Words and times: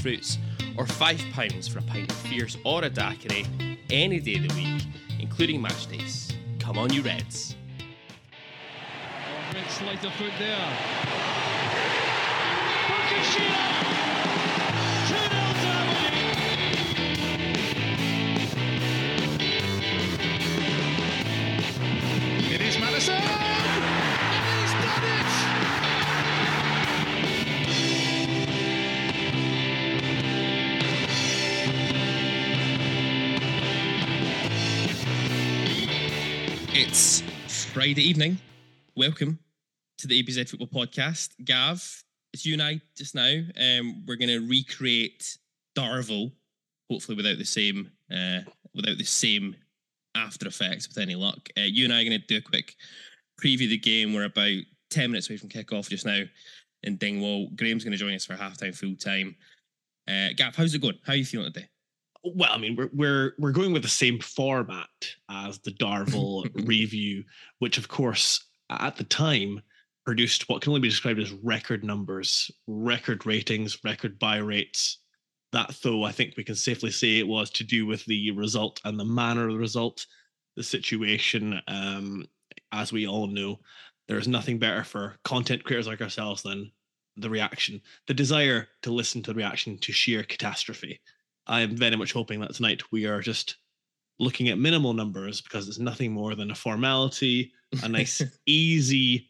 fruits, 0.00 0.38
or 0.76 0.84
£5 0.84 1.70
for 1.70 1.78
a 1.78 1.82
pint 1.82 2.10
of 2.10 2.16
fierce 2.18 2.56
or 2.64 2.84
a 2.84 2.90
daiquiri 2.90 3.46
any 3.90 4.20
day 4.20 4.36
of 4.36 4.48
the 4.48 4.54
week, 4.54 4.82
including 5.18 5.60
match 5.60 5.86
days. 5.86 6.32
Come 6.58 6.78
on, 6.78 6.92
you 6.92 7.02
Reds. 7.02 7.56
Oh, 9.54 9.64
slight 9.68 10.04
of 10.04 10.12
foot 10.14 10.32
there. 10.38 11.08
It 22.50 22.60
is 22.60 22.78
Madison! 22.78 23.47
Friday 37.88 38.06
evening. 38.06 38.38
Welcome 38.96 39.38
to 39.96 40.06
the 40.06 40.22
ABZ 40.22 40.50
Football 40.50 40.66
Podcast. 40.66 41.30
Gav, 41.42 42.04
it's 42.34 42.44
you 42.44 42.52
and 42.52 42.62
I 42.62 42.82
just 42.94 43.14
now. 43.14 43.40
Um, 43.58 44.04
we're 44.04 44.16
going 44.16 44.28
to 44.28 44.46
recreate 44.46 45.38
Darvel, 45.74 46.30
hopefully 46.90 47.16
without 47.16 47.38
the 47.38 47.46
same 47.46 47.90
uh, 48.12 48.40
without 48.74 48.98
the 48.98 49.04
same 49.04 49.56
after 50.14 50.46
effects 50.46 50.86
with 50.86 50.98
any 50.98 51.14
luck. 51.14 51.48
Uh, 51.56 51.62
you 51.62 51.86
and 51.86 51.94
I 51.94 52.02
are 52.02 52.04
going 52.04 52.20
to 52.20 52.26
do 52.26 52.36
a 52.36 52.42
quick 52.42 52.74
preview 53.42 53.64
of 53.64 53.70
the 53.70 53.78
game. 53.78 54.12
We're 54.12 54.24
about 54.24 54.60
ten 54.90 55.10
minutes 55.10 55.30
away 55.30 55.38
from 55.38 55.48
kickoff 55.48 55.88
just 55.88 56.04
now 56.04 56.24
in 56.82 56.98
Dingwall. 56.98 57.48
Graham's 57.56 57.84
going 57.84 57.92
to 57.92 57.98
join 57.98 58.12
us 58.12 58.26
for 58.26 58.34
halftime, 58.34 58.76
full 58.76 58.96
time. 58.96 59.34
Uh, 60.06 60.34
Gav, 60.36 60.54
how's 60.54 60.74
it 60.74 60.82
going? 60.82 60.98
How 61.06 61.14
are 61.14 61.16
you 61.16 61.24
feeling 61.24 61.50
today? 61.50 61.70
Well, 62.24 62.50
I 62.52 62.58
mean, 62.58 62.76
we're 62.76 62.90
we're 62.92 63.34
we're 63.38 63.52
going 63.52 63.72
with 63.72 63.82
the 63.82 63.88
same 63.88 64.18
format 64.20 64.88
as 65.30 65.58
the 65.60 65.72
Darvel 65.72 66.48
review, 66.66 67.24
which 67.58 67.78
of 67.78 67.88
course 67.88 68.44
at 68.70 68.96
the 68.96 69.04
time 69.04 69.62
produced 70.04 70.48
what 70.48 70.62
can 70.62 70.70
only 70.70 70.80
be 70.80 70.88
described 70.88 71.20
as 71.20 71.32
record 71.32 71.84
numbers, 71.84 72.50
record 72.66 73.26
ratings, 73.26 73.78
record 73.84 74.18
buy 74.18 74.38
rates. 74.38 74.98
That 75.52 75.76
though 75.82 76.02
I 76.02 76.12
think 76.12 76.34
we 76.36 76.44
can 76.44 76.54
safely 76.54 76.90
say 76.90 77.18
it 77.18 77.28
was 77.28 77.50
to 77.50 77.64
do 77.64 77.86
with 77.86 78.04
the 78.06 78.30
result 78.32 78.80
and 78.84 78.98
the 78.98 79.04
manner 79.04 79.46
of 79.46 79.54
the 79.54 79.58
result, 79.58 80.06
the 80.56 80.62
situation. 80.62 81.60
Um, 81.68 82.26
as 82.72 82.92
we 82.92 83.06
all 83.06 83.26
know, 83.26 83.60
there 84.08 84.18
is 84.18 84.28
nothing 84.28 84.58
better 84.58 84.84
for 84.84 85.16
content 85.24 85.64
creators 85.64 85.86
like 85.86 86.02
ourselves 86.02 86.42
than 86.42 86.70
the 87.16 87.30
reaction, 87.30 87.80
the 88.06 88.14
desire 88.14 88.68
to 88.82 88.92
listen 88.92 89.22
to 89.22 89.32
the 89.32 89.36
reaction 89.36 89.78
to 89.78 89.92
sheer 89.92 90.22
catastrophe. 90.22 91.00
I 91.48 91.62
am 91.62 91.76
very 91.76 91.96
much 91.96 92.12
hoping 92.12 92.40
that 92.40 92.54
tonight 92.54 92.82
we 92.92 93.06
are 93.06 93.20
just 93.22 93.56
looking 94.18 94.48
at 94.48 94.58
minimal 94.58 94.92
numbers 94.92 95.40
because 95.40 95.66
it's 95.66 95.78
nothing 95.78 96.12
more 96.12 96.34
than 96.34 96.50
a 96.50 96.54
formality, 96.54 97.52
a 97.82 97.88
nice, 97.88 98.22
easy, 98.46 99.28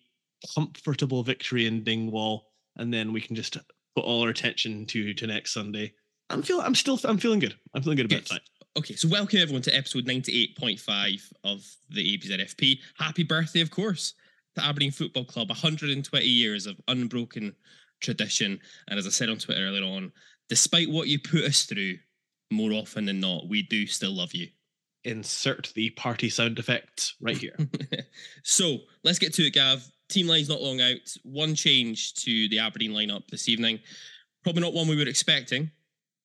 comfortable 0.54 1.22
victory 1.22 1.66
in 1.66 1.84
Dingwall, 1.84 2.48
and 2.76 2.92
then 2.92 3.12
we 3.12 3.20
can 3.20 3.36
just 3.36 3.56
put 3.94 4.04
all 4.04 4.22
our 4.22 4.30
attention 4.30 4.84
to 4.86 5.14
to 5.14 5.26
next 5.26 5.52
Sunday. 5.52 5.92
I'm 6.30 6.42
feeling, 6.42 6.66
I'm 6.66 6.74
still, 6.74 6.98
I'm 7.04 7.18
feeling 7.18 7.38
good. 7.38 7.54
I'm 7.72 7.82
feeling 7.82 7.96
good 7.96 8.06
about 8.06 8.22
Good. 8.22 8.26
tonight. 8.26 8.42
Okay, 8.76 8.94
so 8.94 9.08
welcome 9.08 9.38
everyone 9.38 9.62
to 9.62 9.74
episode 9.74 10.04
98.5 10.04 11.32
of 11.44 11.64
the 11.90 12.18
ABZFP. 12.18 12.78
Happy 12.98 13.22
birthday, 13.22 13.60
of 13.60 13.70
course, 13.70 14.14
to 14.56 14.64
Aberdeen 14.64 14.90
Football 14.90 15.24
Club. 15.24 15.48
120 15.48 16.24
years 16.26 16.66
of 16.66 16.76
unbroken 16.88 17.54
tradition. 18.00 18.60
And 18.88 18.98
as 18.98 19.06
I 19.06 19.10
said 19.10 19.30
on 19.30 19.38
Twitter 19.38 19.64
earlier 19.64 19.84
on, 19.84 20.12
despite 20.48 20.90
what 20.90 21.08
you 21.08 21.18
put 21.18 21.44
us 21.44 21.64
through, 21.64 21.96
more 22.50 22.72
often 22.72 23.04
than 23.04 23.20
not, 23.20 23.48
we 23.48 23.62
do 23.62 23.86
still 23.86 24.12
love 24.12 24.34
you. 24.34 24.48
Insert 25.04 25.72
the 25.74 25.90
party 25.90 26.28
sound 26.28 26.58
effect 26.58 27.14
right 27.20 27.36
here. 27.36 27.56
so 28.42 28.78
let's 29.04 29.18
get 29.18 29.32
to 29.34 29.46
it, 29.46 29.54
Gav. 29.54 29.86
Team 30.08 30.26
line's 30.26 30.48
not 30.48 30.62
long 30.62 30.80
out. 30.80 31.16
One 31.22 31.54
change 31.54 32.14
to 32.14 32.48
the 32.48 32.58
Aberdeen 32.58 32.92
lineup 32.92 33.28
this 33.28 33.48
evening. 33.48 33.80
Probably 34.42 34.62
not 34.62 34.72
one 34.72 34.88
we 34.88 34.96
were 34.96 35.08
expecting. 35.08 35.70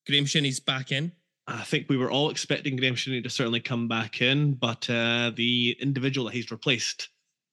Graham 0.06 0.24
Shinnie's 0.24 0.60
back 0.60 0.92
in. 0.92 1.12
I 1.46 1.62
think 1.62 1.88
we 1.88 1.98
were 1.98 2.10
all 2.10 2.30
expecting 2.30 2.76
Graham 2.76 2.94
Shinnie 2.94 3.22
to 3.22 3.30
certainly 3.30 3.60
come 3.60 3.86
back 3.86 4.22
in, 4.22 4.54
but 4.54 4.88
uh, 4.88 5.30
the 5.34 5.76
individual 5.80 6.26
that 6.26 6.34
he's 6.34 6.50
replaced, 6.50 7.10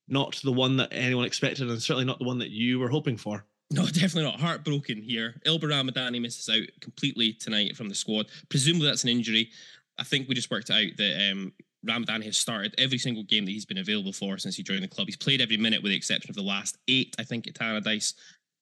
not 0.07 0.39
the 0.43 0.51
one 0.51 0.77
that 0.77 0.89
anyone 0.91 1.25
expected, 1.25 1.69
and 1.69 1.81
certainly 1.81 2.05
not 2.05 2.19
the 2.19 2.25
one 2.25 2.39
that 2.39 2.51
you 2.51 2.79
were 2.79 2.89
hoping 2.89 3.17
for. 3.17 3.45
No, 3.71 3.85
definitely 3.87 4.23
not. 4.23 4.39
Heartbroken 4.39 5.01
here. 5.01 5.35
Ylber 5.45 5.63
Ramadani 5.63 6.21
misses 6.21 6.49
out 6.49 6.67
completely 6.81 7.33
tonight 7.33 7.75
from 7.75 7.89
the 7.89 7.95
squad. 7.95 8.27
Presumably 8.49 8.87
that's 8.87 9.03
an 9.03 9.09
injury. 9.09 9.49
I 9.97 10.03
think 10.03 10.27
we 10.27 10.35
just 10.35 10.51
worked 10.51 10.69
out 10.69 10.87
that 10.97 11.31
um, 11.31 11.53
Ramadani 11.87 12.25
has 12.25 12.37
started 12.37 12.75
every 12.77 12.97
single 12.97 13.23
game 13.23 13.45
that 13.45 13.51
he's 13.51 13.65
been 13.65 13.77
available 13.77 14.13
for 14.13 14.37
since 14.37 14.55
he 14.55 14.63
joined 14.63 14.83
the 14.83 14.87
club. 14.87 15.07
He's 15.07 15.17
played 15.17 15.41
every 15.41 15.57
minute 15.57 15.81
with 15.81 15.91
the 15.91 15.97
exception 15.97 16.29
of 16.29 16.35
the 16.35 16.43
last 16.43 16.77
eight, 16.87 17.15
I 17.17 17.23
think, 17.23 17.47
at 17.47 17.55
Tannadice 17.55 18.13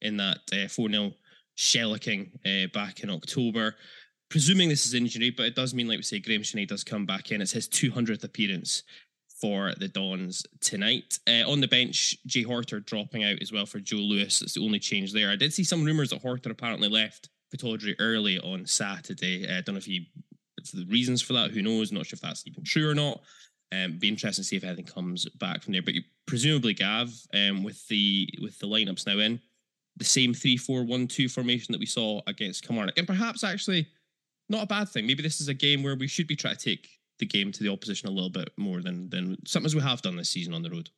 in 0.02 0.18
that 0.18 0.40
uh, 0.54 0.68
4 0.68 0.90
0 0.90 1.14
shellacking 1.58 2.30
uh, 2.46 2.68
back 2.74 3.02
in 3.02 3.10
October. 3.10 3.76
Presuming 4.30 4.70
this 4.70 4.86
is 4.86 4.94
injury, 4.94 5.32
but 5.32 5.48
it 5.48 5.56
does 5.56 5.74
mean, 5.74 5.88
like 5.88 5.98
we 5.98 6.04
say, 6.04 6.20
Graham 6.20 6.44
Shinnie 6.44 6.68
does 6.68 6.84
come 6.84 7.06
back 7.06 7.32
in. 7.32 7.42
It's 7.42 7.52
his 7.52 7.68
200th 7.68 8.24
appearance 8.24 8.84
for 9.40 9.74
the 9.78 9.88
Dons 9.88 10.46
tonight. 10.60 11.20
Uh, 11.28 11.50
on 11.50 11.62
the 11.62 11.68
bench, 11.68 12.16
Jay 12.26 12.44
Horter 12.44 12.86
dropping 12.86 13.24
out 13.24 13.42
as 13.42 13.52
well 13.52 13.66
for 13.66 13.80
Joe 13.80 13.98
Lewis. 13.98 14.40
That's 14.40 14.54
the 14.54 14.64
only 14.64 14.80
change 14.80 15.14
there. 15.14 15.30
I 15.30 15.36
did 15.36 15.54
see 15.54 15.64
some 15.64 15.84
rumours 15.84 16.10
that 16.10 16.24
Horter 16.24 16.52
apparently 16.52 16.90
left 16.90 17.30
Pittodrie 17.54 17.96
early 18.00 18.40
on 18.40 18.66
Saturday. 18.66 19.48
I 19.48 19.62
don't 19.62 19.76
know 19.76 19.80
if 19.80 19.86
he 19.86 20.10
the 20.74 20.86
reasons 20.90 21.22
for 21.22 21.34
that. 21.34 21.52
Who 21.52 21.62
knows? 21.62 21.92
Not 21.92 22.06
sure 22.06 22.18
if 22.18 22.22
that's 22.22 22.46
even 22.46 22.64
true 22.64 22.90
or 22.90 22.96
not. 22.96 23.22
Um, 23.72 23.98
be 23.98 24.08
interesting 24.08 24.44
to 24.44 24.48
see 24.48 24.56
if 24.56 24.64
anything 24.64 24.86
comes 24.86 25.28
back 25.40 25.62
from 25.62 25.74
there. 25.74 25.82
But 25.82 25.94
you, 25.94 26.02
presumably, 26.26 26.74
Gav, 26.74 27.14
um, 27.34 27.64
with 27.64 27.88
the 27.88 28.28
with 28.42 28.58
the 28.60 28.68
lineups 28.68 29.08
now 29.08 29.20
in 29.20 29.40
the 29.98 30.06
same 30.06 30.34
three 30.34 30.58
four 30.58 30.84
one 30.84 31.08
two 31.08 31.30
formation 31.30 31.72
that 31.72 31.80
we 31.80 31.86
saw 31.86 32.22
against 32.28 32.66
Kilmarnock, 32.66 32.98
and 32.98 33.08
perhaps 33.08 33.44
actually 33.44 33.88
not 34.50 34.64
a 34.64 34.68
bad 34.68 34.90
thing. 34.90 35.06
Maybe 35.06 35.24
this 35.24 35.40
is 35.40 35.48
a 35.48 35.54
game 35.54 35.84
where 35.84 35.96
we 35.96 36.08
should 36.08 36.28
be 36.28 36.36
trying 36.36 36.56
to 36.56 36.64
take 36.64 36.90
the 37.20 37.26
game 37.26 37.52
to 37.52 37.64
the 37.64 37.70
opposition 37.70 38.10
a 38.10 38.12
little 38.12 38.30
bit 38.30 38.50
more 38.58 38.82
than 38.82 39.10
than 39.10 39.38
something 39.46 39.72
we 39.76 39.82
have 39.82 40.02
done 40.02 40.16
this 40.16 40.30
season 40.30 40.54
on 40.54 40.64
the 40.64 40.70
road. 40.70 40.90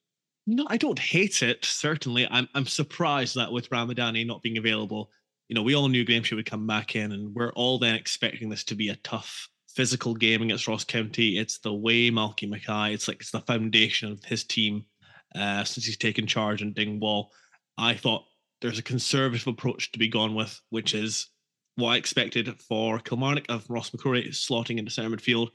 No, 0.47 0.65
I 0.69 0.77
don't 0.77 0.99
hate 0.99 1.43
it. 1.43 1.65
Certainly, 1.65 2.27
I'm 2.31 2.47
I'm 2.55 2.65
surprised 2.65 3.35
that 3.35 3.51
with 3.51 3.69
Ramadani 3.69 4.25
not 4.25 4.41
being 4.41 4.57
available, 4.57 5.11
you 5.49 5.55
know, 5.55 5.63
we 5.63 5.75
all 5.75 5.89
knew 5.89 6.05
Graham 6.05 6.23
would 6.31 6.45
come 6.45 6.65
back 6.65 6.95
in, 6.95 7.11
and 7.11 7.33
we're 7.35 7.51
all 7.53 7.77
then 7.77 7.95
expecting 7.95 8.49
this 8.49 8.63
to 8.65 8.75
be 8.75 8.89
a 8.89 8.95
tough 8.97 9.49
physical 9.75 10.13
game 10.15 10.41
against 10.41 10.67
Ross 10.67 10.83
County. 10.83 11.37
It's 11.37 11.59
the 11.59 11.73
way 11.73 12.09
Malky 12.09 12.49
Mackay. 12.49 12.93
It's 12.93 13.07
like 13.07 13.21
it's 13.21 13.31
the 13.31 13.41
foundation 13.41 14.11
of 14.11 14.23
his 14.23 14.43
team 14.43 14.85
uh, 15.35 15.63
since 15.63 15.85
he's 15.85 15.97
taken 15.97 16.27
charge 16.27 16.61
in 16.61 16.73
Dingwall. 16.73 17.31
I 17.77 17.93
thought 17.95 18.23
there's 18.61 18.79
a 18.79 18.83
conservative 18.83 19.47
approach 19.47 19.91
to 19.91 19.99
be 19.99 20.07
gone 20.07 20.35
with, 20.35 20.59
which 20.69 20.93
is 20.93 21.27
what 21.75 21.91
I 21.91 21.97
expected 21.97 22.47
for 22.61 22.99
Kilmarnock 22.99 23.45
of 23.49 23.69
Ross 23.69 23.91
McCrory 23.91 24.29
slotting 24.29 24.77
into 24.77 24.91
centre 24.91 25.15
midfield 25.15 25.49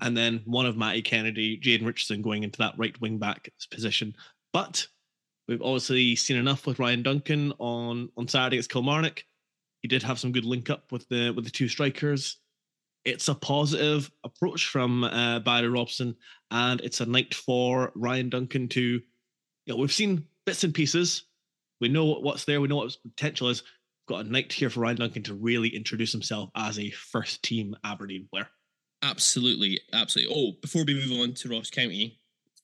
and 0.00 0.16
then 0.16 0.42
one 0.44 0.66
of 0.66 0.76
Matty 0.76 1.02
Kennedy, 1.02 1.58
Jayden 1.58 1.86
Richardson 1.86 2.22
going 2.22 2.42
into 2.42 2.58
that 2.58 2.74
right 2.76 2.98
wing 3.00 3.18
back 3.18 3.48
position. 3.70 4.14
But 4.52 4.86
we've 5.48 5.62
obviously 5.62 6.16
seen 6.16 6.36
enough 6.36 6.66
with 6.66 6.78
Ryan 6.78 7.02
Duncan 7.02 7.52
on 7.58 8.10
on 8.16 8.28
Saturday 8.28 8.56
against 8.56 8.70
Kilmarnock. 8.70 9.24
He 9.82 9.88
did 9.88 10.02
have 10.02 10.18
some 10.18 10.32
good 10.32 10.44
link 10.44 10.70
up 10.70 10.92
with 10.92 11.08
the 11.08 11.30
with 11.30 11.44
the 11.44 11.50
two 11.50 11.68
strikers. 11.68 12.38
It's 13.04 13.28
a 13.28 13.34
positive 13.34 14.10
approach 14.24 14.66
from 14.66 15.04
uh, 15.04 15.38
Barry 15.40 15.68
Robson, 15.68 16.16
and 16.50 16.80
it's 16.80 17.00
a 17.00 17.06
night 17.06 17.34
for 17.34 17.92
Ryan 17.94 18.28
Duncan 18.28 18.68
to. 18.68 18.80
You 18.80 19.74
know, 19.74 19.76
we've 19.76 19.92
seen 19.92 20.26
bits 20.44 20.62
and 20.62 20.72
pieces. 20.72 21.24
We 21.80 21.88
know 21.88 22.04
what's 22.04 22.44
there. 22.44 22.60
We 22.60 22.68
know 22.68 22.76
what 22.76 22.84
his 22.84 22.96
potential 22.96 23.48
is. 23.48 23.62
We've 23.62 24.16
got 24.16 24.26
a 24.26 24.30
night 24.30 24.52
here 24.52 24.70
for 24.70 24.80
Ryan 24.80 24.96
Duncan 24.96 25.22
to 25.24 25.34
really 25.34 25.68
introduce 25.68 26.12
himself 26.12 26.50
as 26.54 26.78
a 26.78 26.90
first 26.90 27.42
team 27.42 27.76
Aberdeen 27.84 28.28
player. 28.30 28.48
Absolutely, 29.06 29.80
absolutely. 29.92 30.34
Oh, 30.34 30.56
before 30.60 30.84
we 30.84 30.94
move 30.94 31.20
on 31.20 31.34
to 31.34 31.48
Ross 31.48 31.70
County, 31.70 32.18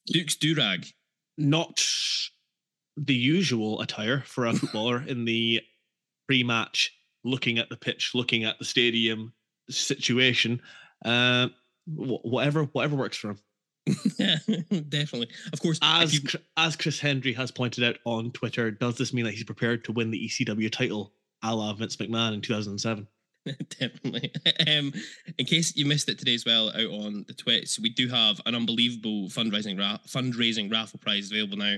Duk's 0.07 0.35
Durag. 0.35 0.93
not 1.39 1.81
the 2.97 3.15
usual 3.15 3.81
attire 3.81 4.23
for 4.27 4.47
a 4.47 4.53
footballer 4.53 5.03
in 5.07 5.25
the 5.25 5.61
pre-match 6.27 6.93
looking 7.25 7.59
at 7.59 7.69
the 7.69 7.77
pitch, 7.77 8.11
looking 8.15 8.45
at 8.45 8.59
the 8.59 8.65
stadium 8.65 9.33
situation. 9.71 10.61
Uh, 11.05 11.49
whatever, 11.87 12.65
whatever 12.65 12.97
works 12.97 13.17
for 13.17 13.31
him. 13.31 13.39
yeah, 14.19 14.37
definitely. 14.89 15.29
Of 15.53 15.61
course, 15.61 15.79
as 15.81 16.15
you... 16.15 16.41
as 16.57 16.75
Chris 16.75 16.99
Hendry 16.99 17.33
has 17.35 17.53
pointed 17.53 17.85
out 17.85 17.99
on 18.05 18.33
Twitter, 18.33 18.73
does 18.73 18.97
this 18.97 19.13
mean 19.13 19.25
that 19.25 19.35
he's 19.35 19.45
prepared 19.45 19.85
to 19.85 19.93
win 19.93 20.11
the 20.11 20.29
ECW 20.29 20.71
title, 20.73 21.13
a 21.45 21.55
la 21.55 21.73
Vince 21.73 21.97
McMahon 21.97 22.35
in 22.35 22.41
2007? 22.41 23.07
Definitely. 23.81 24.33
Um, 24.67 24.93
in 25.39 25.47
case 25.47 25.75
you 25.77 25.85
missed 25.85 26.09
it 26.09 26.19
today 26.19 26.35
as 26.35 26.45
well, 26.45 26.69
out 26.69 26.91
on 27.05 27.25
the 27.27 27.35
twits, 27.35 27.79
we 27.79 27.89
do 27.89 28.09
have 28.09 28.41
an 28.47 28.55
unbelievable 28.55 29.29
fundraising 29.29 29.79
ra- 29.79 29.99
fundraising 30.07 30.71
raffle 30.71 31.01
prize 31.01 31.31
available 31.31 31.59
now. 31.59 31.77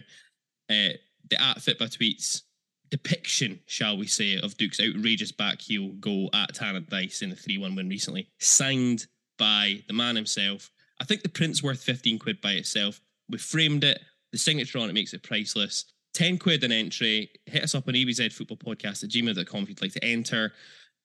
Uh, 0.69 0.93
the 1.31 1.40
at 1.40 1.58
Fitba 1.58 1.88
tweets 1.88 2.43
depiction, 2.90 3.58
shall 3.66 3.96
we 3.96 4.06
say, 4.06 4.38
of 4.38 4.56
Duk's 4.56 4.81
outrageous 4.81 5.32
back 5.32 5.61
heel 5.61 5.88
goal 6.00 6.31
at 6.34 6.55
Tannadice 6.55 7.22
in 7.22 7.31
the 7.31 7.37
3 7.37 7.58
1 7.58 7.75
win 7.75 7.88
recently, 7.88 8.28
signed 8.38 9.06
by 9.38 9.82
the 9.88 9.94
man 9.94 10.16
himself. 10.16 10.70
I 11.00 11.05
think 11.05 11.22
the 11.22 11.28
print's 11.28 11.62
worth 11.62 11.82
15 11.82 12.19
quid 12.19 12.40
by 12.40 12.52
itself. 12.52 13.00
We 13.28 13.38
framed 13.38 13.84
it, 13.84 14.00
the 14.32 14.38
signature 14.38 14.78
on 14.78 14.90
it 14.90 14.93
makes 14.93 15.12
it 15.12 15.22
priceless. 15.22 15.87
10 16.14 16.38
quid 16.38 16.62
an 16.62 16.72
entry. 16.72 17.31
Hit 17.46 17.64
us 17.64 17.75
up 17.75 17.88
on 17.88 17.94
abzfootballpodcast 17.94 18.32
Football 18.32 18.56
Podcast 18.58 19.02
at 19.02 19.11
gmail.com 19.11 19.62
if 19.62 19.69
you'd 19.69 19.82
like 19.82 19.93
to 19.93 20.05
enter. 20.05 20.52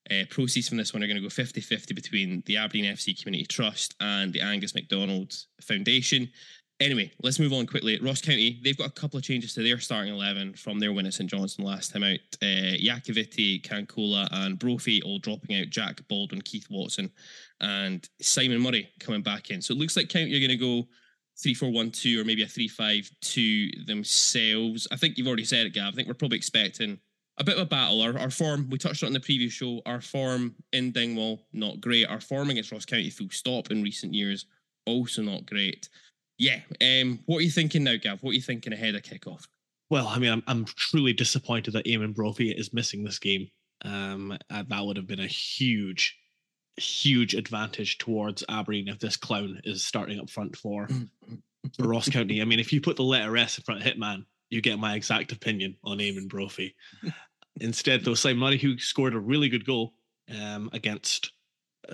Uh, 0.09 0.23
proceeds 0.29 0.67
from 0.67 0.77
this 0.77 0.93
one 0.93 1.03
are 1.03 1.07
going 1.07 1.17
to 1.17 1.23
go 1.23 1.29
50 1.29 1.61
50 1.61 1.93
between 1.93 2.43
the 2.45 2.57
Aberdeen 2.57 2.85
FC 2.85 3.19
Community 3.21 3.45
Trust 3.45 3.95
and 3.99 4.33
the 4.33 4.41
Angus 4.41 4.73
MacDonald 4.73 5.33
Foundation. 5.61 6.29
Anyway, 6.79 7.11
let's 7.21 7.39
move 7.39 7.51
on 7.51 7.67
quickly. 7.67 7.99
Ross 7.99 8.21
County, 8.21 8.61
they've 8.63 8.77
got 8.77 8.87
a 8.87 8.91
couple 8.91 9.17
of 9.17 9.23
changes 9.23 9.53
to 9.53 9.61
their 9.61 9.79
starting 9.79 10.13
11 10.13 10.53
from 10.53 10.79
their 10.79 10.93
win 10.93 11.05
at 11.05 11.13
St 11.13 11.29
Johnstone 11.29 11.65
last 11.65 11.91
time 11.91 12.03
out. 12.03 12.19
Uh, 12.41 12.79
Iacovitti, 12.79 13.61
Cancola, 13.61 14.29
and 14.31 14.57
Brophy 14.57 15.01
all 15.01 15.19
dropping 15.19 15.59
out. 15.59 15.69
Jack 15.69 15.99
Baldwin, 16.07 16.41
Keith 16.41 16.67
Watson, 16.69 17.11
and 17.59 18.07
Simon 18.21 18.61
Murray 18.61 18.89
coming 19.01 19.21
back 19.21 19.49
in. 19.49 19.61
So 19.61 19.73
it 19.73 19.77
looks 19.77 19.97
like 19.97 20.07
County 20.07 20.33
are 20.33 20.39
going 20.39 20.57
to 20.57 20.83
go 20.83 20.87
3 21.43 21.53
4 21.53 21.69
1 21.69 21.91
2 21.91 22.21
or 22.21 22.23
maybe 22.23 22.43
a 22.43 22.47
3 22.47 22.69
5 22.69 23.11
2 23.21 23.71
themselves. 23.85 24.87
I 24.89 24.95
think 24.95 25.17
you've 25.17 25.27
already 25.27 25.43
said 25.45 25.65
it, 25.65 25.73
Gav. 25.73 25.93
I 25.93 25.95
think 25.95 26.07
we're 26.07 26.13
probably 26.13 26.37
expecting 26.37 26.97
a 27.39 27.43
bit 27.43 27.55
of 27.55 27.61
a 27.61 27.65
battle. 27.65 28.01
Our, 28.01 28.17
our 28.17 28.29
form, 28.29 28.69
we 28.69 28.77
touched 28.77 29.03
on 29.03 29.07
it 29.07 29.09
in 29.09 29.13
the 29.13 29.19
previous 29.19 29.53
show, 29.53 29.81
our 29.85 30.01
form 30.01 30.55
in 30.73 30.91
Dingwall, 30.91 31.41
not 31.53 31.81
great. 31.81 32.05
Our 32.05 32.21
form 32.21 32.49
against 32.49 32.71
Ross 32.71 32.85
County, 32.85 33.09
full 33.09 33.29
stop, 33.31 33.71
in 33.71 33.81
recent 33.81 34.13
years, 34.13 34.45
also 34.85 35.21
not 35.21 35.45
great 35.45 35.89
yeah, 36.39 36.61
um, 36.81 37.19
what 37.25 37.39
are 37.39 37.41
you 37.41 37.51
thinking 37.51 37.83
now, 37.83 37.97
Gav? 38.01 38.23
What 38.23 38.31
are 38.31 38.35
you 38.35 38.41
thinking 38.41 38.73
ahead 38.73 38.95
of 38.95 39.03
kickoff? 39.03 39.45
Well, 39.89 40.07
I 40.07 40.19
mean, 40.19 40.31
I'm, 40.31 40.43
I'm 40.47 40.65
truly 40.65 41.13
disappointed 41.13 41.73
that 41.73 41.85
Eamon 41.85 42.15
Brophy 42.15 42.51
is 42.51 42.73
missing 42.73 43.03
this 43.03 43.19
game. 43.19 43.49
Um, 43.83 44.37
uh, 44.49 44.63
that 44.67 44.85
would 44.85 44.95
have 44.97 45.07
been 45.07 45.19
a 45.19 45.27
huge, 45.27 46.17
huge 46.77 47.35
advantage 47.35 47.97
towards 47.97 48.43
Aberdeen 48.47 48.87
if 48.87 48.99
this 48.99 49.17
clown 49.17 49.59
is 49.65 49.83
starting 49.83 50.19
up 50.19 50.29
front 50.29 50.55
for, 50.55 50.87
for 51.75 51.87
Ross 51.87 52.07
County. 52.07 52.41
I 52.41 52.45
mean, 52.45 52.59
if 52.59 52.71
you 52.71 52.79
put 52.79 52.95
the 52.95 53.03
letter 53.03 53.35
S 53.35 53.57
in 53.57 53.65
front 53.65 53.81
of 53.81 53.87
Hitman, 53.87 54.25
you 54.49 54.61
get 54.61 54.79
my 54.79 54.95
exact 54.95 55.33
opinion 55.33 55.75
on 55.83 55.97
Eamon 55.97 56.29
Brophy. 56.29 56.73
Instead, 57.61 58.05
though, 58.05 58.13
Simon 58.13 58.39
Murray, 58.39 58.57
who 58.57 58.77
scored 58.77 59.13
a 59.13 59.19
really 59.19 59.49
good 59.49 59.65
goal 59.65 59.93
um, 60.29 60.69
against 60.73 61.31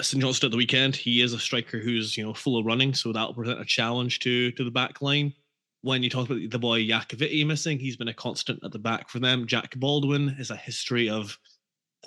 St 0.01 0.21
Johnstone 0.21 0.49
at 0.49 0.51
the 0.51 0.57
weekend. 0.57 0.95
He 0.95 1.21
is 1.21 1.33
a 1.33 1.39
striker 1.39 1.79
who's 1.79 2.17
you 2.17 2.23
know 2.23 2.33
full 2.33 2.57
of 2.57 2.65
running, 2.65 2.93
so 2.93 3.11
that'll 3.11 3.33
present 3.33 3.61
a 3.61 3.65
challenge 3.65 4.19
to 4.19 4.51
to 4.51 4.63
the 4.63 4.71
back 4.71 5.01
line. 5.01 5.33
When 5.81 6.01
you 6.03 6.09
talk 6.09 6.29
about 6.29 6.49
the 6.49 6.59
boy 6.59 6.81
Iacovitti 6.81 7.45
missing, 7.45 7.79
he's 7.79 7.97
been 7.97 8.07
a 8.07 8.13
constant 8.13 8.59
at 8.63 8.71
the 8.71 8.79
back 8.79 9.09
for 9.09 9.19
them. 9.19 9.45
Jack 9.45 9.75
Baldwin 9.75 10.35
is 10.39 10.51
a 10.51 10.55
history 10.55 11.09
of 11.09 11.37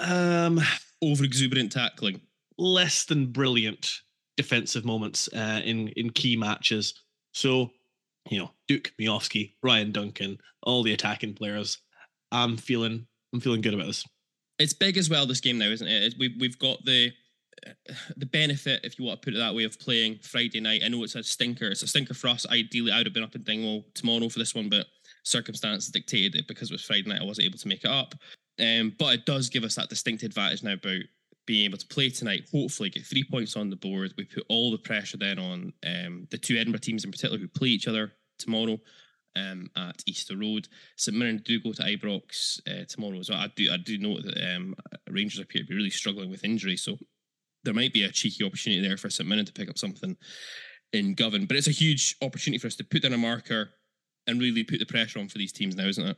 um 0.01 0.61
over 1.03 1.25
exuberant 1.25 1.73
tackling, 1.73 2.21
less 2.59 3.05
than 3.05 3.33
brilliant 3.33 4.01
defensive 4.37 4.85
moments 4.85 5.29
uh, 5.35 5.61
in 5.65 5.89
in 5.89 6.11
key 6.11 6.37
matches. 6.37 6.95
So 7.33 7.71
you 8.29 8.39
know 8.39 8.51
Duk 8.67 8.93
Miovski, 9.01 9.55
Ryan 9.63 9.93
Duncan, 9.93 10.39
all 10.63 10.83
the 10.83 10.93
attacking 10.93 11.35
players. 11.35 11.79
I'm 12.31 12.59
feeling 12.59 13.07
I'm 13.33 13.41
feeling 13.41 13.61
good 13.61 13.75
about 13.75 13.87
this. 13.87 14.05
It's 14.59 14.73
big 14.73 14.97
as 14.97 15.09
well 15.09 15.27
this 15.27 15.41
game 15.41 15.59
now, 15.59 15.67
isn't 15.67 15.87
it? 15.87 16.15
We've 16.19 16.35
we've 16.39 16.59
got 16.59 16.85
the 16.85 17.13
the 18.17 18.27
benefit, 18.27 18.81
if 18.85 18.99
you 18.99 19.05
want 19.05 19.21
to 19.21 19.25
put 19.25 19.35
it 19.35 19.39
that 19.39 19.55
way, 19.55 19.65
of 19.65 19.79
playing 19.79 20.19
Friday 20.23 20.61
night. 20.61 20.83
I 20.85 20.89
know 20.89 21.03
it's 21.03 21.15
a 21.15 21.23
stinker. 21.23 21.67
It's 21.67 21.83
a 21.83 21.89
stinker 21.89 22.15
for 22.15 22.29
us. 22.29 22.47
Ideally, 22.51 22.93
I 22.93 22.99
would 22.99 23.07
have 23.07 23.15
been 23.15 23.23
up 23.23 23.35
in 23.35 23.43
Dingwall 23.43 23.85
tomorrow 23.95 24.29
for 24.29 24.39
this 24.39 24.55
one, 24.55 24.69
but 24.69 24.87
circumstances 25.25 25.91
dictated 25.91 26.37
it 26.37 26.49
because 26.49 26.71
it 26.71 26.75
was 26.75 26.85
Friday 26.85 27.09
night. 27.09 27.21
I 27.21 27.25
wasn't 27.25 27.47
able 27.47 27.59
to 27.59 27.69
make 27.69 27.85
it 27.85 27.91
up. 27.91 28.15
Um, 28.61 28.95
but 28.99 29.15
it 29.15 29.27
does 29.27 29.49
give 29.49 29.65
us 29.65 29.77
that 29.77 29.89
distinct 29.89 30.23
advantage 30.23 30.63
now 30.63 30.73
about 30.73 31.03
being 31.47 31.65
able 31.65 31.79
to 31.79 31.87
play 31.87 32.11
tonight. 32.11 32.49
Hopefully, 32.53 32.91
get 32.91 33.07
three 33.07 33.25
points 33.25 33.57
on 33.57 33.71
the 33.71 33.77
board. 33.77 34.13
We 34.17 34.25
put 34.25 34.45
all 34.49 34.71
the 34.71 34.79
pressure 34.79 35.17
then 35.17 35.39
on 35.39 35.73
um, 35.87 36.27
the 36.31 36.39
two 36.39 36.57
Edinburgh 36.57 36.81
teams 36.81 37.05
in 37.05 37.11
particular 37.11 37.39
who 37.39 37.49
play 37.49 37.69
each 37.69 37.89
other 37.89 38.13
tomorrow. 38.39 38.79
Um, 39.37 39.71
at 39.77 40.03
Easter 40.07 40.37
Road. 40.37 40.67
St 40.97 41.17
Mirren 41.17 41.41
do 41.45 41.61
go 41.61 41.73
to 41.73 41.83
Ibrox 41.83 42.61
uh, 42.67 42.85
tomorrow 42.89 43.21
as 43.21 43.31
well. 43.31 43.39
I 43.39 43.49
do 43.55 43.71
I 43.71 43.77
do 43.77 43.97
note 43.97 44.25
that 44.25 44.57
um, 44.57 44.75
Rangers 45.09 45.39
appear 45.39 45.63
to 45.63 45.69
be 45.69 45.77
really 45.77 45.91
struggling 45.91 46.29
with 46.29 46.45
injury, 46.45 46.77
so 46.77 46.97
there 47.63 47.75
might 47.75 47.93
be 47.93 48.03
a 48.03 48.11
cheeky 48.11 48.45
opportunity 48.45 48.87
there 48.87 48.97
for 48.97 49.11
St 49.11 49.29
Mirren 49.29 49.45
to 49.45 49.53
pick 49.53 49.69
up 49.69 49.79
something 49.79 50.17
in 50.93 51.15
Govan. 51.15 51.47
But 51.47 51.57
it's 51.57 51.69
a 51.69 51.73
huge 51.73 52.17
opportunity 52.23 52.59
for 52.59 52.67
us 52.67 52.77
to 52.77 52.85
put 52.85 53.03
down 53.03 53.13
a 53.13 53.19
marker 53.19 53.71
and 54.27 54.41
really 54.41 54.65
put 54.65 54.79
the 54.79 54.87
pressure 54.87 55.19
on 55.19 55.29
for 55.29 55.39
these 55.39 55.53
teams 55.53 55.77
now, 55.77 55.87
isn't 55.87 56.07
it? 56.07 56.17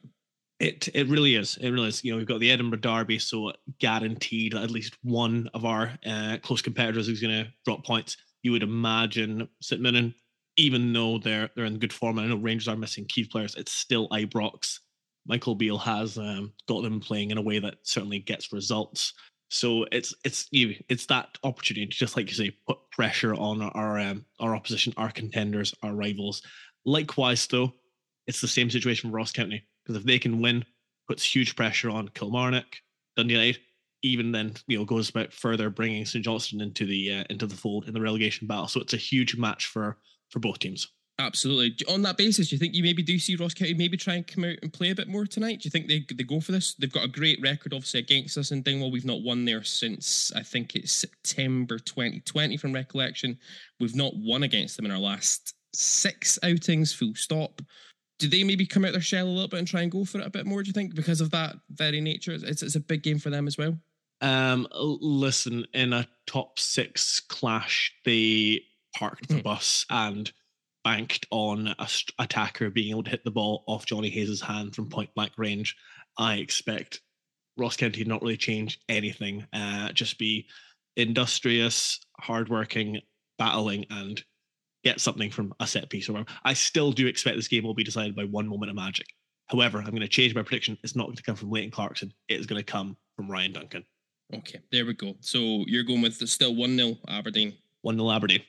It 0.59 0.89
it 0.95 1.09
really 1.09 1.37
is. 1.37 1.57
It 1.61 1.71
really 1.71 1.89
is. 1.89 2.05
You 2.05 2.13
know, 2.13 2.19
we've 2.19 2.27
got 2.27 2.41
the 2.41 2.51
Edinburgh 2.51 2.81
Derby, 2.81 3.19
so 3.19 3.53
guaranteed 3.79 4.55
at 4.55 4.71
least 4.71 4.97
one 5.03 5.49
of 5.55 5.65
our 5.65 5.93
uh, 6.07 6.37
close 6.43 6.61
competitors 6.61 7.09
is 7.09 7.21
going 7.21 7.45
to 7.45 7.51
drop 7.65 7.85
points. 7.85 8.17
You 8.43 8.53
would 8.53 8.63
imagine 8.63 9.49
St 9.61 9.81
Mirren, 9.81 10.15
even 10.57 10.93
though 10.93 11.19
they're 11.19 11.51
they're 11.55 11.65
in 11.65 11.79
good 11.79 11.93
form, 11.93 12.19
and 12.19 12.27
I 12.27 12.31
know 12.31 12.41
Rangers 12.41 12.69
are 12.69 12.77
missing 12.77 13.07
key 13.07 13.25
players. 13.25 13.55
It's 13.57 13.73
still 13.73 14.09
Ibrox. 14.09 14.79
Michael 15.27 15.55
Beale 15.55 15.79
has 15.79 16.19
um, 16.19 16.53
got 16.67 16.83
them 16.83 17.01
playing 17.01 17.31
in 17.31 17.39
a 17.39 17.43
way 17.43 17.59
that 17.59 17.77
certainly 17.83 18.19
gets 18.19 18.53
results. 18.53 19.13
So 19.49 19.85
it's 19.91 20.15
it's 20.25 20.49
it's 20.53 21.07
that 21.07 21.37
opportunity, 21.43 21.87
to 21.87 21.93
just 21.97 22.17
like 22.17 22.29
you 22.29 22.35
say, 22.35 22.57
put 22.67 22.79
pressure 22.93 23.35
on 23.35 23.63
our 23.63 23.99
um, 23.99 24.25
our 24.39 24.55
opposition, 24.55 24.95
our 24.97 25.11
contenders, 25.11 25.75
our 25.83 25.95
rivals. 25.95 26.43
Likewise, 26.85 27.47
though, 27.49 27.73
it's 28.27 28.41
the 28.41 28.49
same 28.49 28.71
situation 28.71 29.11
for 29.11 29.17
Ross 29.17 29.33
County 29.33 29.65
because 29.85 30.01
if 30.01 30.07
they 30.07 30.19
can 30.19 30.41
win, 30.41 30.65
puts 31.09 31.25
huge 31.25 31.57
pressure 31.57 31.91
on 31.91 32.09
Kilmarnock, 32.09 32.77
Dundee 33.17 33.35
United. 33.35 33.61
Even 34.03 34.33
then, 34.33 34.55
you 34.67 34.79
know, 34.79 34.85
goes 34.85 35.11
about 35.11 35.33
further 35.33 35.69
bringing 35.69 36.07
St 36.07 36.25
Johnstone 36.25 36.63
into 36.63 36.87
the 36.87 37.13
uh, 37.13 37.25
into 37.29 37.47
the 37.47 37.57
fold 37.57 37.89
in 37.89 37.93
the 37.93 38.01
relegation 38.01 38.47
battle. 38.47 38.69
So 38.69 38.81
it's 38.81 38.95
a 38.95 38.99
huge 38.99 39.37
match 39.37 39.67
for 39.67 39.99
for 40.31 40.39
both 40.39 40.59
teams. 40.59 40.89
Absolutely. 41.21 41.87
On 41.87 42.01
that 42.03 42.17
basis, 42.17 42.49
do 42.49 42.55
you 42.55 42.59
think 42.59 42.75
you 42.75 42.83
maybe 42.83 43.03
do 43.03 43.19
see 43.19 43.37
Ross 43.37 43.53
County 43.53 43.75
maybe 43.75 43.97
try 43.97 44.15
and 44.15 44.27
come 44.27 44.45
out 44.45 44.57
and 44.63 44.73
play 44.73 44.91
a 44.91 44.95
bit 44.95 45.07
more 45.07 45.27
tonight? 45.27 45.61
Do 45.61 45.67
you 45.67 45.71
think 45.71 45.87
they 45.87 46.05
they 46.15 46.25
go 46.25 46.41
for 46.41 46.53
this? 46.53 46.75
They've 46.75 46.93
got 46.93 47.05
a 47.05 47.09
great 47.09 47.39
record, 47.43 47.75
obviously, 47.75 48.01
against 48.01 48.39
us 48.39 48.53
in 48.53 48.63
Dingwall. 48.63 48.91
We've 48.91 49.05
not 49.05 49.23
won 49.23 49.45
there 49.45 49.63
since 49.63 50.33
I 50.35 50.43
think 50.43 50.75
it's 50.75 50.93
September 50.93 51.79
2020 51.79 52.57
from 52.57 52.73
recollection. 52.73 53.39
We've 53.79 53.95
not 53.95 54.17
won 54.17 54.45
against 54.45 54.77
them 54.77 54.87
in 54.87 54.93
our 54.93 54.99
last 54.99 55.55
six 55.75 56.39
outings, 56.43 56.93
full 56.93 57.15
stop. 57.15 57.61
Do 58.19 58.29
they 58.29 58.45
maybe 58.45 58.67
come 58.67 58.85
out 58.85 58.93
their 58.93 59.01
shell 59.01 59.27
a 59.27 59.29
little 59.29 59.49
bit 59.49 59.59
and 59.59 59.69
try 59.69 59.83
and 59.83 59.93
go 59.93 60.05
for 60.05 60.21
it 60.21 60.27
a 60.27 60.31
bit 60.31 60.47
more, 60.47 60.63
do 60.63 60.69
you 60.69 60.75
think, 60.75 60.95
because 60.95 61.21
of 61.21 61.31
that 61.31 61.57
very 61.71 62.01
nature? 62.01 62.33
It's, 62.33 62.63
it's 62.63 62.75
a 62.75 62.81
big 62.81 63.03
game 63.03 63.19
for 63.19 63.31
them 63.31 63.47
as 63.47 63.57
well. 63.57 63.79
Um, 64.23 64.69
listen, 64.73 65.67
in 65.73 65.95
a 65.95 66.07
top 66.27 66.59
six 66.59 67.21
clash, 67.21 67.95
they 68.05 68.61
parked 68.97 69.29
the 69.29 69.37
mm. 69.37 69.43
bus 69.43 69.87
and 69.91 70.31
banked 70.85 71.27
on 71.31 71.75
a 71.79 71.89
st- 71.89 72.15
attacker 72.19 72.71
being 72.71 72.91
able 72.91 73.05
to 73.05 73.11
hit 73.11 73.25
the 73.25 73.31
ball 73.31 73.65
off 73.67 73.87
Johnny 73.87 74.11
Hayes' 74.11 74.41
hand 74.41 74.75
from 74.75 74.89
point 74.89 75.15
blank 75.15 75.33
range. 75.37 75.77
I 76.17 76.37
expect 76.37 77.01
Ross 77.57 77.77
County 77.77 78.05
not 78.05 78.23
really 78.23 78.37
change 78.37 78.81
anything, 78.89 79.47
uh, 79.53 79.93
just 79.93 80.19
be 80.19 80.47
industrious, 80.97 82.01
hardworking, 82.19 83.01
battling, 83.39 83.87
and 83.91 84.23
get 84.83 85.01
something 85.01 85.31
from 85.31 85.53
a 85.61 85.67
set 85.67 85.91
piece 85.91 86.09
or 86.09 86.15
whatever. 86.15 86.31
I 86.45 86.55
still 86.55 86.93
do 86.93 87.07
expect 87.07 87.37
this 87.37 87.49
game 87.49 87.65
will 87.65 87.75
be 87.75 87.85
decided 87.85 88.17
by 88.17 88.25
one 88.25 88.49
moment 88.49 88.71
of 88.71 88.77
magic. 88.77 89.07
However, 89.47 89.79
I'm 89.79 89.91
going 89.91 90.01
to 90.01 90.09
change 90.09 90.35
my 90.35 90.43
prediction. 90.43 90.79
It's 90.83 90.95
not 90.95 91.07
going 91.07 91.17
to 91.17 91.23
come 91.23 91.37
from 91.37 91.51
Leighton 91.51 91.71
Clarkson. 91.71 92.13
It 92.29 92.39
is 92.39 92.47
going 92.47 92.61
to 92.61 92.65
come 92.65 92.97
from 93.17 93.31
Ryan 93.31 93.53
Duncan. 93.53 93.85
Okay, 94.33 94.61
there 94.71 94.87
we 94.87 94.95
go. 94.95 95.17
So 95.21 95.65
you're 95.67 95.83
going 95.83 96.03
with 96.03 96.27
still 96.29 96.55
1 96.55 96.77
0 96.77 96.97
Aberdeen. 97.09 97.55
1 97.83 97.97
0 97.97 98.11
Aberdeen. 98.11 98.43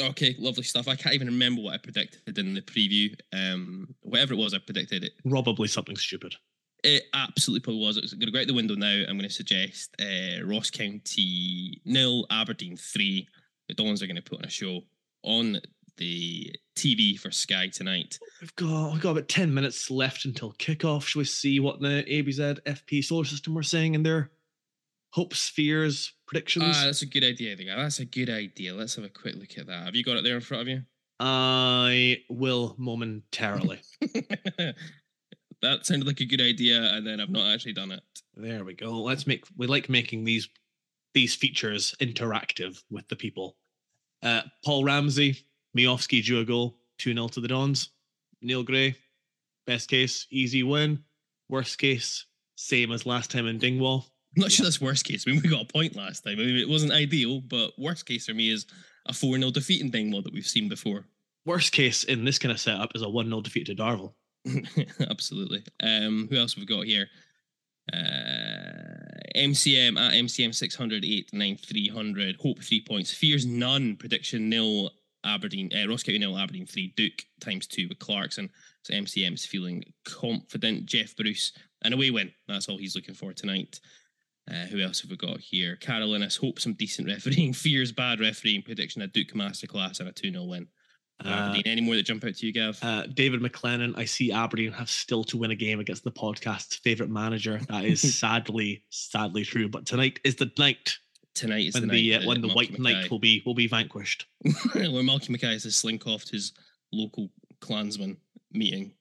Okay, 0.00 0.36
lovely 0.38 0.62
stuff. 0.62 0.88
I 0.88 0.96
can't 0.96 1.14
even 1.14 1.28
remember 1.28 1.62
what 1.62 1.74
I 1.74 1.78
predicted 1.78 2.38
in 2.38 2.54
the 2.54 2.62
preview. 2.62 3.14
Um, 3.32 3.94
whatever 4.02 4.34
it 4.34 4.38
was, 4.38 4.54
I 4.54 4.58
predicted 4.58 5.04
it. 5.04 5.12
Probably 5.28 5.68
something 5.68 5.96
stupid. 5.96 6.34
It 6.84 7.04
absolutely 7.12 7.60
probably 7.60 7.84
was. 7.84 7.96
It's 7.96 8.12
going 8.12 8.26
to 8.26 8.32
go 8.32 8.40
out 8.40 8.46
the 8.46 8.54
window 8.54 8.74
now. 8.74 9.04
I'm 9.08 9.18
going 9.18 9.28
to 9.28 9.30
suggest 9.30 9.96
uh, 10.00 10.44
Ross 10.44 10.70
County 10.70 11.80
nil, 11.84 12.26
Aberdeen 12.30 12.76
three. 12.76 13.26
The 13.68 13.74
Dons 13.74 14.02
are 14.02 14.06
going 14.06 14.16
to 14.16 14.22
put 14.22 14.38
on 14.38 14.44
a 14.44 14.50
show 14.50 14.82
on 15.24 15.60
the 15.96 16.54
TV 16.76 17.18
for 17.18 17.32
Sky 17.32 17.68
tonight. 17.68 18.18
We've 18.40 18.54
got 18.54 18.92
we've 18.92 19.02
got 19.02 19.10
about 19.10 19.28
ten 19.28 19.52
minutes 19.52 19.90
left 19.90 20.24
until 20.24 20.52
kickoff. 20.54 21.02
Shall 21.04 21.20
we 21.20 21.24
see 21.24 21.58
what 21.58 21.80
the 21.80 22.04
ABZ 22.08 22.60
FP 22.62 23.04
solar 23.04 23.24
system 23.24 23.54
were 23.54 23.64
saying 23.64 23.94
in 23.94 24.04
their 24.04 24.30
hopes, 25.10 25.48
fears, 25.48 26.12
predictions. 26.26 26.76
Ah, 26.76 26.84
that's 26.84 27.02
a 27.02 27.06
good 27.06 27.24
idea. 27.24 27.56
Gav. 27.56 27.78
That's 27.78 28.00
a 28.00 28.04
good 28.04 28.30
idea. 28.30 28.74
Let's 28.74 28.96
have 28.96 29.04
a 29.04 29.08
quick 29.08 29.34
look 29.36 29.56
at 29.58 29.66
that. 29.66 29.84
Have 29.84 29.94
you 29.94 30.04
got 30.04 30.16
it 30.16 30.24
there 30.24 30.36
in 30.36 30.40
front 30.40 30.62
of 30.62 30.68
you? 30.68 30.82
I 31.20 32.22
will 32.30 32.74
momentarily. 32.78 33.80
that 34.00 34.74
sounded 35.84 36.06
like 36.06 36.20
a 36.20 36.26
good 36.26 36.40
idea, 36.40 36.80
and 36.94 37.06
then 37.06 37.20
I've 37.20 37.30
not 37.30 37.52
actually 37.52 37.72
done 37.72 37.90
it. 37.90 38.02
There 38.34 38.64
we 38.64 38.74
go. 38.74 39.02
Let's 39.02 39.26
make. 39.26 39.44
We 39.56 39.66
like 39.66 39.88
making 39.88 40.24
these 40.24 40.48
these 41.14 41.34
features 41.34 41.94
interactive 42.00 42.82
with 42.90 43.08
the 43.08 43.16
people. 43.16 43.56
Uh, 44.22 44.42
Paul 44.64 44.84
Ramsey, 44.84 45.44
Miovski 45.76 46.22
drew 46.22 46.40
a 46.40 46.44
goal, 46.44 46.78
2 46.98 47.14
0 47.14 47.28
to 47.28 47.40
the 47.40 47.48
Dons. 47.48 47.90
Neil 48.40 48.62
Gray, 48.62 48.96
best 49.66 49.88
case, 49.88 50.26
easy 50.30 50.62
win. 50.62 51.02
Worst 51.48 51.78
case, 51.78 52.26
same 52.56 52.92
as 52.92 53.06
last 53.06 53.30
time 53.30 53.46
in 53.46 53.58
Dingwall. 53.58 54.06
I'm 54.38 54.42
not 54.42 54.52
sure 54.52 54.62
that's 54.62 54.80
worst 54.80 55.04
case. 55.04 55.24
I 55.26 55.32
mean, 55.32 55.40
we 55.42 55.48
got 55.48 55.62
a 55.62 55.72
point 55.72 55.96
last 55.96 56.22
time. 56.22 56.34
I 56.34 56.44
mean, 56.44 56.56
it 56.56 56.68
wasn't 56.68 56.92
ideal, 56.92 57.40
but 57.40 57.72
worst 57.76 58.06
case 58.06 58.26
for 58.26 58.34
me 58.34 58.50
is 58.50 58.66
a 59.06 59.12
4 59.12 59.36
0 59.36 59.50
defeat 59.50 59.80
in 59.80 59.90
Dingwall 59.90 60.22
that 60.22 60.32
we've 60.32 60.46
seen 60.46 60.68
before. 60.68 61.06
Worst 61.44 61.72
case 61.72 62.04
in 62.04 62.24
this 62.24 62.38
kind 62.38 62.52
of 62.52 62.60
setup 62.60 62.92
is 62.94 63.02
a 63.02 63.08
1 63.08 63.26
0 63.26 63.40
defeat 63.40 63.66
to 63.66 63.74
Darvel. 63.74 64.12
Absolutely. 65.10 65.64
Um, 65.82 66.28
who 66.30 66.36
else 66.36 66.54
we've 66.56 66.68
we 66.68 66.76
got 66.76 66.86
here? 66.86 67.08
Uh, 67.92 69.18
MCM 69.34 69.98
at 69.98 70.12
MCM 70.12 70.54
600, 70.54 71.04
300. 71.60 72.36
Hope 72.36 72.62
three 72.62 72.84
points. 72.86 73.12
Fears 73.12 73.44
none. 73.44 73.96
Prediction 73.96 74.48
nil. 74.48 74.92
Aberdeen, 75.24 75.68
uh, 75.74 75.88
Ross 75.88 76.04
County 76.04 76.20
nil. 76.20 76.38
Aberdeen 76.38 76.64
three. 76.64 76.94
Duk 76.96 77.24
times 77.40 77.66
two 77.66 77.88
with 77.88 77.98
Clarkson. 77.98 78.50
So 78.82 78.94
MCM 78.94 79.34
is 79.34 79.44
feeling 79.44 79.82
confident. 80.04 80.86
Jeff 80.86 81.16
Bruce, 81.16 81.50
an 81.82 81.92
away 81.92 82.12
win. 82.12 82.30
That's 82.46 82.68
all 82.68 82.78
he's 82.78 82.94
looking 82.94 83.16
for 83.16 83.32
tonight. 83.32 83.80
Uh, 84.50 84.66
who 84.66 84.80
else 84.80 85.00
have 85.02 85.10
we 85.10 85.16
got 85.16 85.40
here? 85.40 85.76
Carolinas, 85.76 86.36
hope 86.36 86.58
some 86.58 86.72
decent 86.74 87.08
refereeing. 87.08 87.52
Fears 87.54 87.92
bad 87.92 88.20
refereeing. 88.20 88.62
Prediction 88.62 89.02
a 89.02 89.06
Duk 89.06 89.28
masterclass 89.34 90.00
and 90.00 90.08
a 90.08 90.12
2 90.12 90.30
0 90.30 90.44
win. 90.44 90.68
Aberdeen. 91.24 91.62
Uh, 91.66 91.70
Any 91.70 91.80
more 91.80 91.96
that 91.96 92.04
jump 92.04 92.24
out 92.24 92.34
to 92.36 92.46
you, 92.46 92.52
Gav? 92.52 92.78
Uh, 92.82 93.06
David 93.06 93.40
McLennan, 93.40 93.94
I 93.96 94.04
see 94.04 94.30
Aberdeen 94.32 94.72
have 94.72 94.88
still 94.88 95.24
to 95.24 95.36
win 95.36 95.50
a 95.50 95.56
game 95.56 95.80
against 95.80 96.04
the 96.04 96.12
podcast's 96.12 96.76
favourite 96.76 97.10
manager. 97.10 97.60
That 97.68 97.84
is 97.84 98.00
sadly, 98.18 98.84
sadly 98.90 99.44
true. 99.44 99.68
But 99.68 99.86
tonight 99.86 100.20
is 100.24 100.36
the 100.36 100.50
night. 100.58 100.96
Tonight 101.34 101.66
is 101.66 101.74
when 101.74 101.88
the, 101.88 101.88
the 101.88 102.10
night 102.18 102.24
uh, 102.24 102.28
when 102.28 102.40
the 102.40 102.48
White 102.48 102.78
Knight 102.78 103.10
will 103.10 103.18
be 103.18 103.42
will 103.44 103.54
be 103.54 103.68
vanquished. 103.68 104.26
Where 104.72 105.02
Malky 105.02 105.30
Mackay 105.30 105.52
has 105.52 105.64
to 105.64 105.70
slink 105.70 106.06
off 106.06 106.24
to 106.26 106.32
his 106.32 106.52
local 106.92 107.30
clansman 107.60 108.16
meeting, 108.52 108.92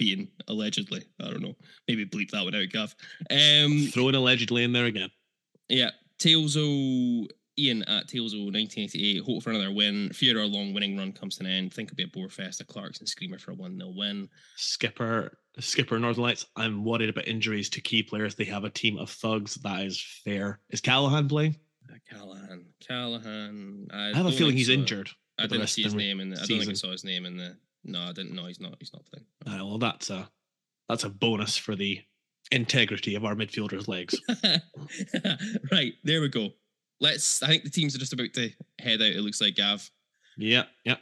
being 0.00 0.28
allegedly. 0.48 1.04
I 1.20 1.24
don't 1.24 1.42
know. 1.42 1.54
Maybe 1.86 2.06
bleep 2.06 2.30
that 2.30 2.42
one 2.42 2.54
out, 2.54 2.70
Gav. 2.70 2.96
Um, 3.30 3.88
Throwing 3.92 4.14
allegedly 4.14 4.64
in 4.64 4.72
there 4.72 4.86
again. 4.86 5.10
Yeah, 5.68 5.90
Tailso 6.18 7.28
Ian 7.58 7.82
at 7.82 8.08
Tailso 8.08 8.50
1988. 8.50 9.22
Hope 9.22 9.42
for 9.42 9.50
another 9.50 9.70
win. 9.70 10.08
Fear 10.14 10.40
our 10.40 10.46
long 10.46 10.72
winning 10.72 10.96
run 10.96 11.12
comes 11.12 11.36
to 11.36 11.44
an 11.44 11.50
end. 11.50 11.74
Think 11.74 11.92
it'll 11.92 11.96
be 11.96 12.04
a 12.04 12.06
Borefest, 12.06 12.60
a 12.60 12.64
Clarkson 12.64 13.06
screamer 13.06 13.38
for 13.38 13.50
a 13.50 13.54
1 13.54 13.76
0 13.76 13.92
win. 13.94 14.28
Skipper, 14.56 15.36
Skipper 15.58 15.98
Northern 15.98 16.22
Lights. 16.22 16.46
I'm 16.56 16.82
worried 16.82 17.10
about 17.10 17.28
injuries 17.28 17.68
to 17.70 17.82
key 17.82 18.02
players. 18.02 18.34
They 18.34 18.44
have 18.44 18.64
a 18.64 18.70
team 18.70 18.96
of 18.96 19.10
thugs. 19.10 19.56
That 19.56 19.84
is 19.84 20.02
fair. 20.24 20.60
Is 20.70 20.80
Callachan 20.80 21.28
playing? 21.28 21.56
Uh, 21.90 21.96
Callachan. 22.10 22.64
Callachan. 22.88 23.92
I, 23.92 24.10
I 24.10 24.16
have 24.16 24.26
a 24.26 24.32
feeling 24.32 24.56
he's 24.56 24.68
so. 24.68 24.72
injured. 24.72 25.10
I 25.38 25.46
didn't 25.46 25.66
see 25.66 25.82
his 25.82 25.94
name 25.94 26.20
in 26.20 26.30
the. 26.30 26.36
I 26.36 26.46
don't 26.46 26.58
think 26.58 26.70
I 26.70 26.72
saw 26.72 26.90
his 26.90 27.04
name 27.04 27.26
in 27.26 27.36
the. 27.36 27.56
No, 27.84 28.00
I 28.00 28.12
didn't 28.12 28.34
know 28.34 28.46
he's 28.46 28.60
not. 28.60 28.76
He's 28.78 28.92
not 28.92 29.04
playing. 29.06 29.26
Uh, 29.46 29.64
well, 29.64 29.78
that's 29.78 30.10
a 30.10 30.28
that's 30.88 31.04
a 31.04 31.08
bonus 31.10 31.56
for 31.56 31.76
the 31.76 32.00
integrity 32.50 33.14
of 33.14 33.24
our 33.24 33.34
midfielders' 33.34 33.88
legs. 33.88 34.20
right 35.72 35.92
there 36.04 36.20
we 36.20 36.28
go 36.28 36.50
let's. 37.00 37.42
I 37.42 37.48
think 37.48 37.64
the 37.64 37.70
teams 37.70 37.94
are 37.94 37.98
just 37.98 38.12
about 38.12 38.32
to 38.34 38.50
head 38.78 39.00
out. 39.00 39.08
It 39.08 39.20
looks 39.20 39.40
like 39.40 39.56
Gav. 39.56 39.90
Yeah, 40.36 40.64
yeah. 40.84 40.96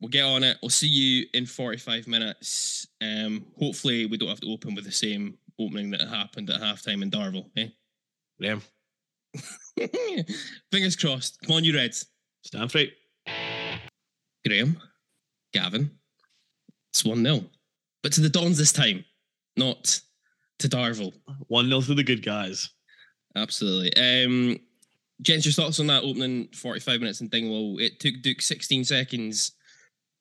We'll 0.00 0.10
get 0.10 0.24
on 0.24 0.42
it. 0.42 0.58
We'll 0.62 0.70
see 0.70 0.88
you 0.88 1.26
in 1.32 1.46
45 1.46 2.06
minutes. 2.08 2.86
Um, 3.00 3.46
hopefully, 3.58 4.06
we 4.06 4.16
don't 4.16 4.28
have 4.28 4.40
to 4.40 4.52
open 4.52 4.74
with 4.74 4.84
the 4.84 4.92
same 4.92 5.38
opening 5.60 5.90
that 5.90 6.08
happened 6.08 6.50
at 6.50 6.60
halftime 6.60 7.02
in 7.02 7.10
Darvel. 7.10 7.50
Eh? 7.56 7.68
Yeah. 8.38 8.58
Fingers 10.72 10.96
crossed. 10.96 11.40
Come 11.42 11.56
on, 11.56 11.64
you 11.64 11.74
Reds. 11.74 12.06
Stand 12.44 12.72
free. 12.72 12.92
Graham, 14.44 14.76
Gavin, 15.52 15.90
it's 16.92 17.04
1 17.04 17.24
0. 17.24 17.44
But 18.02 18.12
to 18.12 18.20
the 18.20 18.28
Dons 18.28 18.58
this 18.58 18.72
time, 18.72 19.04
not 19.56 19.98
to 20.58 20.68
Darvel. 20.68 21.12
1 21.48 21.68
0 21.68 21.80
to 21.80 21.94
the 21.94 22.04
good 22.04 22.24
guys. 22.24 22.68
Absolutely. 23.34 23.96
Um, 23.96 24.58
Gents, 25.22 25.46
your 25.46 25.52
thoughts 25.52 25.80
on 25.80 25.86
that 25.86 26.02
opening 26.02 26.48
45 26.54 27.00
minutes 27.00 27.20
in 27.20 27.28
Dingwall? 27.28 27.78
It 27.78 27.98
took 27.98 28.20
Duk 28.22 28.42
16 28.42 28.84
seconds 28.84 29.52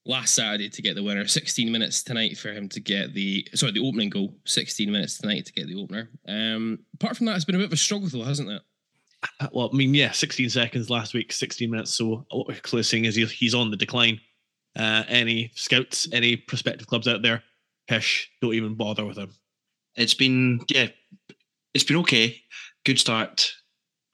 last 0.05 0.33
Saturday 0.33 0.69
to 0.69 0.81
get 0.81 0.95
the 0.95 1.03
winner, 1.03 1.27
16 1.27 1.71
minutes 1.71 2.03
tonight 2.03 2.37
for 2.37 2.53
him 2.53 2.69
to 2.69 2.79
get 2.79 3.13
the 3.13 3.45
sorry, 3.53 3.73
the 3.73 3.85
opening 3.85 4.09
goal, 4.09 4.33
16 4.45 4.89
minutes 4.91 5.17
tonight 5.17 5.45
to 5.45 5.53
get 5.53 5.67
the 5.67 5.81
opener. 5.81 6.09
Um, 6.27 6.79
apart 6.95 7.17
from 7.17 7.25
that, 7.25 7.35
it's 7.35 7.45
been 7.45 7.55
a 7.55 7.59
bit 7.59 7.67
of 7.67 7.73
a 7.73 7.77
struggle 7.77 8.07
though, 8.07 8.23
hasn't 8.23 8.49
it? 8.49 8.61
Uh, 9.39 9.47
well, 9.51 9.69
I 9.71 9.75
mean, 9.75 9.93
yeah, 9.93 10.11
16 10.11 10.49
seconds 10.49 10.89
last 10.89 11.13
week, 11.13 11.31
16 11.31 11.69
minutes. 11.69 11.91
So 11.91 12.25
what 12.31 12.47
we're 12.47 12.59
clearly 12.61 12.83
seeing 12.83 13.05
is 13.05 13.15
he's 13.15 13.53
on 13.53 13.69
the 13.69 13.77
decline. 13.77 14.19
Uh, 14.77 15.03
any 15.07 15.51
scouts, 15.55 16.07
any 16.13 16.35
prospective 16.37 16.87
clubs 16.87 17.07
out 17.07 17.21
there, 17.21 17.43
Pish, 17.87 18.29
don't 18.41 18.53
even 18.53 18.75
bother 18.75 19.05
with 19.05 19.17
him. 19.17 19.33
It's 19.95 20.13
been, 20.13 20.61
yeah, 20.69 20.87
it's 21.73 21.83
been 21.83 21.97
okay. 21.97 22.41
Good 22.85 22.99
start, 22.99 23.51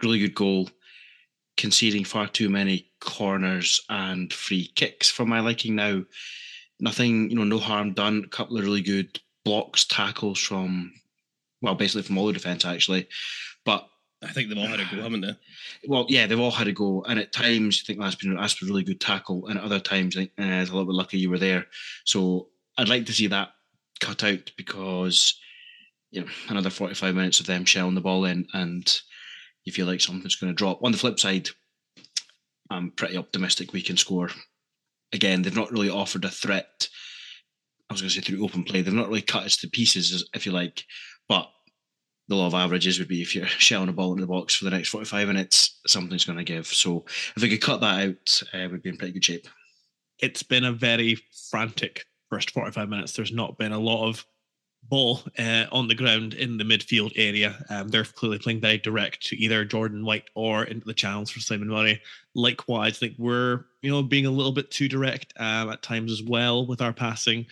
really 0.01 0.19
good 0.19 0.35
goal 0.35 0.69
conceding 1.57 2.05
far 2.05 2.27
too 2.27 2.49
many 2.49 2.87
corners 3.01 3.81
and 3.89 4.31
free 4.31 4.71
kicks 4.75 5.09
for 5.09 5.25
my 5.25 5.39
liking 5.39 5.75
now. 5.75 6.03
Nothing, 6.79 7.29
you 7.29 7.35
know, 7.35 7.43
no 7.43 7.57
harm 7.57 7.93
done. 7.93 8.23
A 8.23 8.29
couple 8.29 8.57
of 8.57 8.63
really 8.63 8.81
good 8.81 9.19
blocks, 9.43 9.85
tackles 9.85 10.39
from, 10.39 10.93
well, 11.61 11.75
basically 11.75 12.03
from 12.03 12.17
all 12.17 12.27
the 12.27 12.33
defence 12.33 12.63
actually. 12.63 13.07
I 14.23 14.31
think 14.31 14.49
they've 14.49 14.57
all 14.57 14.67
had 14.67 14.79
a 14.79 14.95
go, 14.95 15.01
haven't 15.01 15.21
they? 15.21 15.35
Well, 15.87 16.05
yeah, 16.09 16.25
they've 16.25 16.39
all 16.39 16.51
had 16.51 16.67
a 16.67 16.71
go, 16.71 17.03
and 17.03 17.19
at 17.19 17.31
times 17.31 17.83
I 17.83 17.85
think 17.85 17.99
that's 17.99 18.15
been 18.15 18.35
that's 18.35 18.61
a 18.61 18.65
really 18.65 18.83
good 18.83 18.99
tackle, 18.99 19.47
and 19.47 19.59
at 19.59 19.63
other 19.63 19.79
times 19.79 20.15
I 20.15 20.21
think 20.21 20.31
uh, 20.39 20.43
it's 20.43 20.71
a 20.71 20.73
little 20.73 20.87
bit 20.87 20.95
lucky 20.95 21.19
you 21.19 21.29
were 21.29 21.37
there. 21.37 21.67
So 22.03 22.47
I'd 22.77 22.89
like 22.89 23.05
to 23.07 23.13
see 23.13 23.27
that 23.27 23.49
cut 23.99 24.23
out 24.23 24.51
because 24.57 25.39
you 26.09 26.21
know 26.21 26.27
another 26.49 26.71
forty 26.71 26.95
five 26.95 27.13
minutes 27.13 27.39
of 27.39 27.45
them 27.45 27.65
shelling 27.65 27.95
the 27.95 28.01
ball 28.01 28.25
in, 28.25 28.47
and 28.53 29.01
you 29.65 29.71
feel 29.71 29.85
like 29.85 30.01
something's 30.01 30.35
going 30.35 30.51
to 30.51 30.57
drop. 30.57 30.83
On 30.83 30.91
the 30.91 30.97
flip 30.97 31.19
side, 31.19 31.49
I'm 32.71 32.91
pretty 32.91 33.17
optimistic 33.17 33.71
we 33.71 33.81
can 33.81 33.97
score. 33.97 34.31
Again, 35.13 35.41
they've 35.41 35.55
not 35.55 35.71
really 35.71 35.89
offered 35.89 36.25
a 36.25 36.29
threat. 36.29 36.87
I 37.89 37.93
was 37.93 38.01
going 38.01 38.09
to 38.09 38.15
say 38.15 38.21
through 38.21 38.43
open 38.43 38.63
play, 38.63 38.81
they've 38.81 38.93
not 38.93 39.07
really 39.07 39.21
cut 39.21 39.43
us 39.43 39.57
to 39.57 39.69
pieces, 39.69 40.27
if 40.33 40.45
you 40.45 40.51
like. 40.51 40.83
But 41.29 41.49
the 42.27 42.35
law 42.35 42.47
of 42.47 42.53
averages 42.53 42.99
would 42.99 43.07
be 43.07 43.21
if 43.21 43.35
you're 43.35 43.47
shelling 43.47 43.89
a 43.89 43.93
ball 43.93 44.11
into 44.11 44.21
the 44.21 44.27
box 44.27 44.55
for 44.55 44.65
the 44.65 44.71
next 44.71 44.89
45 44.89 45.27
minutes, 45.27 45.79
something's 45.87 46.25
going 46.25 46.37
to 46.37 46.43
give. 46.43 46.67
So 46.67 47.05
if 47.35 47.41
we 47.41 47.49
could 47.49 47.61
cut 47.61 47.81
that 47.81 48.07
out, 48.07 48.43
uh, 48.53 48.67
we'd 48.69 48.83
be 48.83 48.89
in 48.89 48.97
pretty 48.97 49.13
good 49.13 49.25
shape. 49.25 49.47
It's 50.19 50.43
been 50.43 50.65
a 50.65 50.71
very 50.71 51.19
frantic 51.49 52.05
first 52.29 52.51
45 52.51 52.89
minutes. 52.89 53.13
There's 53.13 53.31
not 53.31 53.57
been 53.57 53.71
a 53.71 53.79
lot 53.79 54.07
of 54.07 54.25
ball 54.89 55.21
uh, 55.37 55.65
on 55.71 55.87
the 55.87 55.95
ground 55.95 56.33
in 56.33 56.57
the 56.57 56.63
midfield 56.63 57.11
area. 57.15 57.63
Um, 57.69 57.89
they're 57.89 58.03
clearly 58.03 58.39
playing 58.39 58.61
very 58.61 58.77
direct 58.77 59.25
to 59.27 59.37
either 59.37 59.65
Jordan 59.65 60.05
White 60.05 60.29
or 60.35 60.63
into 60.63 60.85
the 60.85 60.93
channels 60.93 61.29
for 61.29 61.39
Simon 61.39 61.67
Murray. 61.67 62.01
Likewise, 62.35 62.97
I 62.97 62.99
think 62.99 63.15
we're 63.17 63.65
you 63.81 63.91
know 63.91 64.03
being 64.03 64.25
a 64.25 64.31
little 64.31 64.51
bit 64.51 64.71
too 64.71 64.87
direct 64.87 65.33
um, 65.37 65.69
at 65.69 65.81
times 65.81 66.11
as 66.11 66.23
well 66.23 66.65
with 66.65 66.81
our 66.81 66.93
passing. 66.93 67.45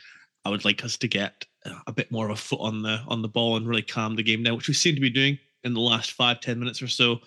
I 0.43 0.49
would 0.49 0.65
like 0.65 0.83
us 0.83 0.97
to 0.97 1.07
get 1.07 1.45
a 1.87 1.91
bit 1.91 2.11
more 2.11 2.25
of 2.25 2.31
a 2.31 2.35
foot 2.35 2.59
on 2.61 2.81
the 2.81 3.01
on 3.07 3.21
the 3.21 3.27
ball 3.27 3.57
and 3.57 3.67
really 3.67 3.81
calm 3.81 4.15
the 4.15 4.23
game 4.23 4.43
down, 4.43 4.55
which 4.55 4.67
we 4.67 4.73
seem 4.73 4.95
to 4.95 5.01
be 5.01 5.09
doing 5.09 5.37
in 5.63 5.73
the 5.73 5.79
last 5.79 6.11
five 6.11 6.39
ten 6.39 6.59
minutes 6.59 6.81
or 6.81 6.87
so. 6.87 7.19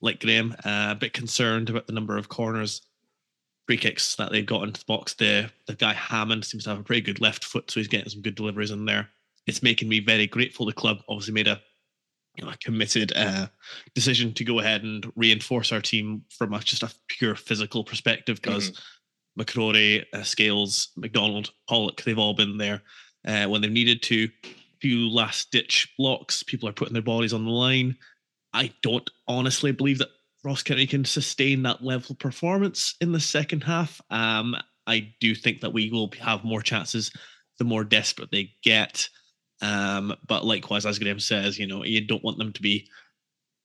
Like 0.00 0.20
Graham, 0.20 0.54
uh, 0.64 0.88
a 0.90 0.94
bit 0.94 1.12
concerned 1.12 1.70
about 1.70 1.88
the 1.88 1.92
number 1.92 2.16
of 2.16 2.28
corners, 2.28 2.82
free 3.66 3.76
kicks 3.76 4.14
that 4.16 4.30
they've 4.30 4.46
got 4.46 4.62
into 4.62 4.80
the 4.80 4.86
box. 4.86 5.14
The 5.14 5.50
the 5.66 5.74
guy 5.74 5.94
Harmon 5.94 6.42
seems 6.42 6.64
to 6.64 6.70
have 6.70 6.78
a 6.78 6.84
pretty 6.84 7.02
good 7.02 7.20
left 7.20 7.44
foot, 7.44 7.70
so 7.70 7.80
he's 7.80 7.88
getting 7.88 8.08
some 8.08 8.22
good 8.22 8.34
deliveries 8.34 8.70
in 8.70 8.84
there 8.84 9.08
it's 9.48 9.62
making 9.62 9.88
me 9.88 9.98
very 9.98 10.26
grateful. 10.26 10.66
The 10.66 10.72
club 10.72 10.98
obviously 11.08 11.32
made 11.32 11.48
a, 11.48 11.60
you 12.36 12.44
know, 12.44 12.50
a 12.50 12.56
committed 12.58 13.12
uh, 13.16 13.48
decision 13.94 14.32
to 14.34 14.44
go 14.44 14.60
ahead 14.60 14.84
and 14.84 15.10
reinforce 15.16 15.72
our 15.72 15.80
team 15.80 16.22
from 16.28 16.52
a, 16.52 16.60
just 16.60 16.82
a 16.82 16.92
pure 17.08 17.34
physical 17.34 17.82
perspective 17.82 18.40
because 18.40 18.70
mm-hmm. 18.70 19.40
McCrory, 19.40 20.04
uh, 20.12 20.22
Scales, 20.22 20.90
MacDonald, 20.96 21.50
Pollock, 21.66 22.02
they've 22.02 22.18
all 22.18 22.34
been 22.34 22.58
there 22.58 22.82
uh, 23.26 23.46
when 23.46 23.60
they've 23.60 23.70
needed 23.70 24.02
to. 24.04 24.28
Few 24.80 25.10
last 25.10 25.50
ditch 25.50 25.92
blocks, 25.98 26.42
people 26.42 26.68
are 26.68 26.72
putting 26.72 26.92
their 26.92 27.02
bodies 27.02 27.32
on 27.32 27.44
the 27.44 27.50
line. 27.50 27.96
I 28.52 28.72
don't 28.82 29.08
honestly 29.26 29.72
believe 29.72 29.98
that 29.98 30.08
Ross 30.44 30.62
County 30.62 30.86
can 30.86 31.04
sustain 31.04 31.62
that 31.62 31.82
level 31.82 32.12
of 32.12 32.18
performance 32.18 32.94
in 33.00 33.12
the 33.12 33.20
second 33.20 33.64
half. 33.64 34.00
Um, 34.10 34.56
I 34.86 35.12
do 35.20 35.34
think 35.34 35.60
that 35.60 35.72
we 35.72 35.90
will 35.90 36.10
have 36.20 36.44
more 36.44 36.62
chances 36.62 37.10
the 37.58 37.64
more 37.64 37.84
desperate 37.84 38.30
they 38.30 38.54
get. 38.62 39.08
Um, 39.60 40.14
but 40.26 40.44
likewise, 40.44 40.86
as 40.86 40.98
Graham 40.98 41.18
says, 41.18 41.58
you 41.58 41.66
know, 41.66 41.84
you 41.84 42.00
don't 42.00 42.22
want 42.24 42.38
them 42.38 42.52
to 42.52 42.62
be 42.62 42.88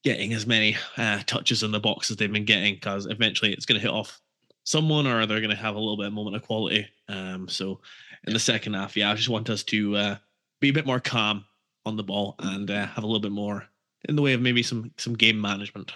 getting 0.02 0.34
as 0.34 0.46
many 0.46 0.76
uh, 0.96 1.20
touches 1.26 1.62
in 1.62 1.70
the 1.70 1.80
box 1.80 2.10
as 2.10 2.16
they've 2.16 2.30
been 2.30 2.44
getting 2.44 2.74
because 2.74 3.06
eventually 3.06 3.52
it's 3.52 3.64
going 3.64 3.80
to 3.80 3.86
hit 3.86 3.94
off 3.94 4.20
someone 4.64 5.06
or 5.06 5.24
they're 5.24 5.40
going 5.40 5.50
to 5.50 5.56
have 5.56 5.76
a 5.76 5.78
little 5.78 5.96
bit 5.96 6.06
of 6.06 6.12
moment 6.12 6.36
of 6.36 6.42
quality. 6.42 6.86
Um, 7.08 7.48
so 7.48 7.80
in 8.26 8.32
the 8.32 8.38
second 8.38 8.74
half, 8.74 8.96
yeah, 8.96 9.10
I 9.10 9.14
just 9.14 9.28
want 9.28 9.50
us 9.50 9.62
to 9.64 9.96
uh, 9.96 10.16
be 10.60 10.70
a 10.70 10.72
bit 10.72 10.86
more 10.86 11.00
calm 11.00 11.44
on 11.86 11.96
the 11.96 12.02
ball 12.02 12.36
and 12.38 12.70
uh, 12.70 12.86
have 12.86 13.04
a 13.04 13.06
little 13.06 13.20
bit 13.20 13.32
more 13.32 13.66
in 14.08 14.16
the 14.16 14.22
way 14.22 14.32
of 14.32 14.40
maybe 14.40 14.62
some 14.62 14.92
some 14.96 15.14
game 15.14 15.40
management. 15.40 15.92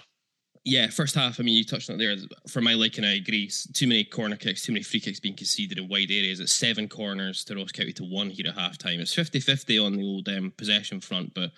Yeah, 0.65 0.89
first 0.89 1.15
half. 1.15 1.39
I 1.39 1.43
mean, 1.43 1.55
you 1.55 1.63
touched 1.63 1.89
on 1.89 1.99
it 1.99 1.99
there. 1.99 2.15
For 2.47 2.61
my 2.61 2.73
liking, 2.73 3.05
I 3.05 3.15
agree. 3.15 3.49
Too 3.73 3.87
many 3.87 4.03
corner 4.03 4.35
kicks, 4.35 4.61
too 4.61 4.73
many 4.73 4.83
free 4.83 4.99
kicks 4.99 5.19
being 5.19 5.35
conceded 5.35 5.77
in 5.77 5.87
wide 5.87 6.11
areas. 6.11 6.39
It's 6.39 6.53
seven 6.53 6.87
corners 6.87 7.43
to 7.45 7.55
Ross 7.55 7.71
County 7.71 7.93
to 7.93 8.03
one 8.03 8.29
here 8.29 8.47
at 8.47 8.57
half 8.57 8.77
time. 8.77 8.99
It's 8.99 9.13
50 9.13 9.39
50 9.39 9.79
on 9.79 9.93
the 9.93 10.03
old 10.03 10.27
um, 10.27 10.53
possession 10.57 10.99
front, 10.99 11.33
but 11.33 11.51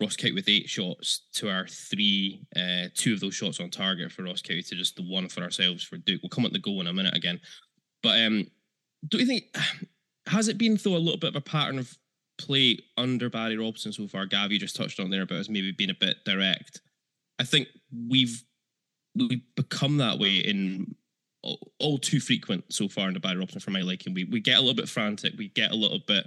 Ross 0.00 0.16
County 0.16 0.34
with 0.34 0.48
eight 0.48 0.68
shots 0.68 1.26
to 1.34 1.50
our 1.50 1.66
three, 1.66 2.40
uh, 2.56 2.88
two 2.94 3.12
of 3.12 3.20
those 3.20 3.34
shots 3.34 3.60
on 3.60 3.70
target 3.70 4.10
for 4.10 4.22
Ross 4.22 4.42
County 4.42 4.62
to 4.62 4.74
just 4.74 4.96
the 4.96 5.02
one 5.02 5.28
for 5.28 5.42
ourselves 5.42 5.84
for 5.84 5.98
Duk. 5.98 6.20
We'll 6.22 6.30
come 6.30 6.46
at 6.46 6.52
the 6.52 6.58
goal 6.58 6.80
in 6.80 6.86
a 6.86 6.92
minute 6.92 7.16
again. 7.16 7.40
But 8.02 8.18
um, 8.20 8.46
don't 9.06 9.20
you 9.20 9.26
think, 9.26 9.44
has 10.28 10.48
it 10.48 10.58
been, 10.58 10.78
though, 10.82 10.96
a 10.96 10.98
little 10.98 11.18
bit 11.18 11.30
of 11.30 11.36
a 11.36 11.40
pattern 11.40 11.78
of 11.78 11.96
play 12.38 12.78
under 12.96 13.28
Barry 13.28 13.56
Robson 13.56 13.92
so 13.92 14.06
far? 14.06 14.26
Gav, 14.26 14.52
you 14.52 14.58
just 14.58 14.76
touched 14.76 15.00
on 15.00 15.10
there 15.10 15.22
about 15.22 15.38
us 15.38 15.48
maybe 15.48 15.72
being 15.72 15.90
a 15.90 15.94
bit 15.94 16.24
direct. 16.24 16.80
I 17.38 17.44
think 17.44 17.68
we've 18.08 18.42
we've 19.14 19.42
become 19.56 19.96
that 19.96 20.18
way 20.18 20.36
in 20.36 20.94
all, 21.42 21.72
all 21.78 21.98
too 21.98 22.20
frequent 22.20 22.64
so 22.72 22.88
far 22.88 23.08
under 23.08 23.20
Barry 23.20 23.38
Robson 23.38 23.60
for 23.60 23.70
my 23.70 23.80
liking. 23.80 24.14
We 24.14 24.24
we 24.24 24.40
get 24.40 24.58
a 24.58 24.60
little 24.60 24.74
bit 24.74 24.88
frantic, 24.88 25.34
we 25.36 25.48
get 25.48 25.70
a 25.70 25.76
little 25.76 26.00
bit 26.06 26.26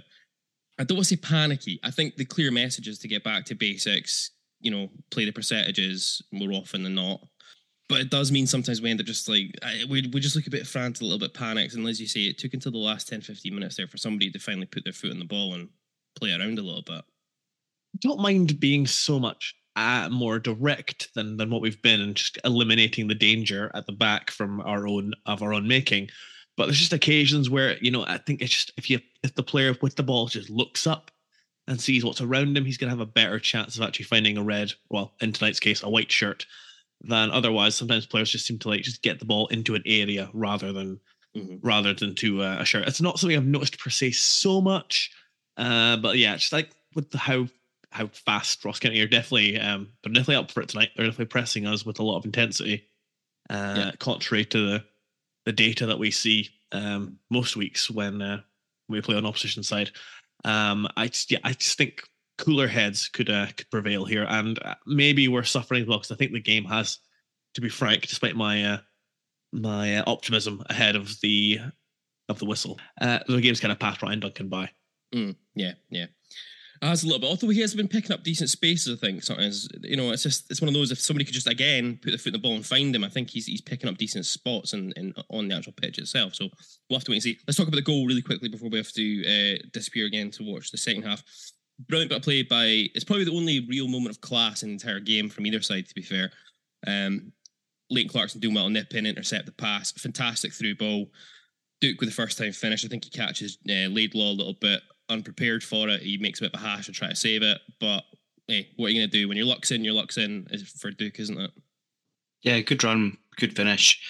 I 0.78 0.84
don't 0.84 0.96
want 0.96 1.08
to 1.08 1.16
say 1.16 1.20
panicky. 1.20 1.78
I 1.82 1.90
think 1.90 2.16
the 2.16 2.24
clear 2.24 2.50
message 2.50 2.88
is 2.88 2.98
to 3.00 3.08
get 3.08 3.24
back 3.24 3.44
to 3.46 3.54
basics, 3.54 4.30
you 4.60 4.70
know, 4.70 4.88
play 5.10 5.24
the 5.24 5.32
percentages 5.32 6.22
more 6.32 6.52
often 6.52 6.82
than 6.82 6.94
not. 6.94 7.20
But 7.92 8.00
it 8.00 8.08
does 8.08 8.32
mean 8.32 8.46
sometimes 8.46 8.80
we 8.80 8.90
end 8.90 9.00
up 9.00 9.06
just 9.06 9.28
like, 9.28 9.54
we, 9.86 10.08
we 10.14 10.18
just 10.18 10.34
look 10.34 10.46
a 10.46 10.50
bit 10.50 10.66
frantic, 10.66 11.02
a 11.02 11.04
little 11.04 11.18
bit 11.18 11.34
panicked. 11.34 11.74
And 11.74 11.86
as 11.86 12.00
you 12.00 12.06
say, 12.06 12.20
it 12.20 12.38
took 12.38 12.54
until 12.54 12.72
the 12.72 12.78
last 12.78 13.06
10, 13.06 13.20
15 13.20 13.54
minutes 13.54 13.76
there 13.76 13.86
for 13.86 13.98
somebody 13.98 14.30
to 14.30 14.38
finally 14.38 14.64
put 14.64 14.82
their 14.82 14.94
foot 14.94 15.10
on 15.10 15.18
the 15.18 15.26
ball 15.26 15.52
and 15.52 15.68
play 16.18 16.32
around 16.32 16.58
a 16.58 16.62
little 16.62 16.80
bit. 16.80 17.04
I 17.04 17.98
don't 18.00 18.22
mind 18.22 18.58
being 18.58 18.86
so 18.86 19.18
much 19.18 19.54
uh, 19.76 20.08
more 20.10 20.38
direct 20.38 21.12
than 21.14 21.36
than 21.36 21.50
what 21.50 21.60
we've 21.60 21.82
been 21.82 22.00
and 22.00 22.14
just 22.14 22.38
eliminating 22.46 23.08
the 23.08 23.14
danger 23.14 23.70
at 23.74 23.84
the 23.84 23.92
back 23.92 24.30
from 24.30 24.62
our 24.62 24.86
own 24.86 25.12
of 25.26 25.42
our 25.42 25.52
own 25.52 25.68
making. 25.68 26.08
But 26.56 26.68
there's 26.68 26.78
just 26.78 26.94
occasions 26.94 27.50
where 27.50 27.76
you 27.82 27.90
know 27.90 28.06
I 28.06 28.16
think 28.16 28.40
it's 28.40 28.54
just 28.54 28.72
if 28.78 28.88
you 28.88 29.00
if 29.22 29.34
the 29.34 29.42
player 29.42 29.76
with 29.82 29.96
the 29.96 30.02
ball 30.02 30.28
just 30.28 30.48
looks 30.48 30.86
up 30.86 31.10
and 31.68 31.78
sees 31.78 32.06
what's 32.06 32.22
around 32.22 32.56
him, 32.56 32.64
he's 32.64 32.78
going 32.78 32.90
to 32.90 32.96
have 32.96 33.06
a 33.06 33.12
better 33.12 33.38
chance 33.38 33.76
of 33.76 33.82
actually 33.82 34.06
finding 34.06 34.38
a 34.38 34.42
red, 34.42 34.72
well, 34.88 35.12
in 35.20 35.34
tonight's 35.34 35.60
case, 35.60 35.82
a 35.82 35.90
white 35.90 36.10
shirt, 36.10 36.46
than 37.02 37.30
otherwise. 37.30 37.74
Sometimes 37.74 38.06
players 38.06 38.30
just 38.30 38.46
seem 38.46 38.58
to 38.60 38.68
like 38.68 38.82
just 38.82 39.02
get 39.02 39.18
the 39.18 39.24
ball 39.24 39.46
into 39.48 39.74
an 39.74 39.82
area 39.86 40.30
rather 40.32 40.72
than 40.72 41.00
mm-hmm. 41.36 41.56
rather 41.66 41.94
than 41.94 42.14
to 42.16 42.42
uh, 42.42 42.56
a 42.60 42.64
shirt. 42.64 42.86
It's 42.86 43.00
not 43.00 43.18
something 43.18 43.36
I've 43.36 43.44
noticed 43.44 43.78
per 43.78 43.90
se 43.90 44.12
so 44.12 44.60
much, 44.60 45.10
uh, 45.56 45.96
but 45.96 46.18
yeah, 46.18 46.36
just 46.36 46.52
like 46.52 46.70
with 46.94 47.10
the 47.10 47.18
how 47.18 47.48
how 47.90 48.06
fast 48.08 48.64
Ross 48.64 48.78
County 48.78 49.00
are 49.00 49.06
definitely 49.06 49.58
um, 49.58 49.88
they're 50.02 50.12
definitely 50.12 50.36
up 50.36 50.50
for 50.50 50.62
it 50.62 50.68
tonight. 50.68 50.90
They're 50.96 51.06
definitely 51.06 51.26
pressing 51.26 51.66
us 51.66 51.84
with 51.84 51.98
a 51.98 52.04
lot 52.04 52.18
of 52.18 52.24
intensity, 52.24 52.86
uh, 53.50 53.74
yeah. 53.76 53.90
contrary 53.98 54.44
to 54.46 54.66
the 54.66 54.84
the 55.44 55.52
data 55.52 55.86
that 55.86 55.98
we 55.98 56.10
see 56.10 56.48
um, 56.72 57.18
most 57.30 57.56
weeks 57.56 57.90
when 57.90 58.22
uh, 58.22 58.40
we 58.88 59.00
play 59.00 59.16
on 59.16 59.26
opposition 59.26 59.62
side. 59.62 59.90
Um, 60.44 60.88
I 60.96 61.08
just, 61.08 61.30
yeah, 61.30 61.38
I 61.44 61.52
just 61.52 61.78
think 61.78 62.02
cooler 62.38 62.68
heads 62.68 63.08
could 63.08 63.30
uh, 63.30 63.46
could 63.56 63.70
prevail 63.70 64.04
here, 64.04 64.26
and 64.28 64.58
uh, 64.62 64.74
maybe 64.86 65.28
we're 65.28 65.42
suffering 65.42 65.84
because 65.84 66.10
I 66.10 66.16
think 66.16 66.32
the 66.32 66.40
game 66.40 66.64
has, 66.64 66.98
to 67.54 67.60
be 67.60 67.68
frank, 67.68 68.06
despite 68.06 68.36
my 68.36 68.64
uh, 68.64 68.78
my 69.52 69.98
uh, 69.98 70.04
optimism 70.06 70.62
ahead 70.68 70.96
of 70.96 71.20
the 71.20 71.60
of 72.28 72.38
the 72.38 72.46
whistle, 72.46 72.78
uh, 73.00 73.18
the 73.28 73.40
game's 73.40 73.60
kind 73.60 73.72
of 73.72 73.78
passed 73.78 74.02
Ryan 74.02 74.20
Duncan 74.20 74.48
by. 74.48 74.70
Mm, 75.14 75.36
yeah, 75.54 75.72
yeah 75.90 76.06
has 76.88 77.04
a 77.04 77.06
little 77.06 77.20
bit. 77.20 77.28
Although 77.28 77.48
he 77.48 77.60
has 77.60 77.74
been 77.74 77.88
picking 77.88 78.12
up 78.12 78.24
decent 78.24 78.50
spaces, 78.50 78.98
I 78.98 79.06
think 79.06 79.22
sometimes 79.22 79.68
you 79.82 79.96
know 79.96 80.10
it's 80.10 80.22
just 80.22 80.50
it's 80.50 80.60
one 80.60 80.68
of 80.68 80.74
those. 80.74 80.90
If 80.90 81.00
somebody 81.00 81.24
could 81.24 81.34
just 81.34 81.46
again 81.46 81.98
put 82.02 82.10
the 82.10 82.18
foot 82.18 82.28
in 82.28 82.32
the 82.32 82.38
ball 82.38 82.54
and 82.54 82.66
find 82.66 82.94
him, 82.94 83.04
I 83.04 83.08
think 83.08 83.30
he's 83.30 83.46
he's 83.46 83.60
picking 83.60 83.88
up 83.88 83.96
decent 83.96 84.26
spots 84.26 84.72
and 84.72 85.14
on 85.30 85.48
the 85.48 85.56
actual 85.56 85.72
pitch 85.72 85.98
itself. 85.98 86.34
So 86.34 86.48
we'll 86.88 86.98
have 86.98 87.04
to 87.04 87.10
wait 87.10 87.16
and 87.16 87.22
see. 87.22 87.38
Let's 87.46 87.56
talk 87.56 87.68
about 87.68 87.76
the 87.76 87.82
goal 87.82 88.06
really 88.06 88.22
quickly 88.22 88.48
before 88.48 88.68
we 88.68 88.78
have 88.78 88.92
to 88.92 89.22
uh, 89.24 89.58
disappear 89.72 90.06
again 90.06 90.30
to 90.32 90.42
watch 90.42 90.70
the 90.70 90.78
second 90.78 91.02
half. 91.02 91.22
Brilliant 91.88 92.10
bit 92.10 92.18
of 92.18 92.24
play 92.24 92.42
by. 92.42 92.88
It's 92.94 93.04
probably 93.04 93.24
the 93.24 93.34
only 93.34 93.66
real 93.68 93.88
moment 93.88 94.14
of 94.14 94.20
class 94.20 94.62
in 94.62 94.68
the 94.68 94.74
entire 94.74 95.00
game 95.00 95.28
from 95.28 95.46
either 95.46 95.62
side. 95.62 95.88
To 95.88 95.94
be 95.94 96.02
fair, 96.02 96.30
um, 96.86 97.32
Leighton 97.90 98.10
Clarkson 98.10 98.40
doing 98.40 98.54
well, 98.54 98.68
nip 98.68 98.94
in, 98.94 99.06
intercept 99.06 99.46
the 99.46 99.52
pass, 99.52 99.92
fantastic 99.92 100.52
through 100.52 100.76
ball. 100.76 101.06
Duk 101.80 101.98
with 101.98 102.08
the 102.08 102.14
first 102.14 102.38
time 102.38 102.52
finish. 102.52 102.84
I 102.84 102.88
think 102.88 103.04
he 103.04 103.10
catches 103.10 103.58
uh, 103.68 103.88
Laidlaw 103.88 104.30
a 104.30 104.38
little 104.38 104.56
bit 104.60 104.82
unprepared 105.08 105.64
for 105.64 105.88
it. 105.88 106.02
He 106.02 106.16
makes 106.18 106.40
a 106.40 106.44
bit 106.44 106.54
of 106.54 106.60
a 106.60 106.64
hash 106.64 106.86
and 106.86 106.94
try 106.94 107.08
to 107.08 107.16
save 107.16 107.42
it. 107.42 107.58
But 107.80 108.04
hey, 108.46 108.68
what 108.76 108.86
are 108.86 108.88
you 108.90 109.00
going 109.00 109.10
to 109.10 109.18
do? 109.18 109.28
When 109.28 109.36
your 109.36 109.46
luck's 109.46 109.70
in, 109.70 109.84
your 109.84 109.94
luck's 109.94 110.16
in 110.16 110.46
is 110.50 110.68
for 110.68 110.90
Duk, 110.90 111.18
isn't 111.18 111.38
it? 111.38 111.50
Yeah, 112.42 112.60
good 112.60 112.82
run, 112.82 113.18
good 113.36 113.54
finish. 113.54 114.00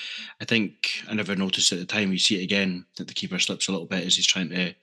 I 0.40 0.44
think 0.44 1.02
I 1.08 1.14
never 1.14 1.36
noticed 1.36 1.72
at 1.72 1.78
the 1.78 1.84
time. 1.84 2.12
You 2.12 2.18
see 2.18 2.40
it 2.40 2.44
again 2.44 2.86
that 2.96 3.08
the 3.08 3.14
keeper 3.14 3.38
slips 3.38 3.68
a 3.68 3.72
little 3.72 3.86
bit 3.86 4.04
as 4.04 4.16
he's 4.16 4.26
trying 4.26 4.50
to 4.50 4.74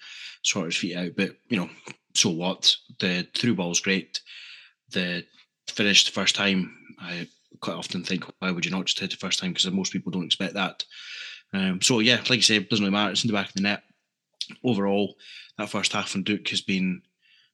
sort 0.44 0.66
his 0.68 0.78
feet 0.78 0.96
out. 0.96 1.12
But 1.16 1.32
you 1.50 1.58
know, 1.58 1.70
so 2.20 2.30
what? 2.30 2.76
The 3.00 3.28
through 3.34 3.56
ball's 3.56 3.80
great. 3.80 4.22
The 4.92 5.26
finished 5.68 6.12
first 6.12 6.36
time, 6.36 6.76
I 7.00 7.28
quite 7.62 7.76
often 7.76 8.04
think, 8.04 8.26
why 8.40 8.52
would 8.52 8.66
you 8.66 8.72
not 8.72 8.86
just 8.86 9.00
hit 9.00 9.12
the 9.12 9.18
first 9.18 9.40
time? 9.40 9.52
Because 9.54 9.70
most 9.72 9.94
people 9.94 10.12
don't 10.12 10.26
expect 10.26 10.54
that. 10.56 10.84
Um, 11.54 11.82
so 11.82 12.00
yeah, 12.00 12.18
like 12.30 12.40
I 12.40 12.42
say, 12.42 12.56
it 12.58 12.70
doesn't 12.70 12.84
really 12.84 12.92
matter. 12.92 13.12
It's 13.12 13.24
in 13.24 13.28
the 13.28 13.34
back 13.34 13.48
of 13.48 13.54
the 13.54 13.62
net. 13.62 13.84
Overall, 14.64 15.16
that 15.58 15.70
first 15.70 15.94
half 15.94 16.10
from 16.10 16.24
Duk 16.24 16.48
has 16.50 16.62
been 16.62 17.02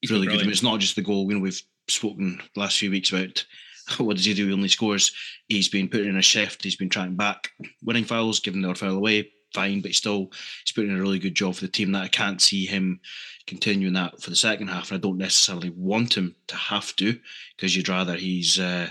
He's 0.01 0.11
really 0.11 0.27
been 0.27 0.35
good. 0.35 0.41
I 0.41 0.43
mean, 0.45 0.51
it's 0.51 0.63
not 0.63 0.79
just 0.79 0.95
the 0.95 1.01
goal. 1.01 1.27
You 1.29 1.37
know, 1.37 1.41
we've 1.41 1.61
spoken 1.87 2.41
the 2.53 2.59
last 2.59 2.77
few 2.77 2.91
weeks 2.91 3.11
about 3.11 3.45
what 3.97 4.17
does 4.17 4.25
he 4.25 4.33
do? 4.33 4.47
He 4.47 4.53
only 4.53 4.67
scores. 4.67 5.11
He's 5.47 5.69
been 5.69 5.89
putting 5.89 6.09
in 6.09 6.17
a 6.17 6.21
shift. 6.21 6.63
He's 6.63 6.75
been 6.75 6.89
trying 6.89 7.15
back 7.15 7.49
winning 7.83 8.05
fouls, 8.05 8.39
giving 8.39 8.61
their 8.61 8.75
foul 8.75 8.97
away. 8.97 9.31
Fine, 9.55 9.81
but 9.81 9.93
still, 9.93 10.31
he's 10.63 10.73
putting 10.73 10.91
in 10.91 10.97
a 10.97 11.01
really 11.01 11.19
good 11.19 11.35
job 11.35 11.55
for 11.55 11.61
the 11.61 11.71
team. 11.71 11.93
That 11.93 12.03
I 12.03 12.07
can't 12.09 12.41
see 12.41 12.65
him 12.65 12.99
continuing 13.47 13.93
that 13.93 14.21
for 14.21 14.29
the 14.29 14.35
second 14.35 14.67
half, 14.67 14.91
and 14.91 14.97
I 14.97 15.01
don't 15.01 15.17
necessarily 15.17 15.69
want 15.69 16.17
him 16.17 16.35
to 16.47 16.55
have 16.55 16.95
to, 16.97 17.17
because 17.55 17.75
you'd 17.75 17.89
rather 17.89 18.15
he's 18.15 18.59
uh, 18.59 18.89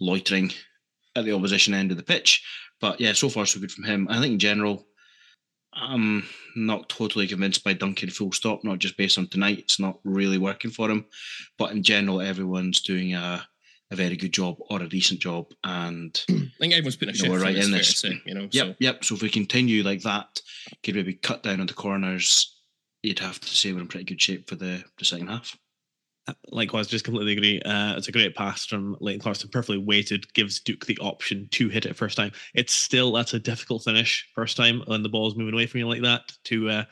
loitering 0.00 0.52
at 1.14 1.24
the 1.24 1.34
opposition 1.34 1.74
end 1.74 1.90
of 1.90 1.96
the 1.96 2.02
pitch. 2.02 2.42
But 2.80 3.00
yeah, 3.00 3.12
so 3.12 3.28
far 3.28 3.44
so 3.44 3.60
good 3.60 3.72
from 3.72 3.84
him. 3.84 4.08
I 4.08 4.20
think 4.20 4.32
in 4.32 4.38
general, 4.38 4.86
I'm 5.72 6.24
not 6.56 6.88
totally 6.88 7.26
convinced 7.26 7.64
by 7.64 7.74
Duncan 7.74 8.10
full 8.10 8.32
stop, 8.32 8.64
not 8.64 8.78
just 8.78 8.96
based 8.96 9.18
on 9.18 9.26
tonight. 9.26 9.58
It's 9.58 9.80
not 9.80 9.98
really 10.04 10.38
working 10.38 10.70
for 10.70 10.90
him. 10.90 11.04
But 11.58 11.72
in 11.72 11.82
general, 11.82 12.20
everyone's 12.20 12.80
doing 12.80 13.14
a, 13.14 13.46
a 13.90 13.96
very 13.96 14.16
good 14.16 14.32
job 14.32 14.56
or 14.70 14.82
a 14.82 14.88
decent 14.88 15.20
job. 15.20 15.46
And 15.64 16.20
I 16.28 16.50
think 16.60 16.72
everyone's 16.72 16.96
putting 16.96 17.14
a 17.14 17.18
you 17.18 17.24
know, 17.24 17.30
we're 17.30 17.42
right 17.42 17.56
in 17.56 17.70
this. 17.70 18.00
Say, 18.00 18.20
you 18.26 18.34
know, 18.34 18.48
yep, 18.50 18.66
so. 18.66 18.74
yep. 18.78 19.04
So 19.04 19.14
if 19.14 19.22
we 19.22 19.30
continue 19.30 19.82
like 19.82 20.02
that, 20.02 20.40
could 20.82 20.94
maybe 20.94 21.14
cut 21.14 21.42
down 21.42 21.60
on 21.60 21.66
the 21.66 21.74
corners, 21.74 22.60
you'd 23.02 23.18
have 23.20 23.40
to 23.40 23.48
say 23.48 23.72
we're 23.72 23.80
in 23.80 23.88
pretty 23.88 24.04
good 24.04 24.20
shape 24.20 24.48
for 24.48 24.56
the, 24.56 24.84
the 24.98 25.04
second 25.04 25.28
half 25.28 25.56
likewise, 26.50 26.86
just 26.86 27.04
completely 27.04 27.32
agree. 27.32 27.60
Uh, 27.62 27.96
it's 27.96 28.08
a 28.08 28.12
great 28.12 28.34
pass 28.34 28.66
from 28.66 28.96
Leighton 29.00 29.20
Clarkson, 29.20 29.50
perfectly 29.50 29.78
weighted, 29.78 30.32
gives 30.34 30.60
Duk 30.60 30.86
the 30.86 30.98
option 30.98 31.48
to 31.52 31.68
hit 31.68 31.86
it 31.86 31.96
first 31.96 32.16
time. 32.16 32.32
It's 32.54 32.72
still 32.72 33.12
that's 33.12 33.34
a 33.34 33.38
difficult 33.38 33.84
finish 33.84 34.26
first 34.34 34.56
time 34.56 34.82
when 34.86 35.02
the 35.02 35.08
ball's 35.08 35.36
moving 35.36 35.54
away 35.54 35.66
from 35.66 35.80
you 35.80 35.88
like 35.88 36.02
that. 36.02 36.32
To, 36.44 36.68
uh, 36.68 36.84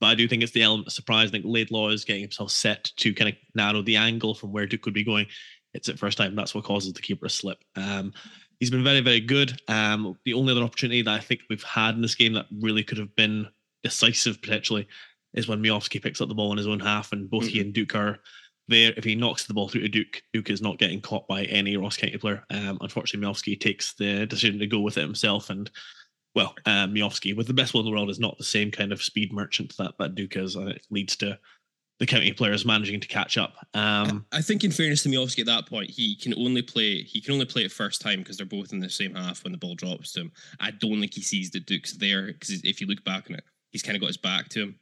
but 0.00 0.06
I 0.08 0.14
do 0.14 0.28
think 0.28 0.42
it's 0.42 0.52
the 0.52 0.62
element 0.62 0.88
of 0.88 0.92
surprise. 0.92 1.28
I 1.28 1.32
think 1.32 1.44
Laidlaw 1.46 1.88
is 1.90 2.04
getting 2.04 2.22
himself 2.22 2.50
set 2.50 2.90
to 2.96 3.14
kind 3.14 3.30
of 3.30 3.36
narrow 3.54 3.82
the 3.82 3.96
angle 3.96 4.34
from 4.34 4.52
where 4.52 4.66
Duk 4.66 4.82
could 4.82 4.94
be 4.94 5.04
going. 5.04 5.26
It's 5.74 5.88
at 5.88 5.98
first 5.98 6.16
time. 6.16 6.34
That's 6.34 6.54
what 6.54 6.64
causes 6.64 6.92
the 6.92 7.02
keeper 7.02 7.26
to 7.26 7.30
slip. 7.30 7.58
Um, 7.76 8.12
he's 8.60 8.70
been 8.70 8.84
very, 8.84 9.00
very 9.00 9.20
good. 9.20 9.60
Um, 9.68 10.16
the 10.24 10.34
only 10.34 10.52
other 10.52 10.62
opportunity 10.62 11.02
that 11.02 11.14
I 11.14 11.20
think 11.20 11.40
we've 11.50 11.62
had 11.62 11.96
in 11.96 12.02
this 12.02 12.14
game 12.14 12.32
that 12.34 12.46
really 12.60 12.84
could 12.84 12.98
have 12.98 13.14
been 13.16 13.48
decisive 13.82 14.40
potentially 14.40 14.86
is 15.34 15.48
when 15.48 15.62
Miovski 15.62 16.02
picks 16.02 16.20
up 16.20 16.28
the 16.28 16.34
ball 16.34 16.52
in 16.52 16.58
his 16.58 16.68
own 16.68 16.80
half, 16.80 17.12
and 17.12 17.28
both 17.28 17.44
mm-hmm. 17.44 17.52
he 17.52 17.60
and 17.60 17.74
Duk 17.74 17.94
are 17.94 18.18
there. 18.68 18.94
If 18.96 19.04
he 19.04 19.14
knocks 19.14 19.44
the 19.44 19.54
ball 19.54 19.68
through 19.68 19.82
to 19.82 19.88
Duk, 19.88 20.22
Duk 20.32 20.48
is 20.48 20.62
not 20.62 20.78
getting 20.78 21.00
caught 21.00 21.26
by 21.26 21.44
any 21.44 21.76
Ross 21.76 21.96
County 21.96 22.16
player. 22.16 22.44
Um, 22.50 22.78
unfortunately, 22.80 23.28
Miovski 23.28 23.58
takes 23.58 23.94
the 23.94 24.26
decision 24.26 24.60
to 24.60 24.66
go 24.66 24.80
with 24.80 24.96
it 24.96 25.02
himself. 25.02 25.50
And, 25.50 25.70
well, 26.34 26.54
um, 26.66 26.94
with 26.94 27.46
the 27.46 27.52
best 27.52 27.74
will 27.74 27.80
in 27.80 27.86
the 27.86 27.92
world, 27.92 28.10
is 28.10 28.20
not 28.20 28.38
the 28.38 28.44
same 28.44 28.70
kind 28.70 28.92
of 28.92 29.02
speed 29.02 29.32
merchant 29.32 29.76
that, 29.76 29.94
that 29.98 30.14
Duk 30.14 30.36
is. 30.36 30.54
And 30.54 30.68
it 30.68 30.86
leads 30.88 31.16
to 31.16 31.38
the 31.98 32.06
county 32.06 32.32
players 32.32 32.64
managing 32.64 33.00
to 33.00 33.06
catch 33.08 33.38
up. 33.38 33.54
Um, 33.72 34.26
I 34.32 34.42
think, 34.42 34.64
in 34.64 34.72
fairness 34.72 35.02
to 35.04 35.08
Miovski, 35.08 35.40
at 35.40 35.46
that 35.46 35.66
point, 35.66 35.90
he 35.90 36.16
can 36.16 36.34
only 36.34 36.62
play. 36.62 37.02
He 37.02 37.20
can 37.20 37.34
only 37.34 37.46
play 37.46 37.62
it 37.62 37.72
first 37.72 38.00
time 38.00 38.18
because 38.18 38.36
they're 38.36 38.46
both 38.46 38.72
in 38.72 38.80
the 38.80 38.90
same 38.90 39.14
half 39.14 39.44
when 39.44 39.52
the 39.52 39.58
ball 39.58 39.74
drops 39.74 40.12
to 40.12 40.22
him. 40.22 40.32
I 40.60 40.72
don't 40.72 41.00
think 41.00 41.14
he 41.14 41.22
sees 41.22 41.50
that 41.50 41.66
Duk's 41.66 41.96
there 41.96 42.26
because 42.26 42.62
if 42.64 42.80
you 42.80 42.86
look 42.86 43.04
back 43.04 43.30
on 43.30 43.36
it, 43.36 43.44
he's 43.70 43.82
kind 43.82 43.96
of 43.96 44.00
got 44.00 44.08
his 44.08 44.16
back 44.16 44.48
to 44.50 44.62
him. 44.62 44.78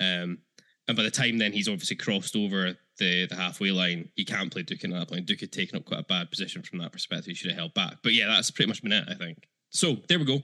Um, 0.00 0.38
and 0.86 0.96
by 0.96 1.02
the 1.02 1.10
time 1.10 1.38
then 1.38 1.52
he's 1.52 1.68
obviously 1.68 1.96
crossed 1.96 2.36
over 2.36 2.76
the 2.98 3.26
the 3.26 3.36
halfway 3.36 3.70
line. 3.70 4.10
He 4.16 4.24
can't 4.24 4.52
play 4.52 4.62
Duk 4.62 4.84
at 4.84 4.90
that 4.90 5.08
point. 5.08 5.26
Duk 5.26 5.40
had 5.40 5.52
taken 5.52 5.76
up 5.76 5.84
quite 5.84 6.00
a 6.00 6.04
bad 6.04 6.30
position 6.30 6.62
from 6.62 6.78
that 6.80 6.92
perspective. 6.92 7.26
He 7.26 7.34
should 7.34 7.50
have 7.50 7.58
held 7.58 7.74
back. 7.74 7.96
But 8.02 8.12
yeah, 8.12 8.26
that's 8.26 8.50
pretty 8.50 8.68
much 8.68 8.82
been 8.82 8.92
it, 8.92 9.04
I 9.08 9.14
think. 9.14 9.48
So 9.70 9.96
there 10.08 10.18
we 10.18 10.24
go. 10.24 10.40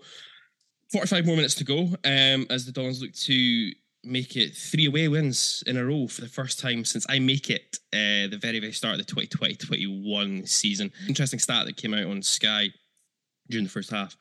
45 0.92 1.26
more 1.26 1.36
minutes 1.36 1.54
to 1.56 1.64
go 1.64 1.82
um, 2.04 2.46
as 2.50 2.66
the 2.66 2.72
Dons 2.72 3.00
look 3.00 3.12
to 3.12 3.72
make 4.02 4.36
it 4.36 4.56
three 4.56 4.86
away 4.86 5.08
wins 5.08 5.62
in 5.66 5.76
a 5.76 5.84
row 5.84 6.06
for 6.06 6.22
the 6.22 6.28
first 6.28 6.58
time 6.58 6.84
since 6.84 7.06
I 7.08 7.18
make 7.18 7.50
it 7.50 7.78
uh, 7.92 8.28
the 8.30 8.38
very, 8.40 8.60
very 8.60 8.72
start 8.72 8.98
of 8.98 9.06
the 9.06 9.12
2020-21 9.12 10.48
season. 10.48 10.92
Interesting 11.08 11.38
stat 11.38 11.66
that 11.66 11.76
came 11.76 11.94
out 11.94 12.06
on 12.06 12.22
Sky 12.22 12.68
during 13.48 13.64
the 13.64 13.70
first 13.70 13.90
half. 13.90 14.16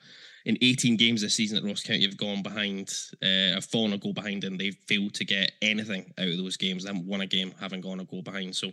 In 0.46 0.58
18 0.62 0.96
games 0.96 1.20
this 1.20 1.34
season 1.34 1.58
at 1.58 1.64
Ross 1.64 1.82
County, 1.82 2.02
have 2.02 2.16
gone 2.16 2.42
behind, 2.42 2.92
uh, 3.22 3.54
have 3.54 3.64
fallen 3.64 3.92
a 3.92 3.98
goal 3.98 4.12
behind, 4.12 4.44
and 4.44 4.58
they've 4.58 4.76
failed 4.86 5.14
to 5.14 5.24
get 5.24 5.52
anything 5.60 6.12
out 6.18 6.28
of 6.28 6.38
those 6.38 6.56
games. 6.56 6.84
They 6.84 6.88
haven't 6.88 7.06
won 7.06 7.20
a 7.20 7.26
game, 7.26 7.52
haven't 7.60 7.82
gone 7.82 8.00
a 8.00 8.04
goal 8.04 8.22
behind. 8.22 8.56
So 8.56 8.70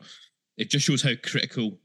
it 0.57 0.69
just 0.69 0.85
shows 0.85 1.01
how 1.01 1.11
critical 1.23 1.77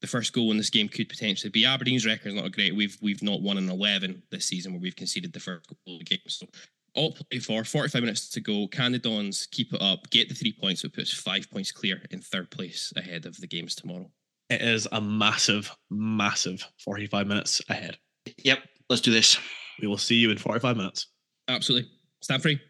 the 0.00 0.06
first 0.06 0.32
goal 0.32 0.50
in 0.50 0.56
this 0.56 0.70
game 0.70 0.88
could 0.88 1.08
potentially 1.08 1.50
be. 1.50 1.64
Aberdeen's 1.64 2.06
record 2.06 2.28
is 2.28 2.34
not 2.34 2.52
great. 2.52 2.74
We've 2.74 2.96
we've 3.02 3.22
not 3.22 3.42
won 3.42 3.58
an 3.58 3.68
11 3.68 4.22
this 4.30 4.46
season 4.46 4.72
where 4.72 4.80
we've 4.80 4.96
conceded 4.96 5.32
the 5.32 5.40
first 5.40 5.68
goal 5.68 5.96
of 5.96 5.98
the 6.00 6.04
game. 6.04 6.20
So 6.26 6.46
all 6.94 7.12
play 7.12 7.38
for 7.38 7.64
45 7.64 8.02
minutes 8.02 8.28
to 8.30 8.40
go. 8.40 8.66
Can 8.68 8.92
the 8.92 8.98
Dons 8.98 9.46
keep 9.50 9.72
it 9.72 9.82
up, 9.82 10.08
get 10.10 10.28
the 10.28 10.34
three 10.34 10.52
points, 10.52 10.84
it 10.84 10.92
puts 10.92 11.12
five 11.12 11.50
points 11.50 11.72
clear 11.72 12.02
in 12.10 12.20
third 12.20 12.50
place 12.50 12.92
ahead 12.96 13.26
of 13.26 13.36
the 13.40 13.46
games 13.46 13.74
tomorrow. 13.74 14.10
It 14.48 14.62
is 14.62 14.88
a 14.90 15.00
massive, 15.00 15.70
massive 15.90 16.66
45 16.78 17.26
minutes 17.26 17.62
ahead. 17.68 17.98
Yep, 18.42 18.58
let's 18.88 19.02
do 19.02 19.12
this. 19.12 19.38
We 19.80 19.86
will 19.86 19.98
see 19.98 20.16
you 20.16 20.30
in 20.30 20.38
45 20.38 20.76
minutes. 20.76 21.06
Absolutely. 21.48 21.90
Stand 22.20 22.42
free. 22.42 22.60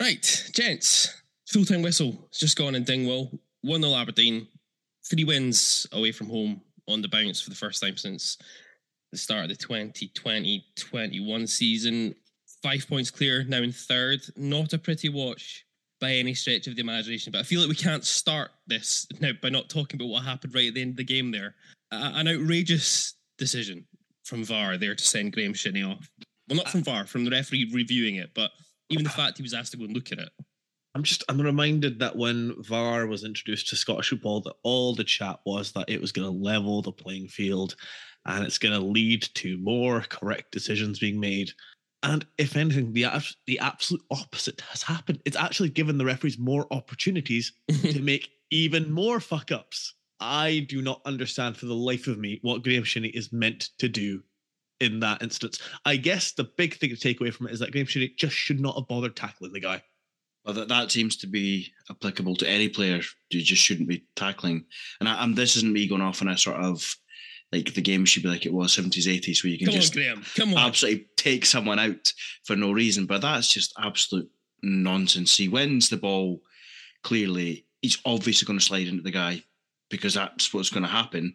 Right, 0.00 0.50
gents. 0.52 1.22
Full 1.48 1.64
time 1.64 1.82
whistle. 1.82 2.26
It's 2.28 2.40
just 2.40 2.56
gone 2.56 2.74
in 2.74 2.84
Dingwall. 2.84 3.30
1 3.60 3.82
0 3.82 3.94
Aberdeen. 3.94 4.48
Three 5.04 5.24
wins 5.24 5.86
away 5.92 6.12
from 6.12 6.28
home 6.28 6.60
on 6.88 7.02
the 7.02 7.08
bounce 7.08 7.40
for 7.40 7.50
the 7.50 7.56
first 7.56 7.82
time 7.82 7.96
since 7.96 8.38
the 9.12 9.18
start 9.18 9.44
of 9.44 9.48
the 9.50 9.56
2020 9.56 10.64
21 10.76 11.46
season. 11.46 12.14
Five 12.62 12.86
points 12.88 13.10
clear 13.10 13.44
now 13.44 13.62
in 13.62 13.72
third. 13.72 14.20
Not 14.36 14.72
a 14.72 14.78
pretty 14.78 15.08
watch 15.08 15.64
by 16.00 16.12
any 16.12 16.34
stretch 16.34 16.66
of 16.66 16.76
the 16.76 16.80
imagination, 16.80 17.32
but 17.32 17.40
I 17.40 17.44
feel 17.44 17.60
like 17.60 17.68
we 17.68 17.74
can't 17.74 18.04
start 18.04 18.50
this 18.66 19.06
now 19.20 19.30
by 19.40 19.48
not 19.48 19.68
talking 19.68 20.00
about 20.00 20.08
what 20.08 20.24
happened 20.24 20.54
right 20.54 20.68
at 20.68 20.74
the 20.74 20.82
end 20.82 20.92
of 20.92 20.96
the 20.96 21.04
game 21.04 21.30
there. 21.30 21.54
A- 21.92 22.12
an 22.14 22.28
outrageous 22.28 23.14
decision 23.38 23.86
from 24.24 24.44
VAR 24.44 24.76
there 24.76 24.94
to 24.94 25.04
send 25.04 25.32
Graham 25.32 25.54
Shinnie 25.54 25.82
off. 25.82 26.08
Well, 26.48 26.56
not 26.56 26.68
from 26.68 26.82
VAR, 26.82 27.06
from 27.06 27.24
the 27.24 27.30
referee 27.30 27.70
reviewing 27.72 28.16
it, 28.16 28.30
but 28.34 28.50
even 28.90 29.04
the 29.04 29.10
fact 29.10 29.38
he 29.38 29.42
was 29.42 29.54
asked 29.54 29.72
to 29.72 29.78
go 29.78 29.84
and 29.84 29.94
look 29.94 30.12
at 30.12 30.18
it. 30.18 30.30
I'm 30.94 31.02
just 31.02 31.24
I'm 31.28 31.40
reminded 31.40 31.98
that 32.00 32.16
when 32.16 32.54
VAR 32.62 33.06
was 33.06 33.24
introduced 33.24 33.68
to 33.68 33.76
Scottish 33.76 34.10
football, 34.10 34.40
that 34.42 34.54
all 34.62 34.94
the 34.94 35.04
chat 35.04 35.40
was 35.46 35.72
that 35.72 35.88
it 35.88 36.00
was 36.00 36.12
going 36.12 36.26
to 36.26 36.44
level 36.44 36.82
the 36.82 36.92
playing 36.92 37.28
field, 37.28 37.76
and 38.26 38.44
it's 38.44 38.58
going 38.58 38.78
to 38.78 38.86
lead 38.86 39.22
to 39.34 39.56
more 39.58 40.02
correct 40.02 40.52
decisions 40.52 40.98
being 40.98 41.18
made. 41.18 41.50
And 42.02 42.26
if 42.36 42.56
anything, 42.56 42.92
the 42.92 43.06
the 43.46 43.58
absolute 43.58 44.02
opposite 44.10 44.60
has 44.62 44.82
happened. 44.82 45.20
It's 45.24 45.36
actually 45.36 45.68
given 45.68 45.98
the 45.98 46.04
referees 46.04 46.38
more 46.38 46.66
opportunities 46.72 47.52
to 47.68 48.00
make 48.02 48.30
even 48.50 48.90
more 48.90 49.20
fuck 49.20 49.52
ups. 49.52 49.94
I 50.20 50.66
do 50.68 50.82
not 50.82 51.02
understand 51.04 51.56
for 51.56 51.66
the 51.66 51.74
life 51.74 52.06
of 52.06 52.18
me 52.18 52.38
what 52.42 52.62
Graham 52.62 52.84
Shinnie 52.84 53.08
is 53.08 53.32
meant 53.32 53.70
to 53.78 53.88
do 53.88 54.22
in 54.80 55.00
that 55.00 55.22
instance. 55.22 55.60
I 55.84 55.96
guess 55.96 56.32
the 56.32 56.44
big 56.44 56.76
thing 56.76 56.90
to 56.90 56.96
take 56.96 57.20
away 57.20 57.30
from 57.30 57.46
it 57.46 57.52
is 57.52 57.60
that 57.60 57.72
Graham 57.72 57.86
Shinnie 57.86 58.14
just 58.16 58.34
should 58.34 58.60
not 58.60 58.76
have 58.76 58.88
bothered 58.88 59.16
tackling 59.16 59.52
the 59.52 59.60
guy. 59.60 59.82
Well, 60.44 60.54
that, 60.54 60.68
that 60.68 60.90
seems 60.90 61.16
to 61.18 61.28
be 61.28 61.72
applicable 61.88 62.36
to 62.36 62.48
any 62.48 62.68
player. 62.68 63.00
You 63.30 63.42
just 63.42 63.62
shouldn't 63.62 63.88
be 63.88 64.04
tackling. 64.16 64.64
And 64.98 65.08
I, 65.08 65.22
and 65.22 65.36
this 65.36 65.56
isn't 65.56 65.72
me 65.72 65.86
going 65.86 66.02
off 66.02 66.20
on 66.20 66.28
a 66.28 66.36
sort 66.36 66.56
of 66.56 66.84
like 67.52 67.74
the 67.74 67.82
game 67.82 68.04
should 68.04 68.22
be 68.22 68.28
like 68.30 68.46
it 68.46 68.52
was 68.52 68.74
70s, 68.76 69.06
80s, 69.06 69.42
where 69.44 69.50
you 69.50 69.58
can 69.58 69.66
Come 69.66 69.74
on, 69.74 69.80
just 69.80 69.92
Graham. 69.92 70.24
Come 70.36 70.54
on. 70.54 70.58
absolutely 70.66 71.06
take 71.16 71.44
someone 71.44 71.78
out 71.78 72.12
for 72.44 72.56
no 72.56 72.72
reason. 72.72 73.06
But 73.06 73.20
that's 73.22 73.48
just 73.52 73.74
absolute 73.78 74.30
nonsense. 74.62 75.36
He 75.36 75.48
wins 75.48 75.88
the 75.88 75.96
ball 75.98 76.40
clearly. 77.02 77.66
He's 77.82 77.98
obviously 78.04 78.46
going 78.46 78.58
to 78.58 78.64
slide 78.64 78.86
into 78.86 79.02
the 79.02 79.10
guy 79.10 79.42
because 79.90 80.14
that's 80.14 80.54
what's 80.54 80.70
going 80.70 80.84
to 80.84 80.88
happen. 80.88 81.34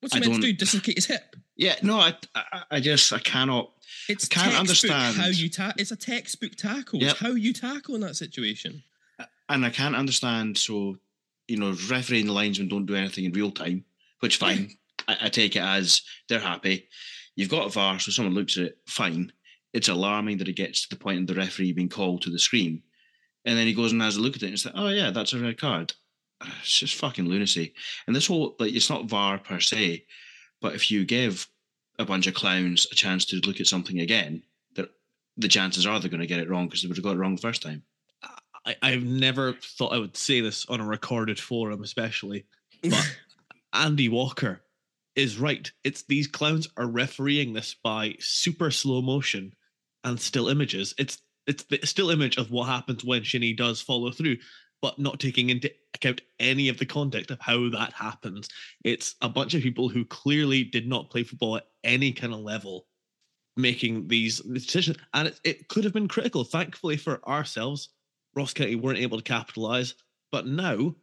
What's 0.00 0.14
he 0.14 0.22
I 0.22 0.28
meant 0.28 0.42
to 0.42 0.48
don't- 0.48 0.58
Dislocate 0.58 0.96
his 0.96 1.06
hip? 1.06 1.36
Yeah, 1.56 1.74
no, 1.82 1.98
I, 1.98 2.14
I, 2.34 2.62
I 2.70 2.80
just, 2.80 3.12
I 3.12 3.18
cannot. 3.18 3.70
It's 4.08 4.28
I 4.30 4.34
can't 4.34 4.56
understand. 4.56 5.16
how 5.16 5.26
you 5.26 5.50
ta- 5.50 5.74
It's 5.76 5.90
a 5.90 5.96
textbook 5.96 6.52
tackle. 6.56 7.00
Yep. 7.00 7.10
It's 7.10 7.20
how 7.20 7.32
you 7.32 7.52
tackle 7.52 7.96
in 7.96 8.00
that 8.02 8.16
situation. 8.16 8.82
and 9.50 9.66
I 9.66 9.70
can't 9.70 9.94
understand. 9.96 10.56
So, 10.56 10.96
you 11.48 11.58
know, 11.58 11.74
refereeing 11.90 12.26
the 12.26 12.32
linesman 12.32 12.68
don't 12.68 12.86
do 12.86 12.94
anything 12.94 13.24
in 13.24 13.32
real 13.32 13.50
time, 13.50 13.84
which 14.20 14.36
fine. 14.38 14.70
I, 15.10 15.26
I 15.26 15.28
take 15.28 15.56
it 15.56 15.62
as 15.62 16.02
they're 16.28 16.40
happy. 16.40 16.88
You've 17.36 17.48
got 17.48 17.72
VAR, 17.72 17.98
so 17.98 18.10
someone 18.10 18.34
looks 18.34 18.56
at 18.56 18.64
it, 18.64 18.78
fine. 18.86 19.32
It's 19.72 19.88
alarming 19.88 20.38
that 20.38 20.48
it 20.48 20.56
gets 20.56 20.82
to 20.82 20.94
the 20.94 21.00
point 21.00 21.20
of 21.20 21.26
the 21.26 21.40
referee 21.40 21.72
being 21.72 21.88
called 21.88 22.22
to 22.22 22.30
the 22.30 22.38
screen. 22.38 22.82
And 23.44 23.56
then 23.56 23.66
he 23.66 23.74
goes 23.74 23.92
and 23.92 24.02
has 24.02 24.16
a 24.16 24.20
look 24.20 24.36
at 24.36 24.42
it 24.42 24.46
and 24.46 24.54
it's 24.54 24.64
like, 24.64 24.74
oh 24.76 24.88
yeah, 24.88 25.10
that's 25.10 25.32
a 25.32 25.38
red 25.38 25.58
card. 25.58 25.92
Ah, 26.42 26.56
it's 26.60 26.78
just 26.78 26.96
fucking 26.96 27.26
lunacy. 27.26 27.74
And 28.06 28.14
this 28.14 28.26
whole 28.26 28.56
like 28.58 28.74
it's 28.74 28.90
not 28.90 29.06
VAR 29.06 29.38
per 29.38 29.60
se, 29.60 30.04
but 30.60 30.74
if 30.74 30.90
you 30.90 31.04
give 31.04 31.48
a 31.98 32.04
bunch 32.04 32.26
of 32.26 32.34
clowns 32.34 32.86
a 32.90 32.94
chance 32.94 33.24
to 33.26 33.36
look 33.46 33.60
at 33.60 33.66
something 33.66 34.00
again, 34.00 34.42
that 34.74 34.90
the 35.36 35.48
chances 35.48 35.86
are 35.86 35.98
they're 36.00 36.10
going 36.10 36.20
to 36.20 36.26
get 36.26 36.40
it 36.40 36.48
wrong 36.50 36.66
because 36.66 36.82
they 36.82 36.88
would 36.88 36.96
have 36.96 37.04
got 37.04 37.16
it 37.16 37.18
wrong 37.18 37.34
the 37.34 37.42
first 37.42 37.62
time. 37.62 37.82
I, 38.66 38.76
I've 38.82 39.04
never 39.04 39.54
thought 39.54 39.94
I 39.94 39.98
would 39.98 40.16
say 40.16 40.40
this 40.40 40.66
on 40.66 40.80
a 40.80 40.86
recorded 40.86 41.38
forum, 41.38 41.82
especially, 41.82 42.44
but 42.82 43.16
Andy 43.72 44.08
Walker 44.08 44.60
is 45.16 45.38
right. 45.38 45.70
It's 45.84 46.02
these 46.02 46.26
clowns 46.26 46.68
are 46.76 46.86
refereeing 46.86 47.52
this 47.52 47.74
by 47.74 48.16
super 48.20 48.70
slow 48.70 49.02
motion 49.02 49.52
and 50.04 50.18
still 50.20 50.48
images. 50.48 50.94
It's 50.98 51.18
it's 51.46 51.64
the 51.64 51.80
still 51.84 52.10
image 52.10 52.36
of 52.36 52.50
what 52.50 52.68
happens 52.68 53.04
when 53.04 53.22
Shinnie 53.22 53.54
does 53.54 53.80
follow 53.80 54.10
through, 54.10 54.36
but 54.82 54.98
not 54.98 55.18
taking 55.18 55.50
into 55.50 55.70
account 55.94 56.20
any 56.38 56.68
of 56.68 56.78
the 56.78 56.86
context 56.86 57.30
of 57.30 57.40
how 57.40 57.68
that 57.70 57.92
happens. 57.92 58.48
It's 58.84 59.16
a 59.20 59.28
bunch 59.28 59.54
of 59.54 59.62
people 59.62 59.88
who 59.88 60.04
clearly 60.04 60.64
did 60.64 60.86
not 60.86 61.10
play 61.10 61.24
football 61.24 61.56
at 61.56 61.66
any 61.82 62.12
kind 62.12 62.32
of 62.32 62.40
level 62.40 62.86
making 63.56 64.08
these 64.08 64.40
decisions, 64.40 64.96
and 65.12 65.28
it, 65.28 65.40
it 65.44 65.68
could 65.68 65.84
have 65.84 65.92
been 65.92 66.08
critical. 66.08 66.44
Thankfully 66.44 66.96
for 66.96 67.26
ourselves, 67.28 67.90
Ross 68.34 68.54
County 68.54 68.76
weren't 68.76 68.98
able 68.98 69.18
to 69.18 69.24
capitalize, 69.24 69.94
but 70.30 70.46
now 70.46 70.94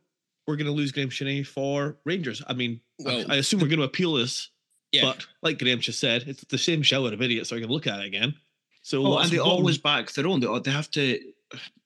we're 0.48 0.56
going 0.56 0.66
to 0.68 0.72
lose 0.72 0.92
Graham 0.92 1.10
Shinnie 1.10 1.44
for 1.44 1.98
Rangers. 2.06 2.42
I 2.48 2.54
mean, 2.54 2.80
I- 3.02 3.04
Well- 3.04 3.32
I 3.32 3.36
assume 3.36 3.60
we're 3.60 3.68
going 3.68 3.80
to 3.80 3.86
appeal 3.86 4.14
this, 4.14 4.50
yeah. 4.92 5.04
but 5.04 5.26
like 5.44 5.60
Graham 5.60 5.80
just 5.80 6.00
said, 6.00 6.24
it's 6.28 6.44
the 6.46 6.58
same 6.58 6.82
shower 6.82 7.14
of 7.14 7.22
idiots. 7.22 7.52
We're 7.52 7.60
going 7.60 7.68
to 7.68 7.74
look 7.74 7.88
at 7.88 8.00
it 8.00 8.06
again. 8.06 8.34
So 8.82 9.06
Oh, 9.06 9.18
and 9.18 9.30
they 9.30 9.40
always 9.40 9.78
back 9.78 10.12
their 10.14 10.26
own. 10.28 10.40
They, 10.40 10.60
they 10.60 10.72
have 10.72 10.90
to, 10.92 11.20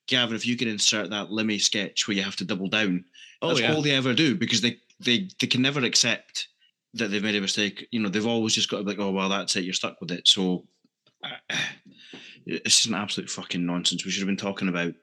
Gavin, 0.08 0.36
if 0.36 0.46
you 0.46 0.56
can 0.56 0.68
insert 0.68 1.10
that 1.10 1.30
Limmy 1.30 1.60
sketch 1.60 2.08
where 2.08 2.16
you 2.16 2.22
have 2.24 2.36
to 2.38 2.46
double 2.46 2.68
down, 2.68 3.04
Oh 3.42 3.48
that's 3.48 3.62
yeah, 3.62 3.74
all 3.74 3.82
they 3.82 3.92
ever 3.92 4.14
do 4.14 4.36
because 4.36 4.62
they, 4.62 4.78
they, 5.00 5.28
they 5.40 5.48
can 5.48 5.64
never 5.64 5.84
accept 5.84 6.48
that 6.94 7.10
they've 7.10 7.24
made 7.24 7.36
a 7.36 7.42
mistake. 7.42 7.88
You 7.90 8.02
know, 8.02 8.10
they've 8.10 8.28
always 8.28 8.54
just 8.54 8.70
got 8.70 8.78
to 8.78 8.84
be 8.84 8.92
like, 8.92 9.00
oh, 9.00 9.10
well, 9.10 9.30
that's 9.30 9.56
it, 9.56 9.64
you're 9.64 9.74
stuck 9.74 10.00
with 10.00 10.12
it. 10.12 10.28
So 10.28 10.68
uh, 11.24 11.30
it's 12.46 12.76
just 12.76 12.88
an 12.88 12.94
absolute 12.94 13.32
fucking 13.32 13.66
nonsense. 13.66 14.06
We 14.06 14.12
should 14.12 14.22
have 14.22 14.28
been 14.28 14.38
talking 14.38 14.68
about 14.68 14.94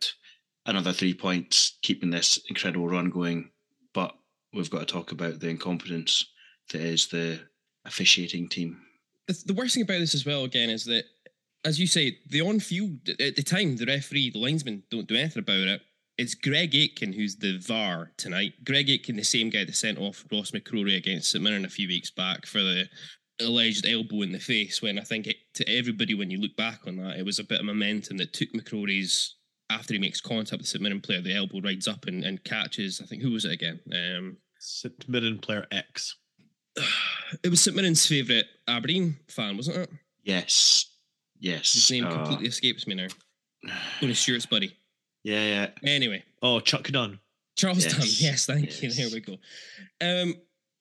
another 0.66 0.92
three 0.92 1.14
points, 1.14 1.78
keeping 1.82 2.10
this 2.10 2.38
incredible 2.48 2.88
run 2.88 3.10
going. 3.10 3.50
But 3.94 4.14
we've 4.52 4.70
got 4.70 4.80
to 4.80 4.86
talk 4.86 5.12
about 5.12 5.40
the 5.40 5.48
incompetence 5.48 6.24
that 6.70 6.80
is 6.80 7.08
the 7.08 7.40
officiating 7.84 8.48
team. 8.48 8.80
the, 9.26 9.54
worst 9.54 9.74
thing 9.74 9.82
about 9.82 9.98
this 9.98 10.14
as 10.14 10.26
well, 10.26 10.44
again, 10.44 10.70
is 10.70 10.84
that, 10.84 11.04
as 11.64 11.80
you 11.80 11.86
say, 11.86 12.18
the 12.28 12.42
on 12.42 12.60
field, 12.60 13.08
at 13.08 13.36
the 13.36 13.42
time, 13.42 13.76
the 13.76 13.86
referee, 13.86 14.30
the 14.30 14.38
linesman 14.38 14.82
don't 14.90 15.08
do 15.08 15.16
anything 15.16 15.40
about 15.40 15.68
it. 15.68 15.80
It's 16.16 16.34
Greg 16.34 16.74
Aitken 16.74 17.12
who's 17.12 17.36
the 17.36 17.58
VAR 17.58 18.10
tonight. 18.16 18.64
Greg 18.64 18.90
Aitken, 18.90 19.16
the 19.16 19.22
same 19.22 19.50
guy 19.50 19.64
that 19.64 19.76
sent 19.76 19.98
off 19.98 20.24
Ross 20.32 20.50
McCrory 20.50 20.96
against 20.96 21.30
St 21.30 21.42
Mirren 21.42 21.64
a 21.64 21.68
few 21.68 21.86
weeks 21.86 22.10
back 22.10 22.44
for 22.44 22.58
the 22.58 22.88
alleged 23.40 23.86
elbow 23.86 24.22
in 24.22 24.32
the 24.32 24.40
face. 24.40 24.82
When 24.82 24.98
I 24.98 25.02
think 25.02 25.28
it, 25.28 25.36
to 25.54 25.68
everybody, 25.68 26.14
when 26.14 26.30
you 26.30 26.40
look 26.40 26.56
back 26.56 26.80
on 26.86 26.96
that, 26.96 27.18
it 27.18 27.24
was 27.24 27.38
a 27.38 27.44
bit 27.44 27.60
of 27.60 27.66
momentum 27.66 28.16
that 28.16 28.32
took 28.32 28.52
McCrory's 28.52 29.36
after 29.70 29.94
he 29.94 30.00
makes 30.00 30.20
contact 30.20 30.52
with 30.52 30.60
the 30.62 30.66
St 30.66 30.82
Mirren 30.82 31.00
player, 31.00 31.20
the 31.20 31.34
elbow 31.36 31.60
rides 31.60 31.86
up 31.88 32.06
and, 32.06 32.24
and 32.24 32.42
catches. 32.44 33.00
I 33.00 33.06
think 33.06 33.22
who 33.22 33.32
was 33.32 33.44
it 33.44 33.52
again? 33.52 33.80
Um, 33.92 34.36
St. 34.58 35.08
Mirren 35.08 35.38
player 35.38 35.66
X. 35.70 36.16
it 37.42 37.48
was 37.48 37.60
St 37.60 37.76
Mirren's 37.76 38.06
favourite 38.06 38.46
Aberdeen 38.66 39.16
fan, 39.28 39.56
wasn't 39.56 39.76
it? 39.78 39.90
Yes. 40.22 40.86
Yes. 41.40 41.72
His 41.74 41.90
name 41.90 42.06
Uh, 42.06 42.10
completely 42.14 42.48
escapes 42.48 42.86
me 42.86 42.94
now. 42.94 43.06
Tony 44.00 44.14
Stewart's 44.14 44.46
buddy. 44.46 44.76
Yeah, 45.24 45.44
yeah. 45.44 45.68
Anyway, 45.90 46.24
Oh, 46.42 46.60
Chuck 46.60 46.84
Dunne. 46.88 47.18
Charles 47.56 47.84
Yes, 47.84 47.92
Dunne. 47.96 48.06
Yes, 48.06 48.46
thank 48.46 48.82
you. 48.82 48.88
yes. 48.88 48.96
There 48.96 49.08
we 49.12 49.20
go. 49.20 49.36
Um, 50.00 50.34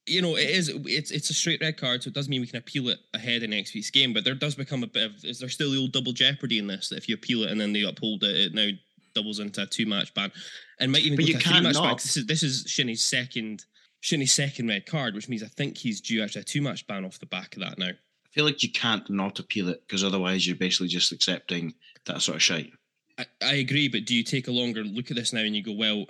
you 0.07 0.21
know, 0.21 0.35
it 0.35 0.49
is. 0.49 0.69
It's 0.85 1.11
it's 1.11 1.29
a 1.29 1.33
straight 1.33 1.61
red 1.61 1.77
card, 1.77 2.03
so 2.03 2.07
it 2.07 2.13
does 2.13 2.29
mean 2.29 2.41
we 2.41 2.47
can 2.47 2.57
appeal 2.57 2.89
it 2.89 2.99
ahead 3.13 3.43
of 3.43 3.49
next 3.49 3.73
week's 3.73 3.91
game. 3.91 4.13
But 4.13 4.23
there 4.23 4.35
does 4.35 4.55
become 4.55 4.83
a 4.83 4.87
bit 4.87 5.03
of. 5.11 5.25
Is 5.25 5.39
there 5.39 5.49
still 5.49 5.71
the 5.71 5.77
old 5.79 5.91
double 5.91 6.13
jeopardy 6.13 6.59
in 6.59 6.67
this? 6.67 6.89
That 6.89 6.97
if 6.97 7.09
you 7.09 7.15
appeal 7.15 7.43
it 7.43 7.51
and 7.51 7.59
then 7.59 7.73
they 7.73 7.81
uphold 7.83 8.23
it, 8.23 8.35
it 8.35 8.53
now 8.53 8.69
doubles 9.13 9.39
into 9.39 9.63
a 9.63 9.65
two 9.65 9.85
match 9.85 10.13
ban, 10.13 10.31
and 10.79 10.91
might 10.91 11.01
even 11.03 11.15
But 11.17 11.23
go 11.23 11.27
you 11.27 11.33
to 11.33 11.39
a 11.39 11.41
three 11.41 11.51
can't 11.51 11.63
match 11.63 11.73
ban. 11.75 11.83
not. 11.83 11.91
'cause 11.97 12.03
This 12.03 12.17
is 12.17 12.25
this 12.25 12.43
is 12.43 12.65
Shinnie's 12.65 13.03
second 13.03 13.65
Shinnie's 14.01 14.31
second 14.31 14.67
red 14.67 14.85
card, 14.85 15.15
which 15.15 15.27
means 15.29 15.43
I 15.43 15.47
think 15.47 15.77
he's 15.77 15.99
due 16.01 16.23
actually 16.23 16.41
a 16.41 16.45
two 16.45 16.61
match 16.61 16.85
ban 16.87 17.03
off 17.05 17.19
the 17.19 17.25
back 17.25 17.55
of 17.55 17.61
that 17.61 17.77
now. 17.77 17.89
I 17.89 18.29
feel 18.31 18.45
like 18.45 18.61
you 18.63 18.71
can't 18.71 19.09
not 19.09 19.39
appeal 19.39 19.69
it 19.69 19.81
because 19.87 20.03
otherwise 20.03 20.45
you're 20.45 20.55
basically 20.55 20.87
just 20.89 21.11
accepting 21.11 21.73
that 22.05 22.21
sort 22.21 22.35
of 22.35 22.43
shite. 22.43 22.71
I, 23.17 23.25
I 23.41 23.53
agree, 23.55 23.87
but 23.87 24.05
do 24.05 24.13
you 24.15 24.23
take 24.23 24.47
a 24.47 24.51
longer 24.51 24.83
look 24.83 25.09
at 25.09 25.17
this 25.17 25.33
now 25.33 25.39
and 25.41 25.55
you 25.55 25.63
go, 25.63 25.71
well, 25.71 26.05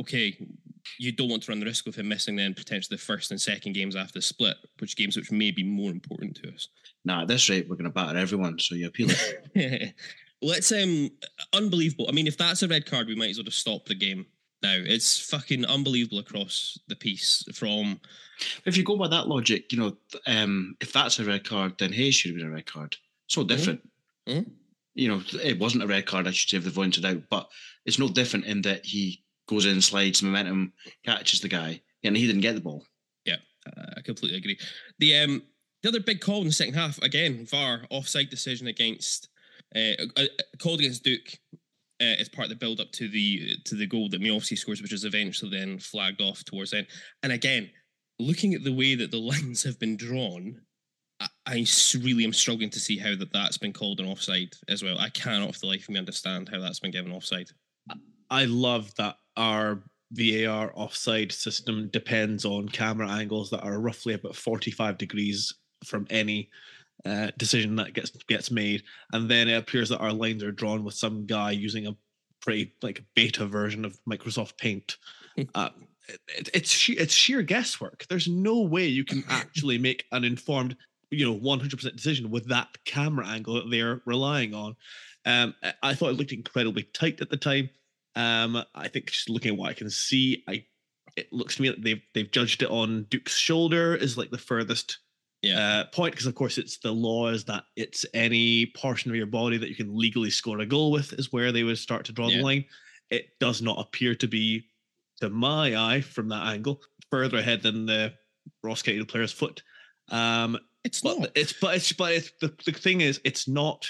okay, 0.00 0.38
you 0.98 1.12
don't 1.12 1.28
want 1.28 1.42
to 1.42 1.50
run 1.50 1.60
the 1.60 1.66
risk 1.66 1.86
of 1.86 1.94
him 1.94 2.08
missing 2.08 2.36
then 2.36 2.54
potentially 2.54 2.96
the 2.96 3.02
first 3.02 3.30
and 3.30 3.40
second 3.40 3.72
games 3.74 3.96
after 3.96 4.18
the 4.18 4.22
split, 4.22 4.56
which 4.78 4.96
games 4.96 5.16
which 5.16 5.32
may 5.32 5.50
be 5.50 5.62
more 5.62 5.90
important 5.90 6.36
to 6.36 6.52
us. 6.52 6.68
Nah, 7.04 7.22
at 7.22 7.28
this 7.28 7.48
rate, 7.48 7.68
we're 7.68 7.76
going 7.76 7.84
to 7.84 7.90
batter 7.90 8.18
everyone, 8.18 8.58
so 8.58 8.74
you 8.74 8.86
appeal 8.86 9.08
it. 9.10 9.94
Let's 10.42 10.72
um 10.72 11.10
unbelievable. 11.54 12.06
I 12.08 12.12
mean, 12.12 12.26
if 12.26 12.36
that's 12.36 12.62
a 12.62 12.68
red 12.68 12.84
card, 12.84 13.06
we 13.06 13.14
might 13.14 13.30
as 13.30 13.38
well 13.38 13.44
just 13.44 13.60
stop 13.60 13.86
the 13.86 13.94
game 13.94 14.26
now. 14.62 14.76
It's 14.76 15.18
fucking 15.30 15.64
unbelievable 15.64 16.18
across 16.18 16.78
the 16.88 16.96
piece 16.96 17.44
from 17.54 17.98
if 18.66 18.76
you 18.76 18.84
go 18.84 18.96
by 18.96 19.08
that 19.08 19.28
logic, 19.28 19.72
you 19.72 19.78
know, 19.78 19.96
um, 20.26 20.76
if 20.80 20.92
that's 20.92 21.18
a 21.18 21.24
red 21.24 21.48
card, 21.48 21.74
then 21.78 21.92
Hayes 21.92 22.14
should 22.14 22.32
have 22.32 22.38
been 22.38 22.48
a 22.48 22.54
red 22.54 22.66
card. 22.66 22.96
So 23.26 23.42
different. 23.42 23.80
Mhm. 24.28 24.50
You 24.94 25.08
know, 25.08 25.22
it 25.42 25.58
wasn't 25.58 25.82
a 25.82 25.88
red 25.88 26.06
card, 26.06 26.28
I 26.28 26.30
should 26.32 26.50
say, 26.50 26.56
if 26.58 26.64
they've 26.64 26.74
pointed 26.74 27.04
out, 27.04 27.22
but 27.30 27.48
it's 27.84 27.98
no 27.98 28.08
different 28.08 28.44
in 28.44 28.62
that 28.62 28.84
he 28.84 29.23
goes 29.46 29.66
in, 29.66 29.80
slides, 29.80 30.22
momentum, 30.22 30.72
catches 31.04 31.40
the 31.40 31.48
guy, 31.48 31.80
and 32.02 32.16
he 32.16 32.26
didn't 32.26 32.42
get 32.42 32.54
the 32.54 32.60
ball. 32.60 32.84
Uh, 33.66 33.94
I 33.96 34.00
completely 34.00 34.38
agree. 34.38 34.58
The 34.98 35.16
um 35.16 35.42
the 35.82 35.88
other 35.90 36.00
big 36.00 36.20
call 36.20 36.40
in 36.40 36.46
the 36.46 36.52
second 36.52 36.74
half 36.74 36.98
again, 37.02 37.46
VAR 37.46 37.82
offside 37.90 38.30
decision 38.30 38.66
against 38.66 39.28
uh, 39.74 39.92
uh, 40.16 40.24
called 40.58 40.80
against 40.80 41.04
Duk 41.04 41.20
uh, 42.00 42.16
as 42.18 42.28
part 42.28 42.46
of 42.46 42.50
the 42.50 42.56
build 42.56 42.80
up 42.80 42.90
to 42.92 43.08
the 43.08 43.56
to 43.64 43.74
the 43.74 43.86
goal 43.86 44.08
that 44.10 44.20
Miovski 44.20 44.56
scores, 44.56 44.82
which 44.82 44.92
is 44.92 45.04
eventually 45.04 45.50
then 45.50 45.78
flagged 45.78 46.20
off 46.20 46.44
towards 46.44 46.70
the 46.70 46.78
end. 46.78 46.86
And 47.22 47.32
again, 47.32 47.70
looking 48.18 48.54
at 48.54 48.64
the 48.64 48.72
way 48.72 48.94
that 48.94 49.10
the 49.10 49.18
lines 49.20 49.62
have 49.64 49.78
been 49.78 49.96
drawn, 49.96 50.60
I 51.46 51.66
really 52.00 52.24
am 52.24 52.32
struggling 52.32 52.70
to 52.70 52.80
see 52.80 52.98
how 52.98 53.14
that 53.16 53.32
that's 53.32 53.58
been 53.58 53.72
called 53.72 54.00
an 54.00 54.06
offside 54.06 54.54
as 54.68 54.82
well. 54.82 54.98
I 54.98 55.10
cannot 55.10 55.54
for 55.54 55.60
the 55.60 55.66
life 55.66 55.82
of 55.82 55.90
me 55.90 55.98
understand 55.98 56.48
how 56.48 56.60
that's 56.60 56.80
been 56.80 56.90
given 56.90 57.12
offside. 57.12 57.50
I 58.30 58.46
love 58.46 58.94
that 58.96 59.16
our 59.36 59.82
VAR 60.12 60.72
offside 60.74 61.32
system 61.32 61.88
depends 61.92 62.44
on 62.44 62.68
camera 62.68 63.08
angles 63.08 63.50
that 63.50 63.62
are 63.64 63.80
roughly 63.80 64.14
about 64.14 64.36
45 64.36 64.96
degrees 64.98 65.52
from 65.84 66.06
any 66.10 66.50
uh, 67.04 67.30
decision 67.36 67.76
that 67.76 67.92
gets 67.94 68.10
gets 68.10 68.50
made, 68.50 68.82
and 69.12 69.28
then 69.30 69.48
it 69.48 69.56
appears 69.56 69.88
that 69.88 69.98
our 69.98 70.12
lines 70.12 70.42
are 70.42 70.52
drawn 70.52 70.84
with 70.84 70.94
some 70.94 71.26
guy 71.26 71.50
using 71.50 71.86
a 71.86 71.96
pretty 72.40 72.72
like 72.82 73.04
beta 73.16 73.44
version 73.46 73.84
of 73.84 73.98
Microsoft 74.08 74.56
Paint. 74.58 74.96
uh, 75.54 75.70
it, 76.38 76.50
it's 76.54 76.70
sheer, 76.70 76.96
it's 76.98 77.14
sheer 77.14 77.42
guesswork. 77.42 78.06
There's 78.08 78.28
no 78.28 78.60
way 78.60 78.86
you 78.86 79.04
can 79.04 79.24
actually 79.28 79.78
make 79.78 80.04
an 80.12 80.22
informed, 80.24 80.76
you 81.10 81.24
know, 81.26 81.38
100% 81.38 81.96
decision 81.96 82.30
with 82.30 82.46
that 82.48 82.68
camera 82.84 83.26
angle 83.26 83.54
that 83.54 83.70
they're 83.70 84.00
relying 84.06 84.54
on. 84.54 84.76
Um, 85.26 85.54
I- 85.62 85.72
I 85.82 85.94
thought 85.94 86.10
it 86.10 86.16
looked 86.18 86.32
incredibly 86.32 86.84
tight 86.94 87.20
at 87.20 87.30
the 87.30 87.36
time. 87.38 87.70
Um, 88.16 88.62
I 88.74 88.88
think 88.88 89.10
just 89.10 89.28
looking 89.30 89.52
at 89.52 89.58
what 89.58 89.70
I 89.70 89.74
can 89.74 89.90
see, 89.90 90.42
I 90.48 90.64
it 91.16 91.32
looks 91.32 91.56
to 91.56 91.62
me 91.62 91.68
that 91.68 91.82
they've 91.82 92.02
they've 92.14 92.30
judged 92.30 92.62
it 92.62 92.70
on 92.70 93.06
Duk's 93.10 93.36
shoulder 93.36 93.94
is 93.94 94.16
like 94.18 94.30
the 94.30 94.38
furthest 94.38 94.98
Yeah. 95.42 95.58
uh, 95.80 95.84
point 95.86 96.12
because 96.12 96.26
of 96.26 96.34
course 96.34 96.58
it's 96.58 96.78
the 96.78 96.90
law 96.92 97.28
is 97.28 97.44
that 97.44 97.64
it's 97.76 98.04
any 98.14 98.66
portion 98.74 99.10
of 99.10 99.16
your 99.16 99.26
body 99.26 99.56
that 99.58 99.68
you 99.68 99.74
can 99.76 99.96
legally 99.96 100.30
score 100.30 100.58
a 100.60 100.66
goal 100.66 100.90
with 100.90 101.12
is 101.12 101.32
where 101.32 101.52
they 101.52 101.62
would 101.62 101.78
start 101.78 102.04
to 102.06 102.12
draw 102.12 102.28
Yeah. 102.28 102.38
the 102.38 102.42
line. 102.42 102.64
It 103.10 103.38
does 103.38 103.62
not 103.62 103.78
appear 103.78 104.14
to 104.16 104.26
be, 104.26 104.64
to 105.20 105.28
my 105.30 105.76
eye, 105.76 106.00
from 106.00 106.28
that 106.30 106.46
angle, 106.46 106.80
further 107.10 107.38
ahead 107.38 107.62
than 107.62 107.86
the 107.86 108.14
Ross 108.62 108.82
County 108.82 109.04
player's 109.04 109.30
foot. 109.32 109.62
Um, 110.08 110.58
It's 110.84 111.00
but 111.00 111.18
not. 111.18 111.28
it's 111.36 111.52
but 111.52 111.76
it's 111.76 111.92
but 111.92 112.12
it's 112.12 112.32
the, 112.40 112.52
the 112.64 112.72
thing 112.72 113.02
is 113.02 113.20
it's 113.24 113.46
not. 113.46 113.86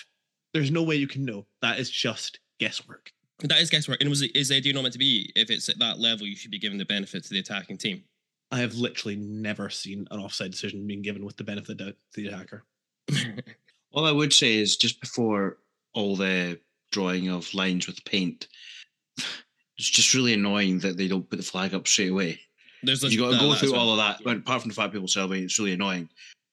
There's 0.53 0.71
no 0.71 0.83
way 0.83 0.97
you 0.97 1.07
can 1.09 1.25
know. 1.25 1.47
That 1.63 1.79
is 1.79 1.89
just 1.91 2.41
guesswork. 2.61 3.11
That 3.41 3.61
is 3.61 3.71
guesswork. 3.71 4.01
And 4.01 4.09
was 4.09 4.23
it 4.23 4.35
is 4.35 4.49
the 4.49 4.57
idea 4.57 4.73
not 4.73 4.83
meant 4.83 4.93
to 4.93 4.99
be 4.99 5.33
if 5.35 5.51
it's 5.51 5.69
at 5.69 5.79
that 5.81 5.99
level, 5.99 6.27
you 6.27 6.37
should 6.37 6.51
be 6.51 6.59
given 6.59 6.79
the 6.79 6.85
benefit 6.85 7.25
to 7.25 7.31
the 7.31 7.41
attacking 7.41 7.79
team. 7.79 8.05
I 8.51 8.59
have 8.59 8.75
literally 8.75 9.17
never 9.17 9.71
seen 9.71 10.07
an 10.11 10.21
offside 10.21 10.53
decision 10.53 10.87
being 10.87 11.03
given 11.03 11.25
with 11.25 11.37
the 11.37 11.45
benefit 11.45 11.71
of 11.71 11.79
the 11.79 11.85
doubt 11.85 11.95
to 12.15 12.21
the 12.21 12.29
attacker. 12.29 12.65
All 13.93 14.07
I 14.07 14.13
would 14.13 14.33
say 14.33 14.57
is 14.57 14.77
just 14.77 15.01
before 15.01 15.59
all 15.93 16.17
the 16.17 16.59
drawing 16.91 17.29
of 17.29 17.53
lines 17.55 17.87
with 17.87 18.05
paint, 18.05 18.49
it's 19.19 19.91
just 19.91 20.15
really 20.15 20.35
annoying 20.35 20.79
that 20.81 20.97
they 20.97 21.09
don't 21.09 21.29
put 21.29 21.37
the 21.37 21.43
flag 21.43 21.75
up 21.75 21.87
straight 21.87 22.11
away. 22.11 22.41
There's 22.83 23.03
you 23.03 23.19
got 23.19 23.33
to 23.33 23.39
go 23.39 23.55
through 23.55 23.73
well. 23.73 23.81
all 23.81 23.91
of 23.93 23.97
that. 23.99 24.23
But 24.25 24.39
apart 24.39 24.63
from 24.63 24.69
the 24.69 24.75
fact 24.75 24.93
people 24.93 25.09
celebrate, 25.09 25.45
it's 25.45 25.59
really 25.59 25.73
annoying. 25.73 26.09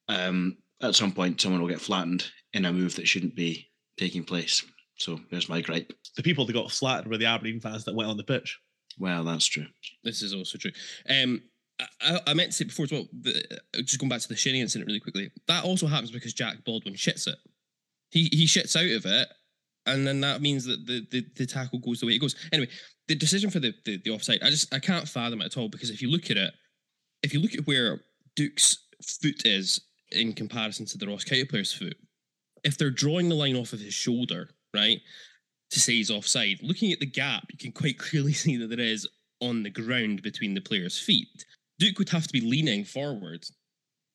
Um, 0.08 0.58
at 0.82 0.96
some 0.96 1.12
point, 1.12 1.42
someone 1.42 1.62
will 1.62 1.68
get 1.68 1.82
flattened 1.82 2.32
in 2.54 2.66
a 2.66 2.74
move 2.74 2.96
that 2.96 3.08
shouldn't 3.08 3.36
be 3.36 3.70
taking 3.98 4.24
place. 4.24 4.64
So 5.02 5.20
there's 5.32 5.50
my 5.50 5.62
gripe. 5.62 5.92
The 6.16 6.24
people 6.24 6.46
that 6.46 6.54
got 6.54 6.72
flattened 6.72 7.08
were 7.10 7.18
the 7.18 7.26
Aberdeen 7.26 7.60
fans 7.60 7.86
that 7.86 7.96
went 7.96 8.10
on 8.10 8.18
the 8.18 8.24
pitch. 8.24 8.60
Well, 9.00 9.24
that's 9.24 9.46
true. 9.46 9.66
This 10.04 10.22
is 10.22 10.34
also 10.34 10.58
true. 10.58 10.72
Um, 11.10 11.42
I, 11.80 11.86
I- 12.02 12.20
I 12.28 12.34
meant 12.34 12.52
to 12.52 12.58
say 12.58 12.66
before 12.66 12.86
as 12.86 12.92
well. 12.92 13.08
The, 13.22 13.44
uh, 13.52 13.82
just 13.82 14.00
going 14.00 14.10
back 14.10 14.22
to 14.22 14.28
the 14.28 14.36
Shinnie 14.36 14.62
incident 14.62 14.88
really 14.88 15.00
quickly. 15.00 15.32
That 15.48 15.64
also 15.64 15.88
happens 15.88 16.12
because 16.12 16.34
Jack 16.34 16.64
Baldwin 16.66 16.94
shits 16.96 17.28
it. 17.28 17.36
He 18.10 18.30
he 18.32 18.46
shits 18.46 18.76
out 18.76 18.96
of 18.98 19.06
it, 19.06 19.30
and 19.86 20.06
then 20.06 20.20
that 20.22 20.42
means 20.42 20.66
that 20.66 20.86
the, 20.86 21.08
the, 21.10 21.26
the 21.36 21.46
tackle 21.46 21.80
goes 21.80 22.02
the 22.02 22.06
way 22.08 22.14
it 22.14 22.20
goes. 22.20 22.36
Anyway, 22.52 22.70
the 23.08 23.16
decision 23.16 23.50
for 23.50 23.60
the, 23.60 23.74
the 23.86 23.98
the 24.04 24.12
offside, 24.12 24.40
I 24.44 24.50
just 24.50 24.74
I 24.74 24.80
can't 24.80 25.08
fathom 25.08 25.42
it 25.42 25.46
at 25.46 25.58
all 25.58 25.70
because 25.70 25.90
if 25.90 26.02
you 26.02 26.12
look 26.12 26.30
at 26.30 26.38
it, 26.38 26.54
if 27.24 27.34
you 27.34 27.40
look 27.40 27.54
at 27.56 27.66
where 27.66 28.02
Duk's 28.36 28.78
foot 29.02 29.46
is 29.46 29.80
in 30.12 30.34
comparison 30.34 30.86
to 30.88 30.98
the 30.98 31.08
Ross 31.08 31.24
County 31.24 31.46
player's 31.46 31.74
foot, 31.74 31.96
if 32.66 32.78
they're 32.78 32.92
drawing 32.92 33.30
the 33.30 33.36
line 33.36 33.56
off 33.56 33.72
of 33.74 33.80
his 33.80 33.94
shoulder, 33.94 34.50
right, 34.74 35.02
to 35.72 35.80
say 35.80 35.94
he's 35.94 36.12
offside, 36.12 36.60
looking 36.62 36.92
at 36.92 37.00
the 37.00 37.06
gap, 37.06 37.46
you 37.52 37.58
can 37.58 37.72
quite 37.72 37.98
clearly 37.98 38.34
see 38.34 38.58
that 38.58 38.68
there 38.68 38.80
is 38.80 39.08
on 39.42 39.64
the 39.64 39.70
ground 39.70 40.22
between 40.22 40.54
the 40.54 40.62
player's 40.62 41.00
feet. 41.00 41.46
Duk 41.80 41.98
would 41.98 42.10
have 42.10 42.28
to 42.28 42.34
be 42.34 42.42
leaning 42.42 42.86
forward 42.86 43.46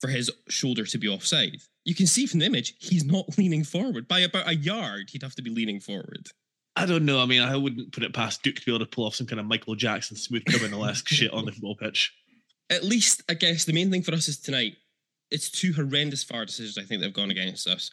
for 0.01 0.09
his 0.09 0.31
shoulder 0.49 0.85
to 0.85 0.99
be 0.99 1.09
offside. 1.09 1.57
You 1.85 1.95
can 1.95 2.07
see 2.07 2.27
from 2.27 2.40
the 2.40 2.47
image, 2.47 2.75
he's 2.79 3.05
not 3.05 3.27
leaning 3.38 3.64
forward. 3.64 4.07
By 4.07 4.21
about 4.21 4.49
a 4.49 4.55
yard, 4.55 5.11
he'd 5.11 5.23
have 5.23 5.35
to 5.35 5.42
be 5.42 5.51
leaning 5.51 5.81
forward. 5.81 6.29
I 6.77 6.85
don't 6.85 7.07
know. 7.07 7.21
I 7.21 7.27
mean, 7.27 7.40
I 7.40 7.57
wouldn't 7.57 7.92
put 7.92 8.03
it 8.03 8.12
past 8.12 8.42
Duk 8.42 8.57
to 8.57 8.66
be 8.66 8.71
able 8.71 8.85
to 8.85 8.90
pull 8.90 9.07
off 9.07 9.14
some 9.14 9.27
kind 9.27 9.40
of 9.40 9.47
Michael 9.47 9.75
Jackson 9.75 10.16
smooth 10.16 10.45
criminal-esque 10.45 11.09
shit 11.09 11.33
on 11.33 11.47
the 11.47 11.53
football 11.53 11.75
pitch. 11.75 12.12
At 12.69 12.85
least, 12.85 13.23
I 13.31 13.35
guess, 13.35 13.64
the 13.64 13.73
main 13.73 13.90
thing 13.90 14.03
for 14.03 14.12
us 14.12 14.29
is 14.29 14.38
tonight, 14.38 14.77
it's 15.31 15.51
two 15.51 15.73
horrendous 15.73 16.23
VAR 16.25 16.45
decisions 16.45 16.77
I 16.77 16.83
think 16.83 17.01
that 17.01 17.07
have 17.07 17.14
gone 17.14 17.31
against 17.31 17.66
us. 17.66 17.90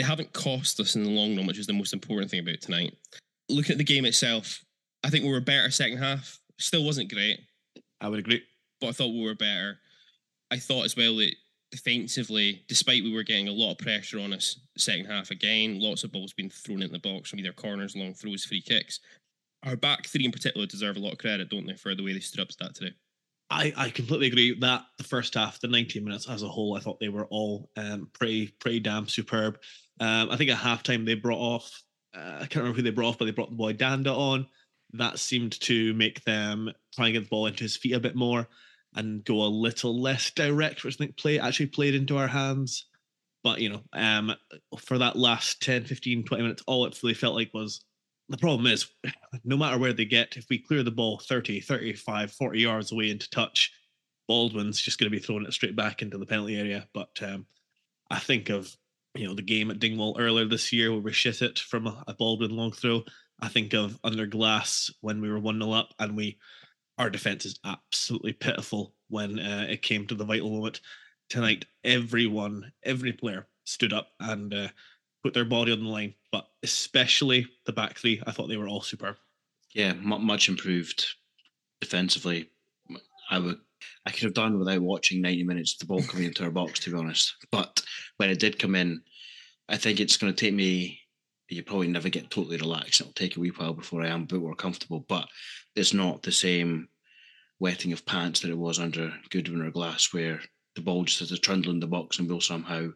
They 0.00 0.06
haven't 0.06 0.32
cost 0.32 0.80
us 0.80 0.96
in 0.96 1.04
the 1.04 1.10
long 1.10 1.36
run, 1.36 1.46
which 1.46 1.58
is 1.58 1.66
the 1.66 1.74
most 1.74 1.92
important 1.92 2.30
thing 2.30 2.40
about 2.40 2.62
tonight. 2.62 2.96
Looking 3.50 3.72
at 3.72 3.76
the 3.76 3.84
game 3.84 4.06
itself, 4.06 4.64
I 5.04 5.10
think 5.10 5.24
we 5.24 5.30
were 5.30 5.42
better 5.42 5.70
second 5.70 5.98
half. 5.98 6.40
Still 6.58 6.86
wasn't 6.86 7.12
great. 7.12 7.38
I 8.00 8.08
would 8.08 8.18
agree. 8.18 8.42
but 8.80 8.86
I 8.86 8.92
thought 8.92 9.12
we 9.12 9.22
were 9.22 9.34
better. 9.34 9.76
I 10.50 10.56
thought 10.56 10.86
as 10.86 10.96
well 10.96 11.16
that 11.16 11.34
defensively, 11.70 12.62
despite 12.66 13.04
we 13.04 13.12
were 13.12 13.24
getting 13.24 13.48
a 13.48 13.52
lot 13.52 13.72
of 13.72 13.78
pressure 13.78 14.20
on 14.20 14.32
us 14.32 14.58
second 14.78 15.04
half 15.04 15.30
again, 15.30 15.78
lots 15.78 16.02
of 16.02 16.12
balls 16.12 16.32
being 16.32 16.48
thrown 16.48 16.80
into 16.80 16.94
the 16.94 16.98
box 16.98 17.28
from 17.28 17.40
either 17.40 17.52
corners, 17.52 17.94
long 17.94 18.14
throws, 18.14 18.46
free 18.46 18.62
kicks. 18.62 19.00
Our 19.64 19.76
back 19.76 20.06
three 20.06 20.24
in 20.24 20.32
particular 20.32 20.66
deserve 20.66 20.96
a 20.96 21.00
lot 21.00 21.12
of 21.12 21.18
credit, 21.18 21.50
don't 21.50 21.66
they, 21.66 21.74
for 21.74 21.94
the 21.94 22.02
way 22.02 22.14
they 22.14 22.20
stood 22.20 22.40
up 22.40 22.48
to 22.48 22.56
that 22.60 22.74
today. 22.74 22.94
I, 23.50 23.72
I 23.76 23.90
completely 23.90 24.28
agree 24.28 24.58
that 24.60 24.86
the 24.96 25.04
first 25.04 25.34
half, 25.34 25.60
the 25.60 25.66
90 25.66 26.00
minutes 26.00 26.28
as 26.28 26.42
a 26.42 26.48
whole, 26.48 26.76
I 26.76 26.80
thought 26.80 27.00
they 27.00 27.08
were 27.08 27.26
all 27.26 27.68
um, 27.76 28.08
pretty 28.12 28.46
pretty 28.60 28.80
damn 28.80 29.08
superb. 29.08 29.58
Um, 30.00 30.30
I 30.30 30.36
think 30.36 30.50
at 30.50 30.58
halftime 30.58 31.04
they 31.04 31.14
brought 31.14 31.38
off, 31.38 31.82
uh, 32.16 32.36
I 32.36 32.46
can't 32.46 32.56
remember 32.56 32.76
who 32.76 32.82
they 32.82 32.90
brought 32.90 33.10
off, 33.10 33.18
but 33.18 33.26
they 33.26 33.30
brought 33.30 33.50
the 33.50 33.56
boy 33.56 33.74
Dhanda 33.74 34.16
on. 34.16 34.46
That 34.94 35.18
seemed 35.18 35.60
to 35.60 35.94
make 35.94 36.24
them 36.24 36.72
try 36.94 37.06
and 37.06 37.14
get 37.14 37.24
the 37.24 37.28
ball 37.28 37.46
into 37.46 37.64
his 37.64 37.76
feet 37.76 37.92
a 37.92 38.00
bit 38.00 38.16
more 38.16 38.48
and 38.96 39.24
go 39.24 39.42
a 39.42 39.44
little 39.44 40.00
less 40.00 40.30
direct, 40.32 40.82
which 40.82 40.96
I 40.96 40.98
think 40.98 41.16
play 41.16 41.38
actually 41.38 41.66
played 41.66 41.94
into 41.94 42.16
our 42.16 42.26
hands. 42.26 42.86
But, 43.44 43.60
you 43.60 43.68
know, 43.68 43.82
um, 43.92 44.34
for 44.78 44.98
that 44.98 45.16
last 45.16 45.62
10, 45.62 45.84
15, 45.84 46.24
20 46.24 46.42
minutes, 46.42 46.62
all 46.66 46.84
it 46.86 46.98
really 47.02 47.14
felt 47.14 47.36
like 47.36 47.54
was 47.54 47.84
the 48.28 48.36
problem 48.36 48.66
is 48.66 48.86
no 49.44 49.56
matter 49.56 49.78
where 49.78 49.92
they 49.92 50.04
get, 50.06 50.36
if 50.36 50.46
we 50.48 50.58
clear 50.58 50.82
the 50.82 50.90
ball 50.90 51.18
30, 51.18 51.60
35, 51.60 52.32
40 52.32 52.58
yards 52.58 52.92
away 52.92 53.10
into 53.10 53.30
touch, 53.30 53.72
Baldwin's 54.28 54.80
just 54.80 54.98
going 54.98 55.10
to 55.10 55.16
be 55.16 55.22
throwing 55.22 55.44
it 55.44 55.52
straight 55.52 55.76
back 55.76 56.02
into 56.02 56.18
the 56.18 56.26
penalty 56.26 56.56
area. 56.56 56.86
But 56.94 57.18
um, 57.22 57.46
I 58.10 58.18
think 58.18 58.48
of 58.48 58.74
you 59.14 59.26
know 59.26 59.34
the 59.34 59.42
game 59.42 59.70
at 59.70 59.78
Dingwall 59.78 60.16
earlier 60.18 60.46
this 60.46 60.72
year 60.72 60.90
where 60.92 61.00
we 61.00 61.12
shit 61.12 61.42
it 61.42 61.58
from 61.58 61.86
a, 61.86 62.14
Baldwin 62.18 62.56
long 62.56 62.72
throw. 62.72 63.04
I 63.40 63.48
think 63.48 63.72
of 63.74 63.98
under 64.04 64.26
Glass 64.26 64.90
when 65.00 65.20
we 65.20 65.30
were 65.30 65.38
one 65.38 65.58
0 65.58 65.72
up 65.72 65.94
and 65.98 66.16
we 66.16 66.38
our 66.98 67.10
defense 67.10 67.46
is 67.46 67.58
absolutely 67.64 68.34
pitiful 68.34 68.94
when 69.08 69.38
uh, 69.38 69.66
it 69.68 69.82
came 69.82 70.06
to 70.06 70.14
the 70.14 70.24
vital 70.24 70.50
moment. 70.50 70.80
Tonight, 71.30 71.64
everyone, 71.82 72.72
every 72.82 73.12
player 73.12 73.46
stood 73.64 73.92
up 73.94 74.08
and 74.20 74.52
uh, 74.52 74.68
put 75.22 75.32
their 75.32 75.46
body 75.46 75.72
on 75.72 75.82
the 75.82 75.88
line, 75.88 76.14
but 76.30 76.46
especially 76.62 77.46
the 77.64 77.72
back 77.72 77.98
three. 77.98 78.22
I 78.26 78.32
thought 78.32 78.48
they 78.48 78.58
were 78.58 78.68
all 78.68 78.82
superb. 78.82 79.16
Yeah, 79.72 79.94
mu 79.94 80.18
much 80.18 80.48
improved 80.48 81.06
defensively. 81.80 82.50
I 83.30 83.38
would, 83.38 83.58
I 84.06 84.10
could 84.10 84.24
have 84.24 84.34
done 84.34 84.58
without 84.58 84.80
watching 84.80 85.20
90 85.20 85.44
minutes 85.44 85.74
of 85.74 85.80
the 85.80 85.86
ball 85.86 86.02
coming 86.02 86.26
into 86.26 86.44
our 86.44 86.50
box, 86.50 86.80
to 86.80 86.90
be 86.90 86.98
honest. 86.98 87.34
But 87.50 87.82
when 88.16 88.30
it 88.30 88.38
did 88.38 88.58
come 88.58 88.74
in, 88.74 89.02
I 89.68 89.76
think 89.76 90.00
it's 90.00 90.16
going 90.16 90.32
to 90.32 90.44
take 90.44 90.54
me. 90.54 91.00
You 91.48 91.62
probably 91.64 91.88
never 91.88 92.08
get 92.08 92.30
totally 92.30 92.58
relaxed. 92.58 93.00
It'll 93.00 93.12
take 93.12 93.36
a 93.36 93.40
wee 93.40 93.48
while 93.48 93.74
before 93.74 94.02
I 94.02 94.08
am 94.08 94.22
a 94.22 94.26
bit 94.26 94.40
more 94.40 94.54
comfortable. 94.54 95.04
But 95.08 95.26
it's 95.74 95.92
not 95.92 96.22
the 96.22 96.32
same 96.32 96.88
wetting 97.58 97.92
of 97.92 98.06
pants 98.06 98.40
that 98.40 98.50
it 98.50 98.58
was 98.58 98.78
under 98.78 99.12
Goodwin 99.30 99.62
or 99.62 99.70
Glass, 99.70 100.12
where 100.12 100.40
the 100.76 100.80
ball 100.80 101.04
just 101.04 101.18
has 101.20 101.28
to 101.30 101.38
trundle 101.38 101.72
in 101.72 101.80
the 101.80 101.86
box 101.86 102.18
and 102.18 102.28
we'll 102.28 102.40
somehow 102.40 102.88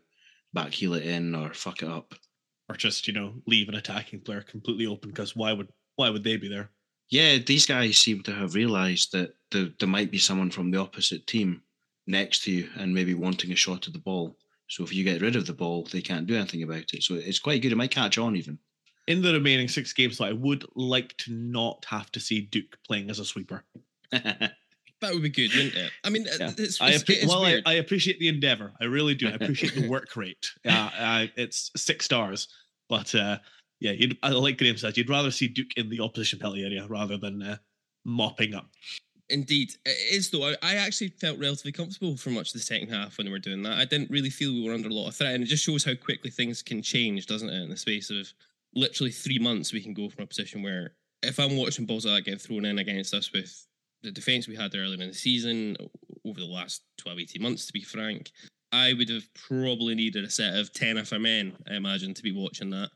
back 0.53 0.73
heel 0.73 0.94
it 0.94 1.05
in 1.05 1.35
or 1.35 1.53
fuck 1.53 1.83
it 1.83 1.88
up. 1.88 2.14
Or 2.68 2.77
just, 2.77 3.07
you 3.07 3.12
know, 3.12 3.35
leave 3.47 3.68
an 3.68 3.75
attacking 3.75 4.20
player 4.20 4.40
completely 4.40 4.87
open 4.87 5.11
because 5.11 5.37
why 5.37 5.53
would 5.53 5.68
why 5.97 6.11
would 6.11 6.25
they 6.25 6.37
be 6.37 6.49
there? 6.49 6.70
Yeah, 7.11 7.38
these 7.38 7.67
guys 7.67 7.97
seem 7.99 8.23
to 8.25 8.33
have 8.33 8.55
realised 8.55 9.12
that 9.12 9.35
there, 9.51 9.69
there 9.79 9.88
might 9.88 10.11
be 10.11 10.19
someone 10.19 10.51
from 10.51 10.71
the 10.71 10.79
opposite 10.81 11.27
team 11.27 11.62
next 12.07 12.43
to 12.45 12.51
you 12.53 12.69
and 12.77 12.93
maybe 12.95 13.14
wanting 13.14 13.53
a 13.53 13.57
shot 13.57 13.87
at 13.87 13.93
the 13.93 13.99
ball. 13.99 14.37
So 14.69 14.83
if 14.83 14.93
you 14.95 15.05
get 15.05 15.21
rid 15.23 15.37
of 15.37 15.47
the 15.47 15.53
ball, 15.53 15.87
they 15.93 16.01
can't 16.01 16.27
do 16.27 16.35
anything 16.37 16.62
about 16.62 16.93
it. 16.93 17.03
So 17.03 17.14
it's 17.14 17.38
quite 17.38 17.62
good. 17.62 17.73
It 17.73 17.77
might 17.77 17.90
catch 17.90 18.19
on 18.19 18.37
even. 18.37 18.59
In 19.07 19.21
the 19.21 19.35
remaining 19.35 19.69
six 19.69 19.93
games, 19.93 20.17
so 20.17 20.25
I 20.25 20.33
would 20.33 20.64
like 20.75 21.14
to 21.19 21.33
not 21.33 21.85
have 21.88 22.11
to 22.12 22.21
see 22.21 22.40
Duk 22.40 22.79
playing 22.87 23.11
as 23.11 23.19
a 23.19 23.25
sweeper. 23.25 23.64
That 25.01 25.12
would 25.12 25.23
be 25.23 25.29
good, 25.29 25.51
wouldn't 25.55 25.75
it? 25.75 25.90
I 26.03 26.09
mean, 26.09 26.25
Yeah. 26.40 26.53
it's, 26.57 26.81
I, 26.81 26.90
it's, 26.90 27.03
appre- 27.05 27.17
it's 27.17 27.27
well, 27.27 27.45
I. 27.45 27.61
I 27.67 27.73
appreciate 27.75 28.19
the 28.21 28.29
endeavor. 28.29 28.73
I 28.81 28.85
really 28.85 29.14
do. 29.14 29.29
I 29.29 29.33
appreciate 29.33 29.75
the 29.75 29.87
work 29.90 30.17
rate. 30.17 30.51
Uh, 30.64 30.71
I, 30.71 31.33
it's 31.37 31.71
six 31.77 32.07
stars, 32.07 32.49
but 32.88 33.14
uh, 33.14 33.37
yeah, 33.85 33.92
you'd, 33.92 34.16
like 34.23 34.57
Graham 34.57 34.79
says, 34.79 34.97
you'd 34.97 35.11
rather 35.11 35.31
see 35.31 35.47
Duk 35.47 35.66
in 35.77 35.90
the 35.90 36.01
opposition 36.01 36.38
penalty 36.38 36.64
area 36.64 36.87
rather 36.88 37.18
than 37.18 37.42
uh, 37.42 37.57
mopping 38.07 38.55
up. 38.55 38.70
Indeed, 39.29 39.75
it 39.85 40.14
is 40.14 40.31
though. 40.31 40.55
I, 40.62 40.77
actually 40.77 41.09
felt 41.09 41.38
relatively 41.38 41.73
comfortable 41.73 42.16
for 42.16 42.31
much 42.31 42.49
of 42.49 42.53
the 42.55 42.61
second 42.61 42.88
half 42.88 43.18
when 43.18 43.27
we 43.27 43.33
were 43.33 43.38
doing 43.38 43.62
that. 43.64 43.77
I 43.77 43.85
didn't 43.85 44.11
really 44.11 44.31
feel 44.31 44.55
we 44.55 44.66
were 44.66 44.73
under 44.73 44.88
a 44.88 44.92
lot 44.92 45.09
of 45.09 45.14
threat, 45.14 45.35
and 45.35 45.44
it 45.44 45.49
just 45.49 45.64
shows 45.64 45.85
how 45.85 45.94
quickly 45.94 46.31
things 46.31 46.62
can 46.62 46.81
change, 46.81 47.27
doesn't 47.27 47.49
it? 47.49 47.62
In 47.62 47.68
the 47.68 47.77
space 47.77 48.09
of 48.09 48.27
literally 48.75 49.12
three 49.12 49.38
months, 49.38 49.75
we 49.75 49.83
can 49.83 49.92
go 49.92 50.09
from 50.09 50.25
a 50.25 50.27
position 50.27 50.62
where 50.62 50.94
if 51.23 51.38
I'm 51.38 51.59
watching 51.59 51.85
balls 51.85 52.07
like 52.07 52.16
that 52.16 52.31
getting 52.31 52.38
thrown 52.38 52.64
in 52.64 52.79
against 52.79 53.12
us 53.12 53.33
with 53.33 53.66
the 54.03 54.11
defense 54.11 54.49
we 54.49 54.57
had 54.57 54.75
earlier 54.75 55.03
in 55.03 55.09
the 55.09 55.14
season, 55.14 55.77
over 56.27 56.40
the 56.40 56.47
last 56.47 56.83
12, 56.99 57.18
18 57.20 57.42
months, 57.42 57.66
to 57.66 57.73
be 57.73 57.83
frank, 57.83 58.31
I 58.73 58.94
would 58.94 59.11
have 59.11 59.29
probably 59.35 59.94
needed 59.94 60.25
a 60.25 60.31
set 60.31 60.57
of 60.57 60.73
10 60.73 60.97
of 60.97 61.12
our 61.12 61.18
men, 61.18 61.55
I 61.70 61.75
imagine, 61.75 62.14
to 62.14 62.23
be 62.23 62.33
watching 62.33 62.70
that. 62.70 62.90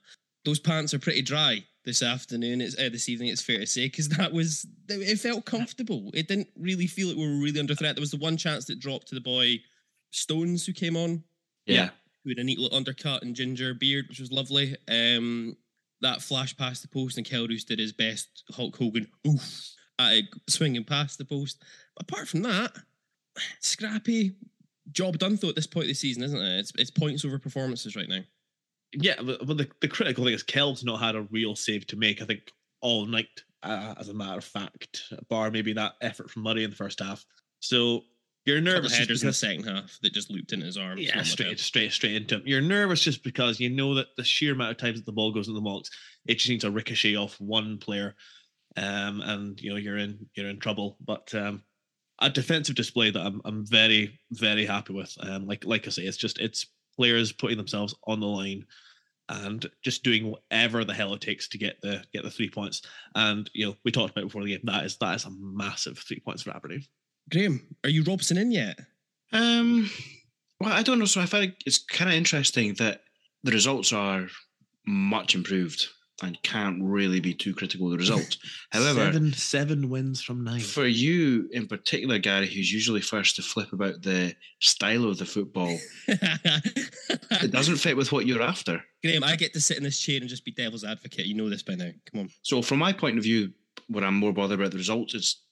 Those 0.48 0.58
pants 0.58 0.94
are 0.94 0.98
pretty 0.98 1.20
dry 1.20 1.62
this 1.84 2.02
afternoon. 2.02 2.62
It's 2.62 2.74
uh, 2.78 2.88
this 2.90 3.10
evening. 3.10 3.28
It's 3.28 3.42
fair 3.42 3.58
to 3.58 3.66
say 3.66 3.84
because 3.84 4.08
that 4.08 4.32
was 4.32 4.66
it 4.88 5.20
felt 5.20 5.44
comfortable. 5.44 6.10
It 6.14 6.26
didn't 6.26 6.48
really 6.56 6.86
feel 6.86 7.08
like 7.08 7.18
we 7.18 7.26
were 7.26 7.44
really 7.44 7.60
under 7.60 7.74
threat. 7.74 7.96
There 7.96 8.00
was 8.00 8.12
the 8.12 8.16
one 8.16 8.38
chance 8.38 8.64
that 8.64 8.80
dropped 8.80 9.08
to 9.08 9.14
the 9.14 9.20
boy 9.20 9.58
Stones 10.10 10.64
who 10.64 10.72
came 10.72 10.96
on, 10.96 11.22
yeah. 11.66 11.90
who 12.24 12.30
had 12.30 12.38
a 12.38 12.44
neat 12.44 12.58
little 12.58 12.74
undercut 12.74 13.22
and 13.22 13.36
ginger 13.36 13.74
beard, 13.74 14.06
which 14.08 14.20
was 14.20 14.32
lovely. 14.32 14.74
Um, 14.88 15.54
that 16.00 16.22
flash 16.22 16.56
past 16.56 16.80
the 16.80 16.88
post 16.88 17.18
and 17.18 17.26
Kelle 17.26 17.46
Roos 17.46 17.64
did 17.64 17.78
his 17.78 17.92
best 17.92 18.44
Hulk 18.50 18.74
Hogan 18.74 19.06
oof 19.26 19.74
at 19.98 20.14
it, 20.14 20.24
swinging 20.48 20.84
past 20.84 21.18
the 21.18 21.26
post. 21.26 21.62
But 21.94 22.08
apart 22.08 22.26
from 22.26 22.40
that, 22.40 22.72
scrappy 23.60 24.36
job 24.92 25.18
done 25.18 25.36
though 25.36 25.50
at 25.50 25.56
this 25.56 25.66
point 25.66 25.84
of 25.84 25.88
the 25.88 25.94
season, 25.94 26.22
isn't 26.22 26.40
it? 26.40 26.58
It's 26.58 26.72
it's 26.78 26.90
points 26.90 27.26
over 27.26 27.38
performances 27.38 27.96
right 27.96 28.08
now. 28.08 28.22
Yeah, 28.92 29.14
but, 29.22 29.46
the, 29.46 29.68
the 29.80 29.88
critical 29.88 30.24
thing 30.24 30.34
is 30.34 30.42
Kel's 30.42 30.84
not 30.84 31.00
had 31.00 31.14
a 31.14 31.22
real 31.30 31.54
save 31.54 31.86
to 31.88 31.96
make, 31.96 32.22
I 32.22 32.24
think, 32.24 32.50
all 32.80 33.06
night, 33.06 33.28
uh, 33.62 33.94
as 33.98 34.08
a 34.08 34.14
matter 34.14 34.38
of 34.38 34.44
fact, 34.44 35.02
bar 35.28 35.50
maybe 35.50 35.72
that 35.74 35.94
effort 36.00 36.30
from 36.30 36.42
Murray 36.42 36.64
in 36.64 36.70
the 36.70 36.76
first 36.76 37.00
half. 37.00 37.24
So 37.60 38.02
you're 38.48 38.60
nervous 38.62 38.96
headers 38.96 39.22
in 39.22 39.26
the 39.26 39.34
second 39.34 39.64
half 39.64 39.98
that 40.00 40.14
just 40.14 40.30
looped 40.30 40.54
in 40.54 40.62
his 40.62 40.78
arm. 40.78 40.96
Yeah, 40.96 41.22
straight, 41.22 41.60
straight, 41.60 41.92
straight 41.92 42.14
into 42.14 42.36
him. 42.36 42.42
You're 42.46 42.62
nervous 42.62 43.02
just 43.02 43.22
because 43.22 43.60
you 43.60 43.68
know 43.68 43.94
that 43.94 44.06
the 44.16 44.24
sheer 44.24 44.54
amount 44.54 44.70
of 44.70 44.78
times 44.78 44.98
that 44.98 45.04
the 45.04 45.12
ball 45.12 45.32
goes 45.32 45.48
in 45.48 45.54
the 45.54 45.60
box, 45.60 45.90
it 46.26 46.36
just 46.36 46.48
needs 46.48 46.64
a 46.64 46.70
ricochet 46.70 47.16
off 47.16 47.38
one 47.40 47.76
player, 47.76 48.14
um, 48.76 49.20
and 49.20 49.60
you 49.60 49.70
know 49.70 49.76
you're 49.76 49.98
in 49.98 50.26
you're 50.34 50.48
in 50.48 50.60
trouble. 50.60 50.96
But 51.04 51.34
um, 51.34 51.62
a 52.20 52.30
defensive 52.30 52.74
display 52.74 53.10
that 53.10 53.20
I'm 53.20 53.42
I'm 53.44 53.66
very 53.66 54.18
very 54.32 54.64
happy 54.64 54.94
with. 54.94 55.14
Um, 55.20 55.46
like 55.46 55.66
like 55.66 55.86
I 55.86 55.90
say, 55.90 56.04
it's 56.04 56.16
just 56.16 56.38
it's 56.38 56.66
players 56.98 57.32
putting 57.32 57.56
themselves 57.56 57.94
on 58.06 58.20
the 58.20 58.26
line 58.26 58.66
and 59.28 59.66
just 59.82 60.02
doing 60.02 60.30
whatever 60.30 60.84
the 60.84 60.94
hell 60.94 61.14
it 61.14 61.20
takes 61.20 61.48
to 61.48 61.58
get 61.58 61.80
the 61.82 62.02
get 62.12 62.24
the 62.24 62.30
three 62.30 62.50
points. 62.50 62.82
And 63.14 63.48
you 63.54 63.66
know 63.66 63.76
we 63.84 63.92
talked 63.92 64.10
about 64.10 64.22
it 64.22 64.26
before 64.26 64.42
the 64.42 64.56
game. 64.56 64.60
That 64.64 64.84
is 64.84 64.96
that 64.98 65.14
is 65.14 65.24
a 65.24 65.30
massive 65.30 65.98
three 65.98 66.20
points 66.20 66.42
for 66.42 66.50
Aberdeen. 66.50 66.84
Graham, 67.30 67.76
are 67.84 67.90
you 67.90 68.02
Robson 68.02 68.38
in 68.38 68.50
yet? 68.50 68.78
Um, 69.32 69.90
well, 70.60 70.72
I 70.72 70.82
don't 70.82 70.98
know. 70.98 71.04
So 71.04 71.20
I 71.20 71.26
find 71.26 71.54
it's 71.66 71.78
kind 71.78 72.10
of 72.10 72.16
interesting 72.16 72.74
that 72.74 73.02
the 73.44 73.52
results 73.52 73.92
are 73.92 74.26
much 74.86 75.34
improved 75.34 75.86
and 76.22 76.40
can't 76.42 76.82
really 76.82 77.20
be 77.20 77.32
too 77.32 77.54
critical 77.54 77.86
of 77.86 77.92
the 77.92 77.98
result. 77.98 78.36
However, 78.70 79.04
seven 79.04 79.32
seven 79.32 79.88
wins 79.88 80.20
from 80.20 80.44
nine. 80.44 80.60
for 80.60 80.86
you 80.86 81.48
in 81.52 81.66
particular, 81.66 82.18
Gary, 82.18 82.46
who's 82.46 82.72
usually 82.72 83.00
first 83.00 83.36
to 83.36 83.42
flip 83.42 83.72
about 83.72 84.02
the 84.02 84.34
style 84.60 85.04
of 85.04 85.18
the 85.18 85.24
football, 85.24 85.78
it 86.08 87.52
doesn't 87.52 87.76
fit 87.76 87.96
with 87.96 88.10
what 88.10 88.26
you're 88.26 88.42
after. 88.42 88.82
Graham, 89.02 89.24
I 89.24 89.36
get 89.36 89.52
to 89.52 89.60
sit 89.60 89.76
in 89.76 89.84
this 89.84 90.00
chair 90.00 90.18
and 90.20 90.28
just 90.28 90.44
be 90.44 90.50
devil's 90.50 90.84
advocate. 90.84 91.26
You 91.26 91.34
know 91.34 91.48
this 91.48 91.62
by 91.62 91.76
now. 91.76 91.90
Come 92.10 92.22
on. 92.22 92.30
So, 92.42 92.62
from 92.62 92.78
my 92.78 92.92
point 92.92 93.18
of 93.18 93.24
view, 93.24 93.52
what 93.88 94.04
I'm 94.04 94.14
more 94.14 94.32
bothered 94.32 94.58
about 94.58 94.72
the 94.72 94.78
results 94.78 95.14
is 95.14 95.42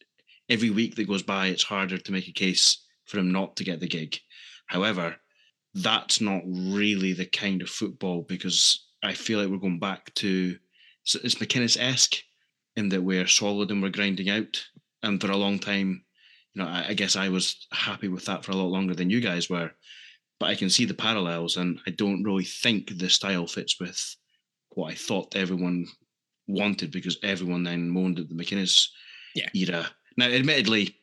every 0.48 0.70
week 0.70 0.96
that 0.96 1.08
goes 1.08 1.22
by, 1.22 1.48
it's 1.48 1.62
harder 1.62 1.98
to 1.98 2.12
make 2.12 2.28
a 2.28 2.32
case 2.32 2.84
for 3.04 3.18
him 3.18 3.30
not 3.30 3.56
to 3.56 3.64
get 3.64 3.80
the 3.80 3.88
gig. 3.88 4.18
However, 4.66 5.16
that's 5.74 6.20
not 6.20 6.42
really 6.46 7.12
the 7.12 7.26
kind 7.26 7.62
of 7.62 7.68
football 7.68 8.22
because 8.22 8.85
I 9.06 9.14
feel 9.14 9.40
like 9.40 9.48
we're 9.48 9.58
going 9.58 9.78
back 9.78 10.12
to 10.16 10.56
so 11.04 11.20
it's 11.22 11.36
McInnes 11.36 11.78
esque 11.80 12.16
in 12.74 12.88
that 12.90 13.02
we're 13.02 13.26
solid 13.28 13.70
and 13.70 13.82
we're 13.82 13.90
grinding 13.90 14.28
out. 14.28 14.64
And 15.02 15.20
for 15.20 15.30
a 15.30 15.36
long 15.36 15.58
time, 15.58 16.04
you 16.52 16.62
know, 16.62 16.68
I, 16.68 16.86
I 16.88 16.94
guess 16.94 17.14
I 17.16 17.28
was 17.28 17.66
happy 17.72 18.08
with 18.08 18.24
that 18.24 18.44
for 18.44 18.52
a 18.52 18.56
lot 18.56 18.70
longer 18.70 18.94
than 18.94 19.08
you 19.10 19.20
guys 19.20 19.48
were. 19.48 19.70
But 20.40 20.50
I 20.50 20.54
can 20.54 20.68
see 20.68 20.84
the 20.84 20.94
parallels, 20.94 21.56
and 21.56 21.80
I 21.86 21.92
don't 21.92 22.22
really 22.22 22.44
think 22.44 22.98
the 22.98 23.08
style 23.08 23.46
fits 23.46 23.80
with 23.80 24.16
what 24.70 24.92
I 24.92 24.94
thought 24.94 25.34
everyone 25.36 25.86
wanted 26.46 26.90
because 26.90 27.18
everyone 27.22 27.62
then 27.62 27.88
moaned 27.88 28.18
at 28.18 28.28
the 28.28 28.34
McInnes 28.34 28.88
Yeah. 29.34 29.48
era. 29.54 29.88
Now, 30.18 30.26
admittedly, 30.26 30.96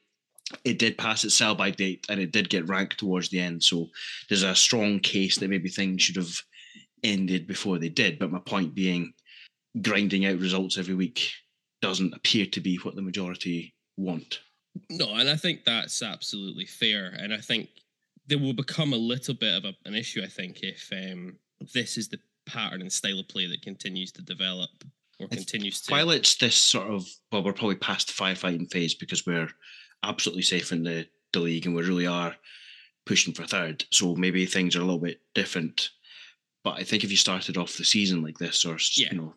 it 0.63 0.77
did 0.77 0.97
pass 0.97 1.23
its 1.23 1.35
sell 1.35 1.55
by 1.55 1.71
date 1.71 2.05
and 2.09 2.19
it 2.19 2.31
did 2.31 2.49
get 2.49 2.67
ranked 2.67 2.99
towards 2.99 3.29
the 3.29 3.39
end. 3.39 3.63
So 3.63 3.89
there's 4.29 4.43
a 4.43 4.55
strong 4.55 4.99
case 4.99 5.37
that 5.37 5.49
maybe 5.49 5.69
things 5.69 6.03
should 6.03 6.17
have 6.17 6.39
ended 7.03 7.47
before 7.47 7.79
they 7.79 7.89
did. 7.89 8.19
But 8.19 8.31
my 8.31 8.39
point 8.39 8.73
being, 8.73 9.13
grinding 9.81 10.25
out 10.25 10.39
results 10.39 10.77
every 10.77 10.95
week 10.95 11.31
doesn't 11.81 12.13
appear 12.13 12.45
to 12.45 12.61
be 12.61 12.77
what 12.77 12.95
the 12.95 13.01
majority 13.01 13.73
want. 13.97 14.39
No, 14.89 15.13
and 15.15 15.29
I 15.29 15.35
think 15.35 15.65
that's 15.65 16.01
absolutely 16.01 16.65
fair. 16.65 17.13
And 17.17 17.33
I 17.33 17.37
think 17.37 17.69
there 18.27 18.39
will 18.39 18.53
become 18.53 18.93
a 18.93 18.97
little 18.97 19.33
bit 19.33 19.55
of 19.55 19.65
a, 19.65 19.73
an 19.85 19.95
issue, 19.95 20.21
I 20.23 20.27
think, 20.27 20.63
if 20.63 20.89
um, 20.91 21.37
this 21.73 21.97
is 21.97 22.07
the 22.07 22.19
pattern 22.45 22.81
and 22.81 22.91
style 22.91 23.19
of 23.19 23.27
play 23.27 23.47
that 23.47 23.61
continues 23.61 24.11
to 24.13 24.21
develop 24.21 24.69
or 25.19 25.27
continues 25.27 25.81
to. 25.81 25.91
While 25.91 26.11
it's 26.11 26.35
this 26.35 26.55
sort 26.55 26.89
of, 26.89 27.07
well, 27.31 27.43
we're 27.43 27.53
probably 27.53 27.75
past 27.75 28.07
the 28.07 28.13
firefighting 28.13 28.71
phase 28.71 28.95
because 28.95 29.25
we're 29.25 29.49
absolutely 30.03 30.41
safe 30.41 30.71
in 30.71 30.83
the, 30.83 31.07
the 31.33 31.39
league 31.39 31.65
and 31.65 31.75
we 31.75 31.83
really 31.83 32.07
are 32.07 32.35
pushing 33.05 33.33
for 33.33 33.45
third. 33.45 33.85
So 33.91 34.15
maybe 34.15 34.45
things 34.45 34.75
are 34.75 34.81
a 34.81 34.85
little 34.85 34.99
bit 34.99 35.21
different. 35.35 35.89
But 36.63 36.79
I 36.79 36.83
think 36.83 37.03
if 37.03 37.11
you 37.11 37.17
started 37.17 37.57
off 37.57 37.77
the 37.77 37.83
season 37.85 38.21
like 38.23 38.37
this, 38.37 38.65
or 38.65 38.77
Yeah. 38.95 39.11
you 39.11 39.17
know, 39.17 39.35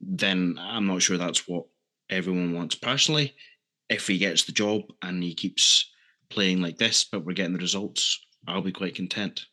then 0.00 0.58
I'm 0.58 0.86
not 0.86 1.02
sure 1.02 1.18
that's 1.18 1.46
what 1.46 1.66
everyone 2.10 2.52
wants. 2.54 2.74
Personally, 2.74 3.34
if 3.88 4.06
he 4.06 4.18
gets 4.18 4.44
the 4.44 4.52
job 4.52 4.82
and 5.02 5.22
he 5.22 5.34
keeps 5.34 5.90
playing 6.30 6.62
like 6.62 6.78
this, 6.78 7.04
but 7.04 7.24
we're 7.24 7.34
getting 7.34 7.52
the 7.52 7.58
results, 7.58 8.18
I'll 8.46 8.62
be 8.62 8.72
quite 8.72 8.94
content. 8.94 9.46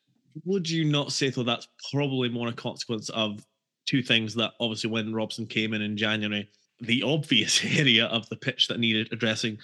Would 0.46 0.70
you 0.70 0.86
not 0.86 1.12
say 1.12 1.30
though 1.30 1.44
that's 1.44 1.68
probably 1.92 2.30
more 2.30 2.48
a 2.48 2.54
consequence 2.54 3.10
of 3.10 3.46
two 3.86 4.02
things 4.02 4.34
that 4.36 4.54
obviously 4.60 4.90
when 4.90 5.14
Robson 5.14 5.46
came 5.46 5.74
in 5.74 5.82
in 5.82 5.98
January, 5.98 6.50
the 6.80 7.04
obvious 7.04 7.64
area 7.78 8.06
of 8.06 8.30
the 8.30 8.38
pitch 8.38 8.68
that 8.68 8.80
needed 8.80 9.10
addressing 9.12 9.58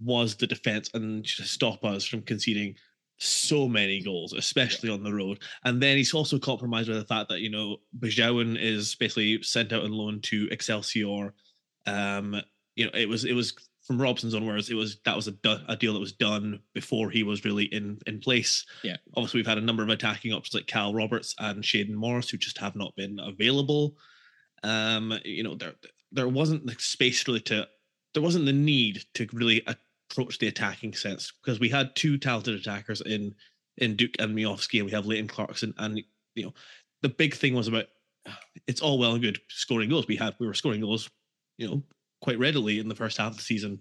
was 0.00 0.36
the 0.36 0.46
defense 0.46 0.88
and 0.94 1.24
to 1.26 1.42
stop 1.42 1.84
us 1.84 2.04
from 2.04 2.22
conceding 2.22 2.76
so 3.20 3.68
many 3.68 4.02
goals, 4.02 4.32
especially 4.32 4.90
on 4.90 5.02
the 5.02 5.12
road. 5.12 5.40
And 5.64 5.80
then 5.80 5.96
he's 5.96 6.14
also 6.14 6.38
compromised 6.38 6.88
with 6.88 6.98
the 6.98 7.04
fact 7.04 7.28
that 7.28 7.40
you 7.40 7.50
know 7.50 7.76
Besuijen 7.98 8.58
is 8.60 8.94
basically 8.94 9.42
sent 9.42 9.72
out 9.72 9.84
on 9.84 9.92
loan 9.92 10.20
to 10.22 10.48
Excelsior. 10.50 11.34
Um, 11.86 12.40
you 12.76 12.86
know, 12.86 12.92
it 12.94 13.08
was 13.08 13.24
it 13.24 13.34
was 13.34 13.54
from 13.90 14.00
Robson's 14.00 14.34
own 14.34 14.46
words, 14.46 14.70
it 14.70 14.74
was 14.74 14.98
that 15.04 15.16
was 15.16 15.26
a, 15.26 15.32
do- 15.32 15.64
a 15.68 15.76
deal 15.76 15.92
that 15.94 15.98
was 16.00 16.12
done 16.12 16.60
before 16.74 17.10
he 17.10 17.22
was 17.22 17.44
really 17.44 17.64
in 17.64 17.98
in 18.06 18.20
place. 18.20 18.64
Yeah. 18.82 18.96
Obviously, 19.16 19.38
we've 19.38 19.46
had 19.46 19.58
a 19.58 19.62
number 19.62 19.82
of 19.82 19.88
attacking 19.88 20.32
options 20.32 20.54
like 20.54 20.66
Cal 20.66 20.94
Roberts 20.94 21.34
and 21.38 21.62
Shayden 21.62 21.94
Morris 21.94 22.30
who 22.30 22.36
just 22.36 22.58
have 22.58 22.76
not 22.76 22.94
been 22.96 23.18
available. 23.18 23.96
Um, 24.62 25.18
you 25.24 25.42
know, 25.42 25.56
there 25.56 25.74
there 26.12 26.28
wasn't 26.28 26.66
the 26.66 26.76
space 26.78 27.26
really 27.26 27.40
to 27.40 27.66
there 28.14 28.22
wasn't 28.22 28.46
the 28.46 28.52
need 28.52 29.02
to 29.14 29.26
really 29.32 29.62
approach 30.10 30.38
the 30.38 30.48
attacking 30.48 30.94
sense 30.94 31.32
because 31.42 31.60
we 31.60 31.68
had 31.68 31.94
two 31.94 32.18
talented 32.18 32.54
attackers 32.54 33.00
in 33.02 33.34
in 33.78 33.96
Duk 33.96 34.10
and 34.18 34.36
Miovski, 34.36 34.78
and 34.78 34.86
we 34.86 34.92
have 34.92 35.06
Leighton 35.06 35.28
Clarkson, 35.28 35.72
and 35.78 36.02
you 36.34 36.44
know 36.44 36.54
the 37.02 37.08
big 37.08 37.34
thing 37.34 37.54
was 37.54 37.68
about 37.68 37.86
it's 38.66 38.80
all 38.80 38.98
well 38.98 39.12
and 39.12 39.22
good 39.22 39.40
scoring 39.48 39.88
goals. 39.88 40.06
We 40.06 40.16
had 40.16 40.34
we 40.38 40.46
were 40.46 40.54
scoring 40.54 40.80
goals, 40.80 41.08
you 41.58 41.68
know, 41.68 41.82
quite 42.20 42.38
readily 42.38 42.78
in 42.78 42.88
the 42.88 42.94
first 42.94 43.18
half 43.18 43.32
of 43.32 43.36
the 43.38 43.42
season, 43.42 43.80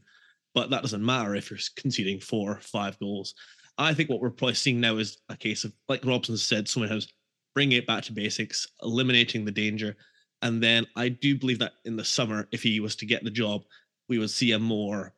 but 0.54 0.70
that 0.70 0.82
doesn't 0.82 1.06
matter 1.06 1.36
if 1.36 1.50
you're 1.50 1.60
conceding 1.76 2.20
four, 2.20 2.60
five 2.62 2.98
goals. 3.00 3.34
I 3.78 3.94
think 3.94 4.10
what 4.10 4.20
we're 4.20 4.30
probably 4.30 4.56
seeing 4.56 4.80
now 4.80 4.98
is 4.98 5.20
a 5.30 5.38
case 5.38 5.64
of, 5.64 5.74
like 5.88 6.06
Robson 6.06 6.36
said, 6.38 6.68
someone 6.68 6.90
has 6.90 7.08
bringing 7.56 7.78
it 7.78 7.88
back 7.88 8.04
to 8.04 8.14
basics, 8.14 8.68
eliminating 8.84 9.44
the 9.44 9.52
danger, 9.52 9.96
and 10.42 10.62
then 10.64 10.86
I 10.96 11.10
do 11.10 11.38
believe 11.38 11.60
that 11.60 11.74
in 11.86 11.96
the 11.96 12.06
summer, 12.06 12.48
if 12.52 12.64
he 12.64 12.80
was 12.80 12.96
to 12.98 13.06
get 13.06 13.24
the 13.24 13.32
job, 13.32 13.64
we 14.08 14.20
would 14.20 14.30
see 14.30 14.54
a 14.54 14.60
more 14.60 15.14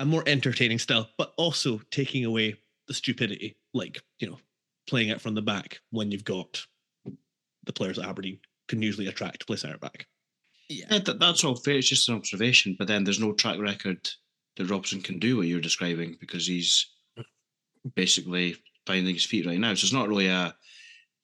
a 0.00 0.04
more 0.04 0.24
entertaining 0.26 0.78
style, 0.78 1.08
but 1.18 1.32
also 1.36 1.80
taking 1.90 2.24
away 2.24 2.56
the 2.88 2.94
stupidity, 2.94 3.56
like 3.72 4.02
you 4.18 4.28
know, 4.28 4.38
playing 4.88 5.10
it 5.10 5.20
from 5.20 5.34
the 5.34 5.42
back 5.42 5.78
when 5.90 6.10
you've 6.10 6.24
got 6.24 6.64
the 7.64 7.72
players 7.72 7.98
at 7.98 8.08
Aberdeen 8.08 8.40
can 8.68 8.82
usually 8.82 9.06
attract 9.06 9.40
to 9.40 9.46
play 9.46 9.56
centre 9.56 9.78
back. 9.78 10.06
Yeah, 10.68 10.98
that, 10.98 11.20
that's 11.20 11.44
all 11.44 11.54
fair. 11.54 11.76
It's 11.76 11.88
just 11.88 12.08
an 12.08 12.16
observation, 12.16 12.76
but 12.78 12.88
then 12.88 13.04
there's 13.04 13.20
no 13.20 13.32
track 13.32 13.58
record 13.60 14.08
that 14.56 14.70
Robson 14.70 15.02
can 15.02 15.18
do 15.18 15.36
what 15.36 15.46
you're 15.46 15.60
describing 15.60 16.16
because 16.18 16.46
he's 16.46 16.86
basically 17.94 18.56
finding 18.86 19.14
his 19.14 19.24
feet 19.24 19.46
right 19.46 19.58
now. 19.58 19.74
So 19.74 19.84
it's 19.84 19.92
not 19.92 20.08
really 20.08 20.28
a 20.28 20.54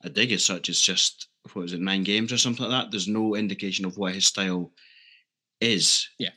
a 0.05 0.11
dig 0.11 0.33
as 0.33 0.45
such. 0.45 0.69
It's 0.69 0.83
just 0.83 1.29
what 1.53 1.65
is 1.65 1.73
it, 1.73 1.81
nine 1.81 2.03
games 2.03 2.33
or 2.33 2.39
something 2.39 2.67
like 2.67 2.85
that. 2.85 2.91
There's 2.91 3.09
no 3.09 3.37
indication 3.37 3.87
of 3.87 3.97
what 3.97 4.15
his 4.15 4.27
style 4.27 4.73
is. 5.61 6.09
Yeah. 6.19 6.31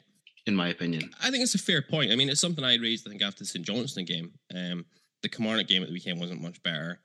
In 0.50 0.56
my 0.56 0.70
opinion. 0.70 1.12
I 1.22 1.30
think 1.30 1.44
it's 1.44 1.54
a 1.54 1.60
fair 1.60 1.84
point. 1.84 2.12
I 2.12 2.16
mean, 2.16 2.28
it's 2.28 2.42
something 2.42 2.66
I 2.66 2.74
raised, 2.78 3.08
I 3.08 3.12
think, 3.12 3.22
after 3.22 3.44
the 3.44 3.46
St. 3.46 3.64
Johnstone 3.64 4.06
game. 4.06 4.32
Um, 4.56 4.84
the 5.22 5.30
Kilmarnock 5.30 5.68
game 5.68 5.84
at 5.84 5.90
the 5.90 5.94
weekend 5.94 6.20
wasn't 6.20 6.42
much 6.42 6.64
better. 6.64 7.00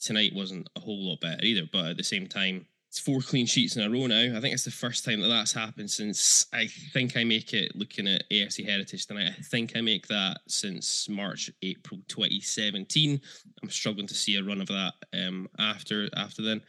Tonight 0.00 0.30
wasn't 0.32 0.68
a 0.76 0.80
whole 0.80 1.10
lot 1.10 1.20
better 1.20 1.44
either, 1.44 1.68
but 1.72 1.86
at 1.86 1.96
the 1.96 2.04
same 2.04 2.28
time, 2.28 2.66
it's 2.88 3.00
four 3.00 3.20
clean 3.20 3.46
sheets 3.46 3.74
in 3.74 3.82
a 3.82 3.90
row 3.90 4.06
now. 4.06 4.36
I 4.36 4.40
think 4.40 4.54
it's 4.54 4.64
the 4.64 4.70
first 4.70 5.04
time 5.04 5.20
that 5.22 5.26
that's 5.26 5.52
happened 5.52 5.90
since 5.90 6.46
I 6.52 6.68
think 6.92 7.16
I 7.16 7.24
make 7.24 7.52
it 7.52 7.74
looking 7.74 8.06
at 8.06 8.30
AFC 8.30 8.64
Heritage 8.64 9.08
tonight. 9.08 9.32
I 9.36 9.42
think 9.42 9.72
I 9.74 9.80
make 9.80 10.06
that 10.06 10.38
since 10.46 11.08
March, 11.08 11.50
April 11.62 11.98
2017. 12.06 13.20
I'm 13.60 13.70
struggling 13.70 14.06
to 14.06 14.14
see 14.14 14.36
a 14.36 14.44
run 14.44 14.60
of 14.60 14.68
that 14.68 14.92
um, 15.12 15.48
after 15.58 16.08
after 16.16 16.42
then. 16.42 16.62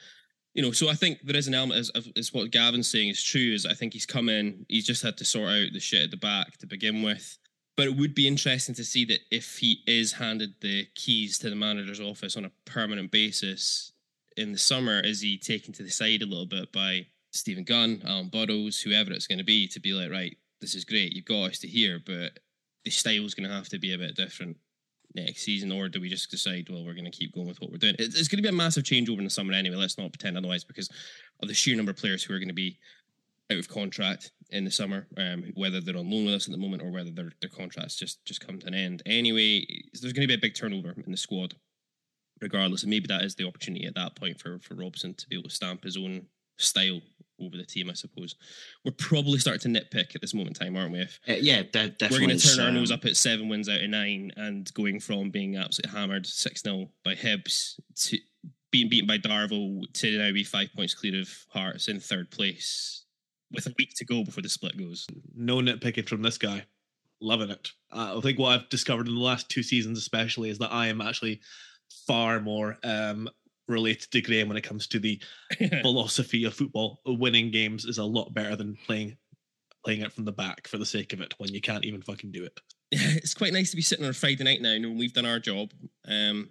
You 0.56 0.64
know, 0.64 0.72
so 0.72 0.90
I 0.90 0.94
think 0.94 1.20
there 1.22 1.36
is 1.36 1.48
an 1.48 1.54
element 1.54 1.92
as 2.16 2.34
what 2.34 2.50
Gavin's 2.50 2.90
saying 2.90 3.10
is 3.10 3.22
true. 3.22 3.54
Is 3.54 3.66
I 3.66 3.74
think 3.74 3.94
he's 3.94 4.06
come 4.06 4.30
in, 4.30 4.66
he's 4.70 4.86
just 4.86 5.04
had 5.04 5.18
to 5.18 5.26
sort 5.26 5.50
out 5.50 5.68
the 5.74 5.80
shit 5.80 6.06
at 6.06 6.12
the 6.12 6.18
back 6.18 6.58
to 6.58 6.66
begin 6.66 7.04
with. 7.04 7.38
But 7.76 7.88
it 7.88 7.98
would 7.98 8.16
be 8.16 8.26
interesting 8.26 8.74
to 8.76 8.86
see 8.86 9.04
that 9.06 9.20
if 9.30 9.58
he 9.58 9.84
is 9.86 10.14
handed 10.14 10.56
the 10.62 10.88
keys 10.96 11.38
to 11.40 11.50
the 11.50 11.58
manager's 11.58 12.00
office 12.00 12.38
on 12.38 12.46
a 12.46 12.52
permanent 12.64 13.12
basis, 13.12 13.92
in 14.38 14.54
the 14.54 14.58
summer 14.58 15.02
is 15.02 15.20
he 15.20 15.38
taken 15.38 15.74
to 15.74 15.84
the 15.84 15.90
side 15.90 16.22
a 16.22 16.26
little 16.26 16.46
bit 16.46 16.72
by 16.72 17.08
Steven 17.32 17.66
Gunn, 17.66 18.02
Alan 18.06 18.30
Burrows, 18.30 18.80
whoever 18.80 19.12
it's 19.12 19.28
going 19.28 19.40
to 19.40 19.44
be, 19.44 19.68
to 19.68 19.82
be 19.82 19.92
like, 19.92 20.10
right, 20.10 20.38
this 20.62 20.74
is 20.74 20.86
great, 20.86 21.12
you've 21.12 21.26
got 21.26 21.52
us 21.52 21.60
to 21.60 21.68
here, 21.68 22.00
but 22.06 22.40
the 22.86 22.92
style's 22.92 23.34
going 23.34 23.48
to 23.50 23.54
have 23.54 23.68
to 23.70 23.80
be 23.80 23.94
a 23.94 23.98
bit 23.98 24.16
different 24.16 24.56
next 25.16 25.44
season, 25.44 25.72
or 25.72 25.90
do 25.90 26.02
we 26.02 26.10
just 26.10 26.30
decide, 26.30 26.68
well, 26.70 26.86
we're 26.86 26.94
going 26.94 27.06
to 27.06 27.12
keep 27.12 27.34
going 27.34 27.48
with 27.48 27.60
what 27.62 27.72
we're 27.72 27.78
doing? 27.78 27.96
It's 27.98 28.28
going 28.28 28.38
to 28.38 28.44
be 28.44 28.50
a 28.50 28.52
massive 28.52 28.84
changeover 28.84 29.20
in 29.20 29.24
the 29.24 29.30
summer 29.30 29.54
anyway. 29.54 29.78
Let's 29.78 29.98
not 29.98 30.12
pretend 30.12 30.38
otherwise, 30.38 30.64
because 30.64 30.90
of 31.42 31.48
the 31.48 31.54
sheer 31.54 31.76
number 31.76 31.92
of 31.92 31.98
players 31.98 32.24
who 32.24 32.34
are 32.34 32.40
going 32.40 32.50
to 32.50 32.54
be 32.54 32.78
out 33.52 33.60
of 33.60 33.70
contract 33.70 34.32
in 34.50 34.66
the 34.66 34.72
summer, 34.72 35.08
um, 35.18 35.52
whether 35.56 35.80
they're 35.80 35.98
on 35.98 36.10
loan 36.10 36.26
with 36.26 36.34
us 36.34 36.48
at 36.48 36.52
the 36.52 36.58
moment 36.58 36.82
or 36.82 36.92
whether 36.92 37.12
their 37.12 37.32
their 37.42 37.50
contracts 37.50 37.96
just 37.96 38.24
just 38.26 38.46
come 38.46 38.60
to 38.60 38.68
an 38.68 38.74
end. 38.74 39.04
Anyway, 39.06 39.66
there's 40.02 40.14
going 40.14 40.28
to 40.28 40.28
be 40.28 40.34
a 40.34 40.40
big 40.40 40.56
turnover 40.56 40.94
in 41.06 41.12
the 41.12 41.18
squad 41.18 41.56
regardless. 42.42 42.84
And 42.84 42.90
maybe 42.90 43.08
that 43.08 43.24
is 43.24 43.36
the 43.36 43.48
opportunity 43.48 43.86
at 43.86 43.96
that 43.96 44.16
point 44.16 44.40
for 44.40 44.60
for 44.60 44.76
Robson 44.76 45.14
to 45.14 45.28
be 45.28 45.36
able 45.36 45.50
to 45.50 45.56
stamp 45.56 45.84
his 45.84 45.98
own 45.98 46.26
style 46.58 47.02
over 47.40 47.58
the 47.58 47.66
team. 47.66 47.90
I 47.90 47.94
suppose 47.94 48.36
we're 48.84 48.92
probably 48.92 49.40
starting 49.40 49.74
to 49.74 49.80
nitpick 49.80 50.16
at 50.16 50.22
this 50.22 50.34
moment 50.34 50.60
in 50.60 50.66
time, 50.66 50.78
aren't 50.78 50.94
we? 50.94 51.00
If 51.00 51.20
uh, 51.28 51.34
yeah, 51.34 51.64
de- 51.64 51.90
definitely. 51.90 52.20
We're 52.20 52.28
going 52.28 52.40
to 52.40 52.56
turn 52.56 52.66
our 52.66 52.72
nose 52.72 52.92
up 52.92 53.06
at 53.06 53.18
seven 53.18 53.50
wins 53.50 53.70
out 53.70 53.82
of 53.82 53.90
nine 53.90 54.32
and 54.36 54.72
going 54.74 55.00
from 55.00 55.30
being 55.30 55.58
absolutely 55.58 56.00
hammered 56.00 56.26
six 56.26 56.62
0 56.62 56.90
by 57.04 57.16
Hibs 57.16 57.80
to 57.96 58.18
being 58.72 58.90
beaten 58.90 59.08
by 59.08 59.18
Darvel 59.18 59.82
to 59.94 60.18
now 60.18 60.32
be 60.32 60.44
five 60.44 60.70
points 60.76 60.94
clear 60.94 61.22
of 61.22 61.30
Hearts 61.50 61.88
in 61.88 62.00
third 62.00 62.30
place 62.32 63.06
with 63.52 63.68
a 63.68 63.74
week 63.78 63.94
to 63.96 64.06
go 64.06 64.24
before 64.24 64.42
the 64.42 64.50
split 64.50 64.78
goes. 64.78 65.08
No 65.34 65.58
nitpicking 65.58 66.10
from 66.10 66.22
this 66.22 66.38
guy. 66.38 66.66
Loving 67.22 67.50
it. 67.50 67.70
Uh, 67.92 68.18
I 68.18 68.22
think 68.22 68.38
what 68.38 68.50
I've 68.50 68.70
discovered 68.70 69.08
in 69.08 69.16
the 69.16 69.22
last 69.22 69.50
two 69.50 69.64
seasons, 69.64 69.98
especially, 69.98 70.50
is 70.50 70.58
that 70.58 70.74
I 70.74 70.88
am 70.88 71.00
actually 71.00 71.40
far 72.06 72.42
more 72.42 72.78
um, 72.84 73.30
related 73.68 74.12
to 74.12 74.22
Graham 74.22 74.48
when 74.48 74.58
it 74.58 74.64
comes 74.64 74.88
to 74.88 75.00
the 75.00 75.20
philosophy 75.82 76.44
of 76.46 76.54
football. 76.54 77.02
Winning 77.06 77.52
games 77.52 77.86
is 77.86 77.98
a 77.98 78.04
lot 78.04 78.34
better 78.34 78.56
than 78.56 78.78
playing 78.86 79.18
playing 79.84 80.02
it 80.02 80.12
from 80.12 80.26
the 80.26 80.32
back 80.32 80.68
for 80.68 80.80
the 80.80 80.86
sake 80.86 81.14
of 81.14 81.22
it 81.22 81.36
when 81.38 81.54
you 81.54 81.62
can't 81.62 81.86
even 81.86 82.02
fucking 82.02 82.32
do 82.32 82.44
it. 82.44 82.60
It's 82.92 83.34
quite 83.34 83.54
nice 83.54 83.70
to 83.72 83.76
be 83.76 83.82
sitting 83.82 84.06
on 84.06 84.12
a 84.12 84.14
Friday 84.14 84.44
night 84.44 84.62
now, 84.62 84.72
and 84.72 84.98
we've 84.98 85.14
done 85.14 85.26
our 85.26 85.40
job, 85.40 85.72
um, 86.08 86.50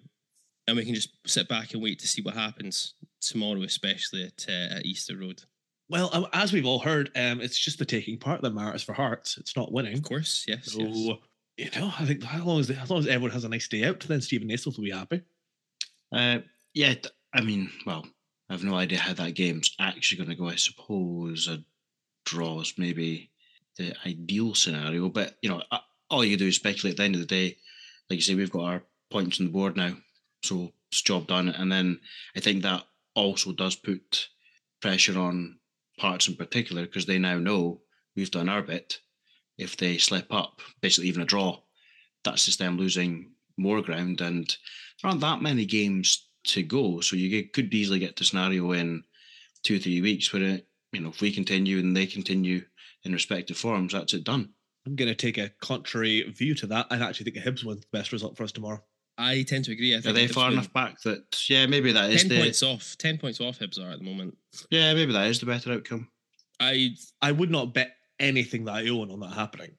and 0.66 0.76
we 0.76 0.84
can 0.84 0.94
just 0.94 1.10
sit 1.26 1.48
back 1.48 1.72
and 1.72 1.82
wait 1.82 1.98
to 2.00 2.08
see 2.08 2.22
what 2.22 2.34
happens 2.34 2.94
tomorrow, 3.20 3.62
especially 3.62 4.24
at, 4.24 4.46
uh, 4.48 4.76
at 4.76 4.84
Easter 4.84 5.16
Road. 5.16 5.42
Well, 5.88 6.28
as 6.32 6.52
we've 6.52 6.66
all 6.66 6.80
heard, 6.80 7.10
um, 7.16 7.40
it's 7.40 7.58
just 7.58 7.78
the 7.78 7.84
taking 7.84 8.18
part 8.18 8.42
that 8.42 8.54
matters 8.54 8.82
for 8.82 8.92
Hearts. 8.92 9.36
It's 9.38 9.56
not 9.56 9.72
winning. 9.72 9.94
Of 9.94 10.02
course, 10.02 10.44
yes. 10.46 10.72
So 10.72 10.80
yes 10.80 11.16
you 11.56 11.70
know, 11.76 11.92
I 11.98 12.04
think 12.04 12.22
how 12.22 12.44
long 12.44 12.60
as 12.60 12.70
as 12.70 12.90
long 12.90 13.00
as 13.00 13.06
everyone 13.06 13.30
has 13.30 13.44
a 13.44 13.48
nice 13.48 13.68
day 13.68 13.84
out, 13.84 14.00
then 14.00 14.20
Steven 14.20 14.48
Naismith 14.48 14.76
will 14.76 14.84
be 14.84 14.90
happy. 14.90 15.22
Uh, 16.12 16.38
yeah, 16.74 16.94
I 17.32 17.40
mean, 17.40 17.70
well, 17.86 18.04
I 18.50 18.52
have 18.52 18.64
no 18.64 18.74
idea 18.74 18.98
how 18.98 19.14
that 19.14 19.34
game's 19.34 19.74
actually 19.78 20.18
going 20.18 20.30
to 20.30 20.36
go. 20.36 20.48
I 20.48 20.56
suppose 20.56 21.48
a 21.48 21.64
draw 22.24 22.60
is 22.60 22.74
maybe 22.76 23.30
the 23.76 23.94
ideal 24.06 24.54
scenario, 24.54 25.08
but 25.08 25.36
you 25.40 25.50
know, 25.50 25.62
all 26.10 26.24
you 26.24 26.36
do 26.36 26.48
is 26.48 26.56
speculate. 26.56 26.94
At 26.94 26.96
the 26.98 27.02
end 27.04 27.14
of 27.14 27.20
the 27.20 27.26
day, 27.26 27.56
like 28.10 28.18
you 28.18 28.22
say, 28.22 28.34
we've 28.34 28.50
got 28.50 28.64
our 28.64 28.82
points 29.10 29.40
on 29.40 29.46
the 29.46 29.52
board 29.52 29.76
now, 29.76 29.96
so 30.42 30.72
it's 30.90 31.02
job 31.02 31.26
done. 31.26 31.48
And 31.48 31.70
then 31.70 32.00
I 32.36 32.40
think 32.40 32.62
that 32.62 32.84
also 33.14 33.52
does 33.52 33.76
put 33.76 34.28
pressure 34.82 35.18
on 35.18 35.58
Hearts 35.98 36.26
in 36.26 36.34
particular 36.34 36.82
because 36.82 37.06
they 37.06 37.18
now 37.18 37.38
know 37.38 37.80
we've 38.16 38.30
done 38.30 38.48
our 38.48 38.62
bit 38.62 38.98
if 39.58 39.76
they 39.76 39.98
slip 39.98 40.32
up, 40.32 40.60
basically 40.80 41.08
even 41.08 41.22
a 41.22 41.26
draw, 41.26 41.60
that's 42.24 42.46
just 42.46 42.58
them 42.58 42.76
losing 42.76 43.30
more 43.56 43.80
ground. 43.80 44.20
And 44.20 44.48
there 45.00 45.10
aren't 45.10 45.20
that 45.20 45.42
many 45.42 45.64
games 45.64 46.23
to 46.44 46.62
go, 46.62 47.00
so 47.00 47.16
you 47.16 47.28
get, 47.28 47.52
could 47.52 47.72
easily 47.72 47.98
get 47.98 48.16
to 48.16 48.24
scenario 48.24 48.72
in 48.72 49.04
two 49.62 49.78
three 49.78 50.00
weeks 50.00 50.32
where 50.32 50.42
it, 50.42 50.66
you 50.92 51.00
know 51.00 51.08
if 51.08 51.20
we 51.20 51.32
continue 51.32 51.78
and 51.78 51.96
they 51.96 52.06
continue 52.06 52.62
in 53.04 53.12
respective 53.12 53.56
forms, 53.56 53.92
that's 53.92 54.14
it 54.14 54.24
done. 54.24 54.50
I'm 54.86 54.96
going 54.96 55.08
to 55.08 55.14
take 55.14 55.38
a 55.38 55.50
contrary 55.60 56.22
view 56.30 56.54
to 56.56 56.66
that. 56.68 56.86
I 56.90 56.96
actually 56.96 57.30
think 57.30 57.44
Hibs 57.44 57.64
wins 57.64 57.80
the 57.80 57.86
best 57.92 58.12
result 58.12 58.36
for 58.36 58.44
us 58.44 58.52
tomorrow. 58.52 58.82
I 59.16 59.42
tend 59.42 59.64
to 59.66 59.72
agree. 59.72 59.94
I 59.94 60.00
think 60.00 60.10
are 60.10 60.12
they 60.12 60.26
far 60.26 60.50
enough 60.50 60.72
back 60.72 61.00
that 61.02 61.48
yeah, 61.48 61.66
maybe 61.66 61.92
that 61.92 62.10
is 62.10 62.22
ten 62.22 62.30
the, 62.30 62.40
points 62.40 62.62
off. 62.62 62.96
Ten 62.98 63.18
points 63.18 63.40
off 63.40 63.58
Hibs 63.58 63.78
are 63.78 63.90
at 63.90 63.98
the 63.98 64.04
moment. 64.04 64.36
Yeah, 64.70 64.92
maybe 64.94 65.12
that 65.12 65.28
is 65.28 65.40
the 65.40 65.46
better 65.46 65.72
outcome. 65.72 66.08
I 66.60 66.90
I 67.22 67.32
would 67.32 67.50
not 67.50 67.74
bet 67.74 67.92
anything 68.18 68.64
that 68.64 68.74
I 68.74 68.88
own 68.88 69.10
on 69.10 69.20
that 69.20 69.34
happening 69.34 69.72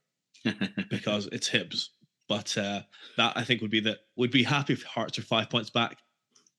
because 0.89 1.27
it's 1.27 1.49
Hibs. 1.49 1.89
But 2.27 2.57
uh, 2.57 2.81
that 3.17 3.33
I 3.35 3.43
think 3.43 3.61
would 3.61 3.71
be 3.71 3.81
that 3.81 3.99
we'd 4.15 4.31
be 4.31 4.43
happy 4.43 4.73
if 4.73 4.83
Hearts 4.83 5.19
are 5.19 5.23
five 5.23 5.49
points 5.49 5.69
back. 5.69 5.97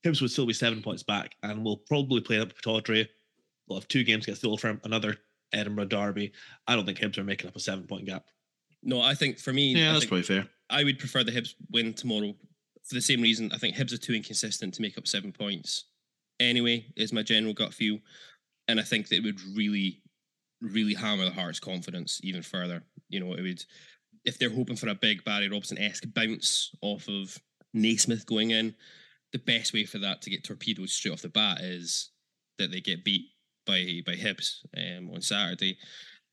Hibs 0.07 0.21
would 0.21 0.31
still 0.31 0.47
be 0.47 0.53
seven 0.53 0.83
points 0.83 1.03
back, 1.03 1.35
and 1.43 1.65
we'll 1.65 1.77
probably 1.77 2.21
play 2.21 2.41
up 2.41 2.53
Pittodrie. 2.55 3.09
We'll 3.67 3.81
have 3.81 3.89
two 3.89 4.05
games 4.05 4.25
against 4.25 4.43
the 4.43 4.49
Old 4.49 4.61
Firm, 4.61 4.81
another 4.85 5.17
Edinburgh 5.53 5.87
Derby. 5.87 6.33
I 6.67 6.77
don't 6.77 6.87
think 6.87 6.99
Hibs 6.99 7.19
are 7.19 7.25
making 7.25 7.49
up 7.49 7.57
a 7.57 7.61
seven 7.61 7.87
point 7.87 8.07
gap. 8.07 8.27
No, 8.83 9.01
I 9.01 9.15
think 9.15 9.39
for 9.39 9.53
me, 9.53 9.75
yeah, 9.75 9.91
I 9.91 9.93
that's 9.95 10.07
probably 10.07 10.23
fair. 10.23 10.47
I 10.71 10.85
would 10.85 10.99
prefer 10.99 11.25
the 11.25 11.33
Hibs 11.33 11.55
win 11.71 11.93
tomorrow 11.95 12.35
for 12.85 12.95
the 12.95 13.01
same 13.01 13.21
reason. 13.21 13.51
I 13.53 13.59
think 13.59 13.77
Hibs 13.77 13.93
are 13.93 13.99
too 13.99 14.15
inconsistent 14.15 14.75
to 14.75 14.83
make 14.83 14.97
up 14.97 15.09
seven 15.09 15.33
points. 15.33 15.85
Anyway, 16.39 16.87
is 16.97 17.13
my 17.13 17.23
general 17.23 17.55
gut 17.55 17.75
feel, 17.75 17.99
and 18.69 18.79
I 18.79 18.83
think 18.83 19.09
that 19.09 19.17
it 19.17 19.25
would 19.25 19.41
really 19.57 20.03
really 20.63 20.95
hammer 20.95 21.25
the 21.25 21.31
Hearts' 21.31 21.61
confidence 21.61 22.21
even 22.23 22.43
further. 22.43 22.83
You 23.09 23.21
know, 23.21 23.35
it 23.35 23.43
would 23.43 23.65
if 24.25 24.39
they're 24.39 24.51
hoping 24.51 24.77
for 24.77 24.89
a 24.89 24.95
big 24.95 25.25
Barry 25.25 25.49
Robson 25.49 25.79
esque 25.79 26.05
bounce 26.13 26.75
off 26.83 27.09
of 27.09 27.39
Naismith 27.73 28.27
going 28.27 28.51
in, 28.51 28.75
the 29.33 29.39
best 29.39 29.73
way 29.73 29.85
for 29.85 29.99
that 29.99 30.23
to 30.23 30.31
get 30.31 30.45
torpedoed 30.45 30.89
straight 30.89 31.13
off 31.13 31.23
the 31.23 31.29
bat 31.29 31.61
is 31.61 32.11
that 32.59 32.71
they 32.71 32.81
get 32.81 33.05
beat 33.05 33.27
by 33.67 34.01
by 34.07 34.15
Hibs 34.15 34.59
um, 34.77 35.11
on 35.13 35.21
Saturday. 35.21 35.77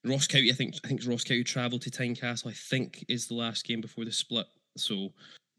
Ross 0.06 0.28
County, 0.28 0.52
I 0.52 0.54
think 0.54 0.76
I 0.84 0.88
think 0.88 1.02
Ross 1.06 1.24
County 1.24 1.44
travelled 1.44 1.82
to 1.84 1.92
Tynecastle, 1.92 2.50
I 2.50 2.54
think 2.54 3.06
is 3.08 3.28
the 3.28 3.36
last 3.36 3.66
game 3.66 3.82
before 3.82 4.06
the 4.06 4.12
split. 4.12 4.48
So 4.78 5.10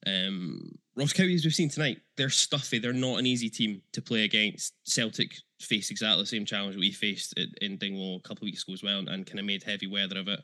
um, 0.06 0.70
Ross 0.96 1.12
County, 1.12 1.34
as 1.34 1.44
we've 1.44 1.54
seen 1.54 1.70
tonight, 1.70 1.98
they're 2.16 2.30
stuffy. 2.30 2.78
They're 2.78 2.92
not 2.92 3.18
an 3.18 3.26
easy 3.26 3.48
team 3.48 3.80
to 3.92 4.02
play 4.02 4.24
against. 4.24 4.74
Celtic 4.84 5.34
faced 5.60 5.90
exactly 5.90 6.22
the 6.22 6.26
same 6.26 6.44
challenge 6.44 6.76
we 6.76 6.92
faced 6.92 7.34
in 7.62 7.78
Dingwall 7.78 8.16
a 8.16 8.28
couple 8.28 8.44
of 8.44 8.48
weeks 8.48 8.64
ago 8.64 8.74
as 8.74 8.82
well, 8.82 8.98
and, 8.98 9.08
and 9.08 9.26
kind 9.26 9.40
of 9.40 9.46
made 9.46 9.62
heavy 9.62 9.86
weather 9.86 10.18
of 10.18 10.28
it. 10.28 10.40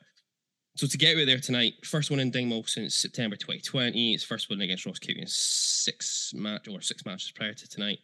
So 0.81 0.87
to 0.87 0.97
get 0.97 1.19
out 1.19 1.27
there 1.27 1.39
tonight, 1.39 1.75
first 1.85 2.11
one 2.11 2.21
in 2.21 2.31
Dingwall 2.31 2.65
since 2.65 2.95
September 2.95 3.37
2020. 3.37 4.15
It's 4.15 4.25
first 4.25 4.49
win 4.49 4.63
against 4.63 4.87
Ross 4.87 4.99
County 4.99 5.21
in 5.21 5.27
six 5.27 6.33
match 6.35 6.69
or 6.69 6.81
six 6.81 7.05
matches 7.05 7.33
prior 7.33 7.53
to 7.53 7.69
tonight. 7.69 7.99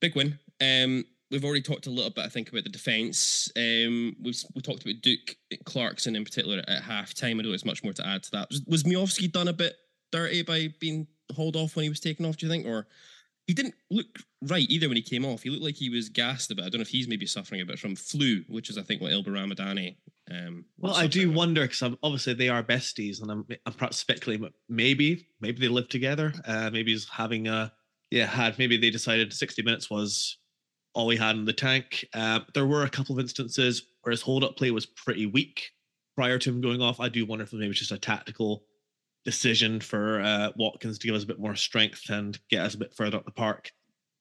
Big 0.00 0.14
win. 0.14 0.38
Um, 0.60 1.02
we've 1.32 1.44
already 1.44 1.60
talked 1.60 1.88
a 1.88 1.90
little 1.90 2.12
bit, 2.12 2.24
I 2.24 2.28
think, 2.28 2.48
about 2.48 2.62
the 2.62 2.70
defence. 2.70 3.50
Um, 3.56 4.14
we've 4.22 4.40
we 4.54 4.62
talked 4.62 4.84
about 4.84 5.02
Duk 5.02 5.64
Clarkson 5.64 6.14
in 6.14 6.22
particular 6.22 6.62
at 6.68 6.84
half 6.84 7.14
time. 7.14 7.40
I 7.40 7.42
know 7.42 7.48
there's 7.48 7.64
much 7.64 7.82
more 7.82 7.94
to 7.94 8.06
add 8.06 8.22
to 8.22 8.30
that. 8.30 8.48
Was, 8.48 8.62
was 8.64 8.84
Miovski 8.84 9.32
done 9.32 9.48
a 9.48 9.52
bit 9.52 9.74
dirty 10.12 10.42
by 10.42 10.72
being 10.78 11.08
hauled 11.34 11.56
off 11.56 11.74
when 11.74 11.82
he 11.82 11.88
was 11.88 11.98
taken 11.98 12.26
off? 12.26 12.36
Do 12.36 12.46
you 12.46 12.52
think, 12.52 12.64
or 12.64 12.86
he 13.50 13.54
didn't 13.54 13.74
look 13.90 14.06
right 14.42 14.70
either 14.70 14.86
when 14.86 14.96
he 14.96 15.02
came 15.02 15.24
off? 15.24 15.42
He 15.42 15.50
looked 15.50 15.64
like 15.64 15.74
he 15.74 15.90
was 15.90 16.08
gassed 16.08 16.52
a 16.52 16.54
bit. 16.54 16.64
I 16.64 16.68
don't 16.68 16.78
know 16.78 16.82
if 16.82 16.88
he's 16.88 17.08
maybe 17.08 17.26
suffering 17.26 17.60
a 17.60 17.66
bit 17.66 17.80
from 17.80 17.96
flu, 17.96 18.44
which 18.46 18.70
is 18.70 18.78
I 18.78 18.82
think 18.82 19.02
what 19.02 19.10
Ylber 19.10 19.30
Ramadani. 19.30 19.96
Um, 20.30 20.64
well, 20.78 20.94
I 20.94 21.08
do 21.08 21.32
wonder 21.32 21.62
because 21.62 21.82
obviously 22.04 22.34
they 22.34 22.48
are 22.48 22.62
besties, 22.62 23.20
and 23.20 23.28
I'm, 23.28 23.44
I'm 23.66 23.72
perhaps 23.72 23.96
speculating, 23.96 24.44
but 24.44 24.52
maybe 24.68 25.26
maybe 25.40 25.58
they 25.58 25.66
live 25.66 25.88
together. 25.88 26.32
Uh, 26.46 26.70
maybe 26.72 26.92
he's 26.92 27.08
having 27.08 27.48
a 27.48 27.72
yeah 28.12 28.26
had 28.26 28.56
maybe 28.56 28.76
they 28.76 28.90
decided 28.90 29.32
60 29.32 29.62
minutes 29.62 29.90
was 29.90 30.38
all 30.94 31.10
he 31.10 31.18
had 31.18 31.34
in 31.34 31.44
the 31.44 31.52
tank. 31.52 32.06
Uh, 32.14 32.38
there 32.54 32.66
were 32.66 32.84
a 32.84 32.88
couple 32.88 33.16
of 33.16 33.20
instances 33.20 33.82
where 34.02 34.12
his 34.12 34.22
hold 34.22 34.44
up 34.44 34.56
play 34.56 34.70
was 34.70 34.86
pretty 34.86 35.26
weak 35.26 35.72
prior 36.14 36.38
to 36.38 36.50
him 36.50 36.60
going 36.60 36.80
off. 36.80 37.00
I 37.00 37.08
do 37.08 37.26
wonder 37.26 37.42
if 37.42 37.52
maybe 37.52 37.70
it's 37.70 37.80
just 37.80 37.90
a 37.90 37.98
tactical 37.98 38.62
decision 39.24 39.80
for 39.80 40.20
uh, 40.20 40.50
Watkins 40.56 40.98
to 40.98 41.06
give 41.06 41.16
us 41.16 41.24
a 41.24 41.26
bit 41.26 41.38
more 41.38 41.56
strength 41.56 42.08
and 42.08 42.38
get 42.48 42.64
us 42.64 42.74
a 42.74 42.78
bit 42.78 42.94
further 42.94 43.18
up 43.18 43.24
the 43.24 43.30
park. 43.30 43.70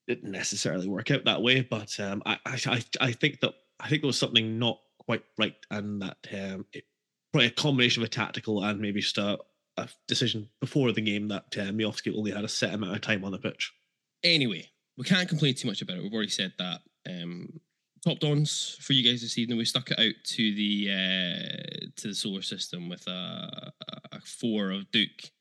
Didn't 0.08 0.32
necessarily 0.32 0.88
work 0.88 1.12
out 1.12 1.26
that 1.26 1.41
way, 1.41 1.62
but 1.62 2.00
um, 2.00 2.24
I, 2.26 2.38
I 2.45 2.84
I 3.00 3.12
think 3.12 3.39
that 3.41 3.54
I 3.80 3.88
think 3.88 4.02
there 4.02 4.08
was 4.08 4.18
something 4.18 4.58
not 4.58 4.80
quite 4.97 5.24
right, 5.38 5.56
and 5.72 6.02
that 6.02 6.18
um, 6.34 6.66
it, 6.74 6.86
probably 7.32 7.47
a 7.47 7.52
combination 7.52 8.02
of 8.02 8.08
a 8.08 8.10
tactical 8.10 8.64
and 8.64 8.80
maybe 8.80 9.02
just 9.02 9.18
a, 9.18 9.38
a 9.78 9.88
decision 10.08 10.50
before 10.60 10.91
the 10.91 11.02
game 11.02 11.28
that 11.28 11.45
uh, 11.58 11.72
only 12.16 12.32
had 12.32 12.43
a 12.43 12.47
set 12.47 12.74
amount 12.74 12.95
of 12.95 13.02
time 13.02 13.24
on 13.24 13.32
the 13.32 13.38
pitch. 13.38 13.72
Anyway, 14.24 14.68
we 14.97 15.04
can't 15.04 15.30
complain 15.30 15.54
too 15.54 15.68
much 15.68 15.82
about 15.82 15.97
it. 15.97 16.04
We've 16.04 16.14
already 16.14 16.30
said 16.30 16.54
that. 16.58 16.82
Um, 17.08 17.62
top 18.06 18.20
dons 18.20 18.78
for 18.82 18.93
you 18.93 19.10
guys 19.10 19.22
this 19.22 19.38
evening. 19.38 19.58
We 19.58 19.66
stuck 19.66 19.91
it 19.91 20.00
out 20.00 20.16
to 20.24 20.56
the 20.56 20.89
uh, 20.89 21.88
to 21.97 22.08
the 22.10 22.16
solar 22.16 22.41
system 22.41 22.89
with 22.89 23.06
a, 23.08 23.72
a 24.12 24.22
four 24.22 24.72
of 24.72 24.89
Duk. 24.91 25.32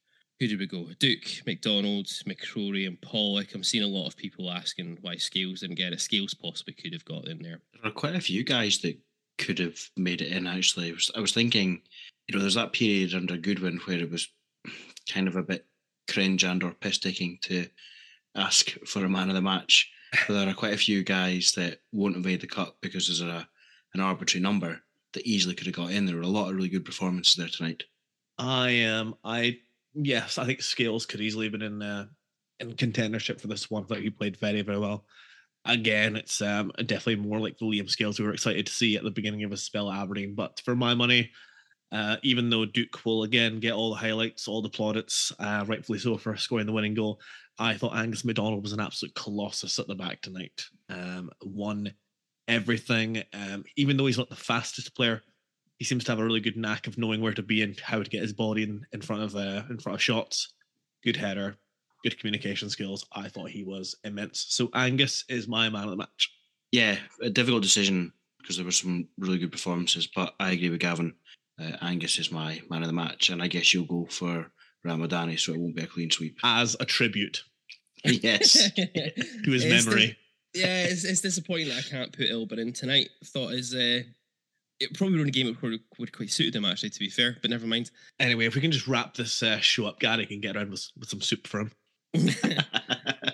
Who 0.40 0.46
did 0.46 0.60
we 0.60 0.66
go? 0.66 0.86
Duk, 0.98 1.46
McDonald, 1.46 2.06
McCrorie, 2.26 2.86
and 2.86 3.00
Pollock. 3.00 3.54
I'm 3.54 3.64
seeing 3.64 3.82
a 3.82 3.88
lot 3.88 4.06
of 4.06 4.16
people 4.16 4.50
asking 4.50 4.98
why 5.00 5.16
Scales 5.16 5.60
didn't 5.60 5.76
get 5.76 5.92
it. 5.92 6.00
Scales 6.00 6.34
possibly 6.34 6.74
could 6.74 6.92
have 6.92 7.04
got 7.04 7.26
in 7.26 7.42
there. 7.42 7.60
There 7.74 7.90
are 7.90 7.94
quite 7.94 8.14
a 8.14 8.20
few 8.20 8.44
guys 8.44 8.78
that 8.78 8.96
could 9.38 9.58
have 9.58 9.78
made 9.96 10.20
it 10.20 10.30
in. 10.30 10.46
Actually, 10.46 10.90
I 10.90 10.92
was, 10.92 11.10
I 11.16 11.20
was 11.20 11.32
thinking, 11.32 11.82
you 12.28 12.36
know, 12.36 12.40
there's 12.40 12.54
that 12.54 12.72
period 12.72 13.14
under 13.14 13.36
Goodwin 13.36 13.80
where 13.84 13.98
it 13.98 14.10
was 14.10 14.28
kind 15.10 15.26
of 15.26 15.34
a 15.34 15.42
bit 15.42 15.66
cringe 16.08 16.44
and 16.44 16.62
or 16.62 16.72
piss 16.72 16.98
taking 16.98 17.38
to 17.42 17.66
ask 18.36 18.70
for 18.86 19.04
a 19.04 19.08
man 19.08 19.28
of 19.28 19.34
the 19.34 19.42
match. 19.42 19.90
But 20.26 20.34
there 20.34 20.48
are 20.48 20.54
quite 20.54 20.74
a 20.74 20.78
few 20.78 21.02
guys 21.02 21.52
that 21.56 21.80
won't 21.92 22.14
have 22.14 22.24
made 22.24 22.40
the 22.40 22.46
cut 22.46 22.76
because 22.80 23.06
there's 23.06 23.20
a 23.20 23.48
an 23.94 24.00
arbitrary 24.00 24.42
number 24.42 24.82
that 25.14 25.26
easily 25.26 25.54
could 25.54 25.66
have 25.66 25.76
got 25.76 25.90
in. 25.90 26.04
There 26.04 26.16
were 26.16 26.22
a 26.22 26.26
lot 26.26 26.50
of 26.50 26.56
really 26.56 26.68
good 26.68 26.84
performances 26.84 27.34
there 27.34 27.48
tonight. 27.48 27.84
I 28.38 28.70
am. 28.70 29.08
Um, 29.08 29.14
I 29.24 29.58
yes, 29.94 30.38
I 30.38 30.44
think 30.44 30.62
Scales 30.62 31.06
could 31.06 31.20
easily 31.20 31.46
have 31.46 31.52
been 31.52 31.62
in 31.62 31.82
uh, 31.82 32.06
in 32.60 32.74
contendership 32.74 33.40
for 33.40 33.48
this 33.48 33.70
one. 33.70 33.84
I 33.84 33.86
thought 33.86 33.98
he 33.98 34.10
played 34.10 34.36
very 34.36 34.62
very 34.62 34.78
well. 34.78 35.04
Again, 35.64 36.16
it's 36.16 36.40
um, 36.40 36.72
definitely 36.78 37.16
more 37.16 37.40
like 37.40 37.58
the 37.58 37.66
Liam 37.66 37.90
Scales 37.90 38.18
we 38.18 38.26
were 38.26 38.32
excited 38.32 38.66
to 38.66 38.72
see 38.72 38.96
at 38.96 39.04
the 39.04 39.10
beginning 39.10 39.44
of 39.44 39.50
his 39.50 39.64
spell 39.64 39.90
at 39.90 40.00
Aberdeen. 40.00 40.34
But 40.34 40.60
for 40.64 40.74
my 40.74 40.94
money, 40.94 41.30
uh, 41.90 42.16
even 42.22 42.48
though 42.48 42.64
Duk 42.64 43.04
will 43.04 43.24
again 43.24 43.60
get 43.60 43.72
all 43.72 43.90
the 43.90 43.96
highlights, 43.96 44.46
all 44.46 44.62
the 44.62 44.68
plaudits, 44.68 45.32
uh, 45.38 45.64
rightfully 45.66 45.98
so 45.98 46.16
for 46.16 46.36
scoring 46.36 46.66
the 46.66 46.72
winning 46.72 46.94
goal, 46.94 47.20
I 47.58 47.74
thought 47.74 47.96
Angus 47.96 48.24
McDonald 48.24 48.62
was 48.62 48.72
an 48.72 48.80
absolute 48.80 49.14
colossus 49.14 49.78
at 49.78 49.88
the 49.88 49.94
back 49.94 50.20
tonight. 50.20 50.64
Um, 50.88 51.30
won 51.42 51.92
everything. 52.46 53.22
Um, 53.32 53.64
even 53.76 53.96
though 53.96 54.06
he's 54.06 54.18
not 54.18 54.30
the 54.30 54.36
fastest 54.36 54.94
player, 54.94 55.22
he 55.78 55.84
seems 55.84 56.04
to 56.04 56.12
have 56.12 56.18
a 56.18 56.24
really 56.24 56.40
good 56.40 56.56
knack 56.56 56.86
of 56.86 56.98
knowing 56.98 57.20
where 57.20 57.34
to 57.34 57.42
be 57.42 57.62
and 57.62 57.78
how 57.80 58.02
to 58.02 58.10
get 58.10 58.22
his 58.22 58.32
body 58.32 58.64
in, 58.64 58.84
in 58.92 59.00
front 59.00 59.22
of 59.22 59.36
uh, 59.36 59.62
in 59.70 59.78
front 59.78 59.94
of 59.94 60.02
shots. 60.02 60.54
Good 61.04 61.16
header, 61.16 61.56
good 62.02 62.18
communication 62.18 62.70
skills. 62.70 63.06
I 63.12 63.28
thought 63.28 63.50
he 63.50 63.64
was 63.64 63.96
immense. 64.04 64.46
So 64.48 64.70
Angus 64.74 65.24
is 65.28 65.46
my 65.48 65.68
man 65.68 65.84
of 65.84 65.90
the 65.90 65.96
match. 65.96 66.32
Yeah, 66.72 66.96
a 67.22 67.30
difficult 67.30 67.62
decision 67.62 68.12
because 68.38 68.56
there 68.56 68.64
were 68.64 68.72
some 68.72 69.08
really 69.18 69.38
good 69.38 69.52
performances, 69.52 70.08
but 70.14 70.34
I 70.40 70.52
agree 70.52 70.70
with 70.70 70.80
Gavin. 70.80 71.14
Uh, 71.60 71.76
Angus 71.82 72.18
is 72.18 72.30
my 72.30 72.60
man 72.70 72.82
of 72.82 72.88
the 72.88 72.94
match, 72.94 73.30
and 73.30 73.42
I 73.42 73.48
guess 73.48 73.74
you'll 73.74 73.84
go 73.84 74.06
for 74.10 74.50
Ramadani, 74.86 75.38
so 75.38 75.52
it 75.52 75.60
won't 75.60 75.76
be 75.76 75.82
a 75.82 75.86
clean 75.86 76.10
sweep. 76.10 76.38
As 76.44 76.76
a 76.80 76.84
tribute. 76.84 77.42
yes. 78.04 78.70
to 78.74 79.50
his 79.50 79.64
it's 79.64 79.86
memory. 79.86 80.06
Dis- 80.06 80.16
yeah, 80.62 80.82
it's, 80.84 81.04
it's 81.04 81.20
disappointing 81.20 81.68
that 81.68 81.78
I 81.78 81.88
can't 81.88 82.12
put 82.12 82.28
Ilbert 82.28 82.58
in 82.58 82.72
tonight. 82.72 83.10
Thought 83.24 83.52
is 83.52 83.74
uh, 83.74 84.02
it 84.80 84.94
probably 84.94 85.18
would 85.18 85.28
a 85.28 85.30
game 85.30 85.56
would, 85.60 85.80
would 85.98 86.12
quite 86.12 86.30
suited 86.30 86.56
him 86.56 86.64
actually, 86.64 86.90
to 86.90 86.98
be 86.98 87.10
fair, 87.10 87.36
but 87.40 87.50
never 87.50 87.66
mind. 87.66 87.90
Anyway, 88.20 88.46
if 88.46 88.54
we 88.54 88.60
can 88.60 88.72
just 88.72 88.88
wrap 88.88 89.14
this 89.14 89.42
uh, 89.42 89.58
show 89.58 89.86
up, 89.86 90.00
Gary 90.00 90.26
can 90.26 90.40
get 90.40 90.56
around 90.56 90.70
with, 90.70 90.88
with 90.98 91.08
some 91.08 91.20
soup 91.20 91.46
for 91.46 91.60
him. 91.60 91.72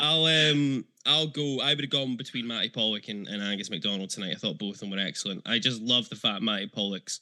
I'll 0.00 0.24
um 0.24 0.84
I'll 1.06 1.28
go. 1.28 1.60
I 1.60 1.70
would 1.70 1.80
have 1.82 1.90
gone 1.90 2.16
between 2.16 2.46
Matty 2.46 2.70
Pollock 2.70 3.08
and, 3.08 3.28
and 3.28 3.42
Angus 3.42 3.70
McDonald 3.70 4.10
tonight. 4.10 4.32
I 4.32 4.38
thought 4.38 4.58
both 4.58 4.74
of 4.74 4.80
them 4.80 4.90
were 4.90 4.98
excellent. 4.98 5.42
I 5.46 5.58
just 5.58 5.80
love 5.80 6.08
the 6.08 6.16
fact 6.16 6.42
Matty 6.42 6.66
Pollock's 6.66 7.20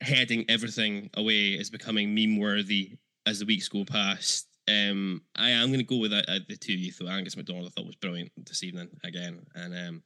heading 0.00 0.44
everything 0.48 1.08
away 1.14 1.50
is 1.52 1.70
becoming 1.70 2.14
meme 2.14 2.38
worthy 2.38 2.98
as 3.26 3.38
the 3.38 3.46
weeks 3.46 3.68
go 3.68 3.84
past. 3.84 4.48
Um, 4.68 5.22
I 5.36 5.50
am 5.50 5.68
going 5.68 5.80
to 5.80 5.84
go 5.84 5.98
with 5.98 6.12
uh, 6.12 6.22
the 6.48 6.56
two 6.56 6.72
you 6.72 6.92
thought 6.92 7.08
Angus 7.08 7.36
McDonald 7.36 7.66
I 7.66 7.70
thought 7.70 7.86
was 7.86 7.96
brilliant 7.96 8.30
this 8.36 8.62
evening 8.62 8.88
again, 9.04 9.40
and 9.54 9.74
um, 9.74 10.02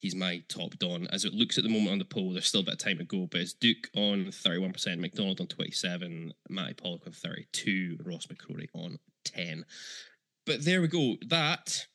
he's 0.00 0.14
my 0.14 0.42
top 0.48 0.76
don. 0.78 1.06
As 1.08 1.24
it 1.24 1.32
looks 1.32 1.58
at 1.58 1.64
the 1.64 1.70
moment 1.70 1.92
on 1.92 1.98
the 1.98 2.04
poll, 2.04 2.32
there's 2.32 2.46
still 2.46 2.60
a 2.60 2.64
bit 2.64 2.74
of 2.74 2.78
time 2.78 2.98
to 2.98 3.04
go, 3.04 3.26
but 3.30 3.40
it's 3.40 3.54
Duk 3.54 3.88
on 3.96 4.26
31%, 4.26 4.98
McDonald 4.98 5.40
on 5.40 5.46
27, 5.46 6.32
Matty 6.50 6.74
Pollock 6.74 7.06
on 7.06 7.12
32, 7.12 7.98
Ross 8.04 8.26
McCrorie 8.26 8.68
on 8.74 8.98
10. 9.24 9.64
But 10.44 10.64
there 10.64 10.80
we 10.80 10.88
go. 10.88 11.14
That 11.28 11.86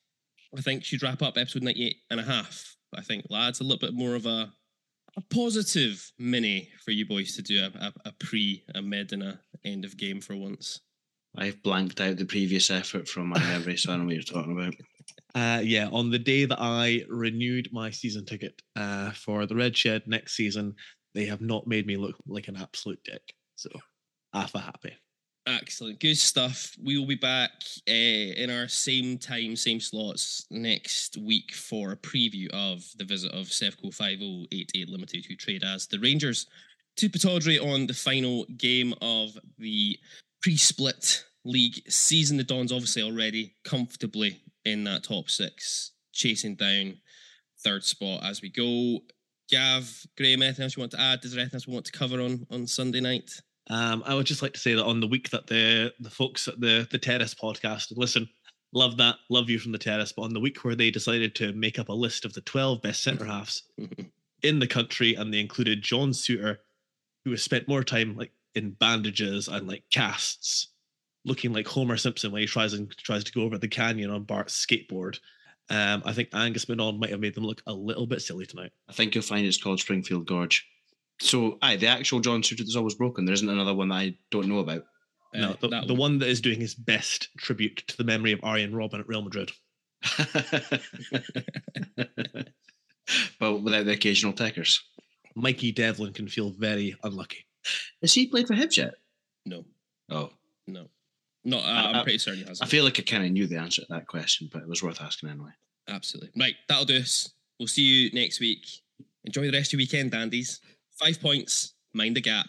I 0.58 0.62
think 0.62 0.84
should 0.84 1.04
wrap 1.04 1.22
up 1.22 1.38
episode 1.38 1.64
98 1.64 1.96
and 2.10 2.20
a 2.20 2.24
half. 2.24 2.76
I 2.96 3.02
think 3.02 3.26
lads 3.30 3.60
a 3.60 3.64
little 3.64 3.78
bit 3.78 3.94
more 3.94 4.16
of 4.16 4.26
a 4.26 4.52
a 5.18 5.22
positive 5.34 6.12
mini 6.18 6.70
for 6.84 6.92
you 6.92 7.06
boys 7.06 7.36
to 7.36 7.42
do 7.42 7.64
a, 7.64 7.86
a, 7.86 7.94
a 8.06 8.12
pre, 8.20 8.64
a 8.76 8.82
mid, 8.82 9.14
and 9.14 9.24
a 9.24 9.40
end 9.66 9.86
of 9.86 9.98
game 9.98 10.22
for 10.22 10.36
once. 10.36 10.82
I've 11.38 11.62
blanked 11.62 12.02
out 12.02 12.18
the 12.18 12.26
previous 12.26 12.72
effort 12.72 13.08
from 13.08 13.28
my 13.28 13.40
memory, 13.40 13.78
so 13.78 13.92
I 13.92 13.94
don't 13.94 14.02
know 14.02 14.06
what 14.08 14.16
you're 14.16 14.24
talking 14.24 14.58
about. 14.58 14.74
Uh, 15.36 15.62
yeah, 15.62 15.90
on 15.92 16.10
the 16.10 16.20
day 16.20 16.46
that 16.46 16.60
I 16.60 17.06
renewed 17.08 17.70
my 17.72 17.92
season 17.92 18.26
ticket 18.26 18.62
uh, 18.76 19.12
for 19.12 19.46
the 19.46 19.56
Red 19.56 19.78
Shed 19.78 20.04
next 20.08 20.36
season, 20.36 20.76
they 21.14 21.26
have 21.26 21.42
not 21.42 21.68
made 21.68 21.86
me 21.86 21.98
look 21.98 22.16
like 22.28 22.48
an 22.48 22.58
absolute 22.58 23.00
dick. 23.04 23.22
So, 23.56 23.70
half 24.34 24.56
a 24.56 24.60
happy. 24.60 24.96
Excellent. 25.50 26.00
Good 26.00 26.18
stuff. 26.18 26.76
We 26.84 26.98
will 26.98 27.08
be 27.08 27.16
back 27.16 27.52
uh, 27.88 27.92
in 27.92 28.52
our 28.52 28.68
same 28.68 29.18
time, 29.18 29.56
same 29.56 29.80
slots 29.80 30.46
next 30.52 31.18
week 31.18 31.54
for 31.54 31.92
a 31.92 31.98
preview 31.98 32.48
of 32.52 32.86
the 32.98 33.04
visit 33.04 33.32
of 33.32 33.48
Sevco 33.48 33.92
5088 33.92 34.90
Limited, 34.90 35.26
who 35.26 35.36
trade 35.36 35.64
as 35.64 35.88
the 35.88 35.98
Rangers 35.98 36.46
to 36.98 37.10
Pittodrie 37.10 37.64
on 37.64 37.88
the 37.88 37.96
final 37.96 38.46
game 38.58 38.94
of 39.02 39.40
the 39.58 39.98
pre 40.42 40.56
split 40.56 41.26
league 41.46 41.82
season. 41.90 42.38
The 42.38 42.44
Dons 42.44 42.72
obviously 42.72 43.02
already 43.02 43.56
comfortably 43.64 44.40
in 44.66 44.84
that 44.84 45.04
top 45.04 45.32
six, 45.32 45.94
chasing 46.14 46.56
down 46.56 46.98
third 47.64 47.84
spot 47.84 48.24
as 48.24 48.44
we 48.44 48.50
go. 48.50 49.00
Gav, 49.50 50.06
Graham, 50.16 50.44
anything 50.44 50.64
else 50.64 50.78
you 50.78 50.82
want 50.82 50.92
to 50.92 51.02
add? 51.02 51.26
Is 51.26 51.32
there 51.32 51.42
anything 51.42 51.58
else 51.58 51.66
we 51.66 51.74
want 51.74 51.88
to 51.88 51.92
cover 51.92 52.22
on, 52.22 52.46
on 52.52 52.68
Sunday 52.68 53.02
night? 53.02 53.42
Um, 53.70 54.04
I 54.06 54.16
would 54.16 54.26
just 54.26 54.42
like 54.42 54.54
to 54.54 54.60
say 54.60 54.74
that 54.74 54.86
on 54.86 55.00
the 55.00 55.08
week 55.08 55.30
that 55.30 55.48
the 55.48 55.94
the 56.00 56.10
folks 56.10 56.48
at 56.48 56.60
the 56.60 56.88
the 56.92 56.98
Terrace 56.98 57.36
podcast 57.36 57.94
listen, 57.96 58.28
love 58.74 58.98
that, 58.98 59.18
love 59.30 59.50
you 59.50 59.60
from 59.60 59.72
the 59.72 59.78
Terrace. 59.78 60.12
But 60.12 60.24
on 60.24 60.34
the 60.34 60.40
week 60.40 60.64
where 60.64 60.76
they 60.76 60.92
decided 60.92 61.36
to 61.36 61.54
make 61.54 61.78
up 61.78 61.90
a 61.90 61.94
list 61.94 62.26
of 62.26 62.34
the 62.34 62.42
twelve 62.42 62.82
best 62.82 63.04
centre 63.04 63.26
halves 63.26 63.64
in 64.44 64.60
the 64.60 64.68
country, 64.68 65.16
and 65.16 65.34
they 65.34 65.40
included 65.40 65.82
John 65.82 66.12
Souttar, 66.12 66.58
who 67.24 67.32
has 67.32 67.44
spent 67.44 67.68
more 67.68 67.84
time 67.84 68.16
like 68.16 68.32
in 68.56 68.72
bandages 68.72 69.48
and 69.48 69.68
like 69.68 69.84
casts, 69.92 70.70
looking 71.26 71.54
like 71.54 71.68
Homer 71.68 71.98
Simpson 71.98 72.32
when 72.32 72.42
he 72.42 72.48
tries 72.48 72.74
and 72.74 72.90
tries 72.98 73.24
to 73.24 73.32
go 73.32 73.42
over 73.42 73.58
the 73.58 73.68
canyon 73.68 74.10
on 74.10 74.24
Bart's 74.24 74.66
skateboard. 74.66 75.20
Um, 75.70 76.02
I 76.04 76.14
think 76.14 76.30
Angus 76.34 76.68
McDonald 76.68 77.00
might 77.00 77.12
have 77.12 77.20
made 77.20 77.36
them 77.36 77.46
look 77.46 77.62
a 77.68 77.74
little 77.74 78.08
bit 78.08 78.24
silly 78.24 78.48
tonight. 78.48 78.72
I 78.90 78.94
think 78.94 79.14
you'll 79.14 79.24
find 79.24 79.46
it's 79.46 79.62
called 79.62 79.80
Springfield 79.80 80.26
Gorge. 80.26 80.66
So, 81.22 81.58
aye, 81.62 81.76
the 81.76 81.88
actual 81.88 82.20
John 82.22 82.42
Souttar 82.42 82.60
that's 82.60 82.76
always 82.76 82.96
broken. 82.96 83.26
There 83.26 83.34
isn't 83.34 83.50
another 83.50 83.74
one 83.74 83.90
that 83.90 83.96
I 83.96 84.16
don't 84.32 84.48
know 84.48 84.60
about. 84.60 84.84
Uh, 85.36 85.40
no, 85.40 85.56
the, 85.60 85.68
that 85.68 85.88
the 85.88 85.94
one 85.96 86.18
that 86.20 86.30
is 86.30 86.42
doing 86.42 86.60
his 86.60 86.74
best 86.74 87.30
tribute 87.38 87.84
to 87.88 87.98
the 87.98 88.04
memory 88.04 88.32
of 88.32 88.40
Arjen 88.42 88.72
Robben 88.72 89.00
at 89.00 89.08
Real 89.08 89.22
Madrid. 89.22 89.52
but 93.40 93.58
without 93.62 93.86
the 93.86 93.92
occasional 93.94 94.34
takers. 94.34 94.82
Mikey 95.36 95.72
Devlin 95.72 96.14
can 96.14 96.28
feel 96.28 96.52
very 96.52 96.96
unlucky. 97.04 97.46
Has 98.02 98.14
he 98.14 98.28
played 98.28 98.48
for 98.48 98.56
Hibs 98.56 98.78
yet? 98.78 98.96
No, 99.46 99.66
Oh, 100.12 100.32
no, 100.68 100.88
no. 101.44 101.58
Uh, 101.60 101.62
I- 101.62 101.90
I'm 101.90 101.96
I- 101.98 102.04
pretty 102.04 102.18
certain 102.18 102.40
he 102.42 102.46
hasn't. 102.48 102.68
I 102.68 102.70
feel 102.70 102.84
like 102.84 103.00
I 103.00 103.04
kind 103.04 103.24
of 103.26 103.32
knew 103.32 103.46
the 103.48 103.58
answer 103.58 103.82
to 103.82 103.88
that 103.92 104.08
question, 104.08 104.50
but 104.52 104.62
it 104.64 104.68
was 104.68 104.82
worth 104.82 105.02
asking 105.02 105.30
anyway. 105.30 105.52
Absolutely. 105.88 106.32
Right, 106.42 106.56
that'll 106.68 106.86
do 106.86 106.98
us. 106.98 107.30
We'll 107.60 107.68
see 107.68 107.82
you 107.84 108.12
next 108.12 108.40
week. 108.40 108.66
Enjoy 109.26 109.42
the 109.46 109.52
rest 109.52 109.70
of 109.70 109.74
your 109.80 109.84
weekend, 109.86 110.12
dandies. 110.12 110.60
Five 111.00 111.22
points. 111.22 111.76
Mind 111.94 112.18
the 112.18 112.22
gap. 112.22 112.48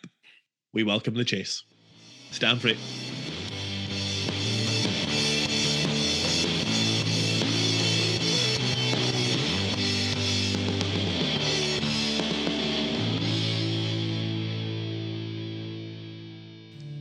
We 0.72 0.82
welcome 0.82 1.14
the 1.14 1.24
chase. 1.24 1.62
Stand 2.32 2.60
for 2.60 2.68
it. 2.68 2.78